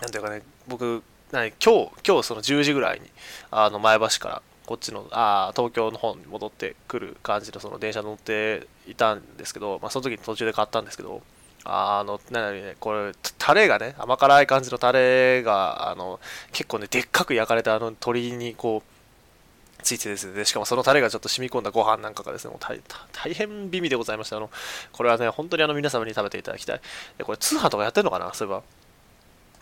[0.00, 3.10] なんていうかね、僕、な今日、今日その10時ぐらいに、
[3.50, 11.22] あの、前橋からこっちの、あ東京の方に戻ってくる感じのその電車乗っていたんですけど、まあ、その時に途中で買ったんですけど、
[11.64, 16.18] あの、なにね、これ、タレがね、甘辛い感じのタレが、あの、
[16.52, 22.80] 結構ね、でっかく焼かれたあの鶏にこう、ついてですね、しかもそのタレがちょっと染み込んだご飯なんかがですね、もう大
[23.12, 24.36] 大変美味でございました。
[24.36, 24.50] あの、
[24.92, 26.80] これはね、本当にあの皆様に食べていただきたい。
[27.18, 28.32] で、これ通販とかやってんのかな？
[28.34, 28.62] そういえば。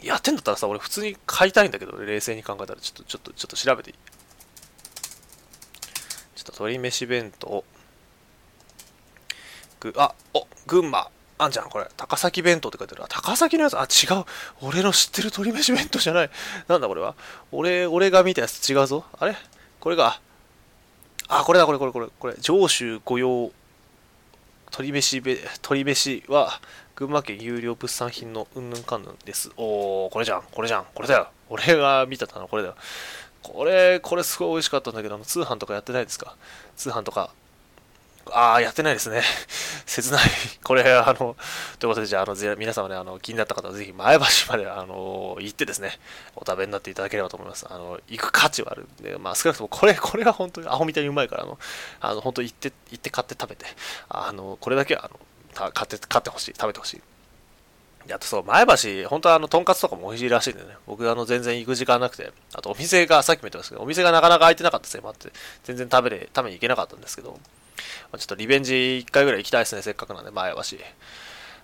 [0.02, 3.96] やってんだったらさ、俺普通に買いたいんだけど、冷静に考えたら、ちょっと、ちょっと、ちょっと調べていい？
[6.34, 7.64] ちょっと鶏飯弁当。
[9.80, 11.10] ぐ、あ、お、群馬。
[11.42, 11.88] あんじゃん、これ。
[11.96, 13.04] 高崎弁当って書いてある。
[13.08, 14.24] 高崎のやつ、あ、違う。
[14.60, 16.30] 俺の知ってる鶏飯弁当じゃない。
[16.68, 17.14] なんだこれは？
[17.52, 19.04] 俺、俺が見たやつ違うぞ。
[19.18, 19.36] あれ？
[19.80, 20.20] これが？
[21.28, 22.34] あ、これだ、これ、これ、これ、これ。
[22.40, 23.52] 上州御用
[24.72, 26.60] 鶏飯べ、鶏飯は、
[26.94, 29.50] 群馬県有料物産品のうんぬんかんぬんです。
[29.56, 31.28] おー、これじゃん、これじゃん、これだよ。
[31.48, 32.76] 俺が見たのこれだよ。
[33.42, 36.36] これ、これすごい美味しかったんだけど、通販とかやってないですか？
[36.76, 37.30] 通販とか
[38.32, 39.22] ああ、やってないですね。
[39.86, 40.22] 切ない。
[40.62, 41.36] これ、あの、
[41.78, 45.98] ということで、じゃあ、あの、皆様ね、あの、気になった方はぜひ前橋まで、あの、行ってですね、
[46.36, 47.66] お食べになっていただければと思います。
[47.68, 51.58] あの、行く価値はあるんで、まあ、少なくとも、これ、 これは本当にアホみたいにうまいから、あの、
[52.00, 53.66] あの本当行って、行って買って食べて、
[54.08, 57.02] あの、これだけは、あの、買って、買ってほしい、食べてほしい。
[58.12, 65.30] あとそう、前橋、本当はあの、とんかつとかも美味しいらしいんでね、僕あの、全然行く時間なくて、あとお店が、さっきも言ってましたけど、お店がなかなか開いてなかったせいもあって、
[65.64, 67.38] 全然食べれ、食べに行けなかったんですけど、
[68.12, 70.60] ま、ちょっとリベンジ1回ぐらい行きたいですね、せっかくなんで、前橋。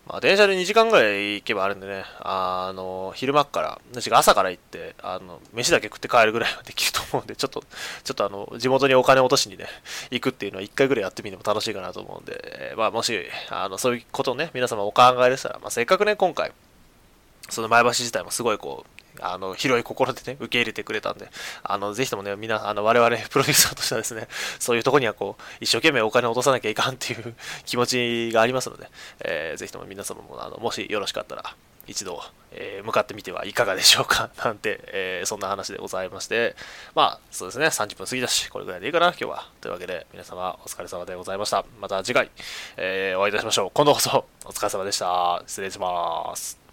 [0.07, 3.81] まあ、電車で2時間ぐらい行けばあるんでね、あの、昼間から、
[4.13, 7.65] 朝から行って、あの、飯だけ食って帰るぐらいはできると思うんで、ちょっと、
[8.05, 9.67] ちょっとあの、地元にお金落としにね、
[10.13, 13.21] 行くっていうのは1回ぐらいやってみても楽しいかなと思うんで、まあ、もし、
[13.51, 16.53] あの、そういうことをね、皆様お考えでしたら、まあ、せっかくね、今回、
[17.51, 21.29] その前橋自体もすごいこう、あの、広い心でね、受け入れてくれたんで、
[21.63, 24.29] あの、ぜひともね、みんな、あの、我々プロデューサーとしてはですね、
[24.59, 27.35] そういうとこにはこう、一生懸命お金を落とさなきゃいかんっていう
[27.65, 28.89] 気持ちがありますので、
[29.21, 31.55] えー、ぜひとも皆様も、あの、もしよろしかったら、
[31.87, 32.21] 一度、
[32.53, 36.57] えー、向かってみてはいかがでしょうか なんて、えー、そんな話でございまして、
[36.95, 39.49] まあ、そうですね、30分過ぎたし、これぐらいでいいかな、今日は。
[39.61, 41.65] というわけで、皆様お疲れ様でございました。
[41.81, 42.31] また次回、
[42.77, 43.71] えー、お会いいたしましょう。
[43.73, 45.43] 今度こそお疲れ様でした。
[45.47, 46.66] 失礼します。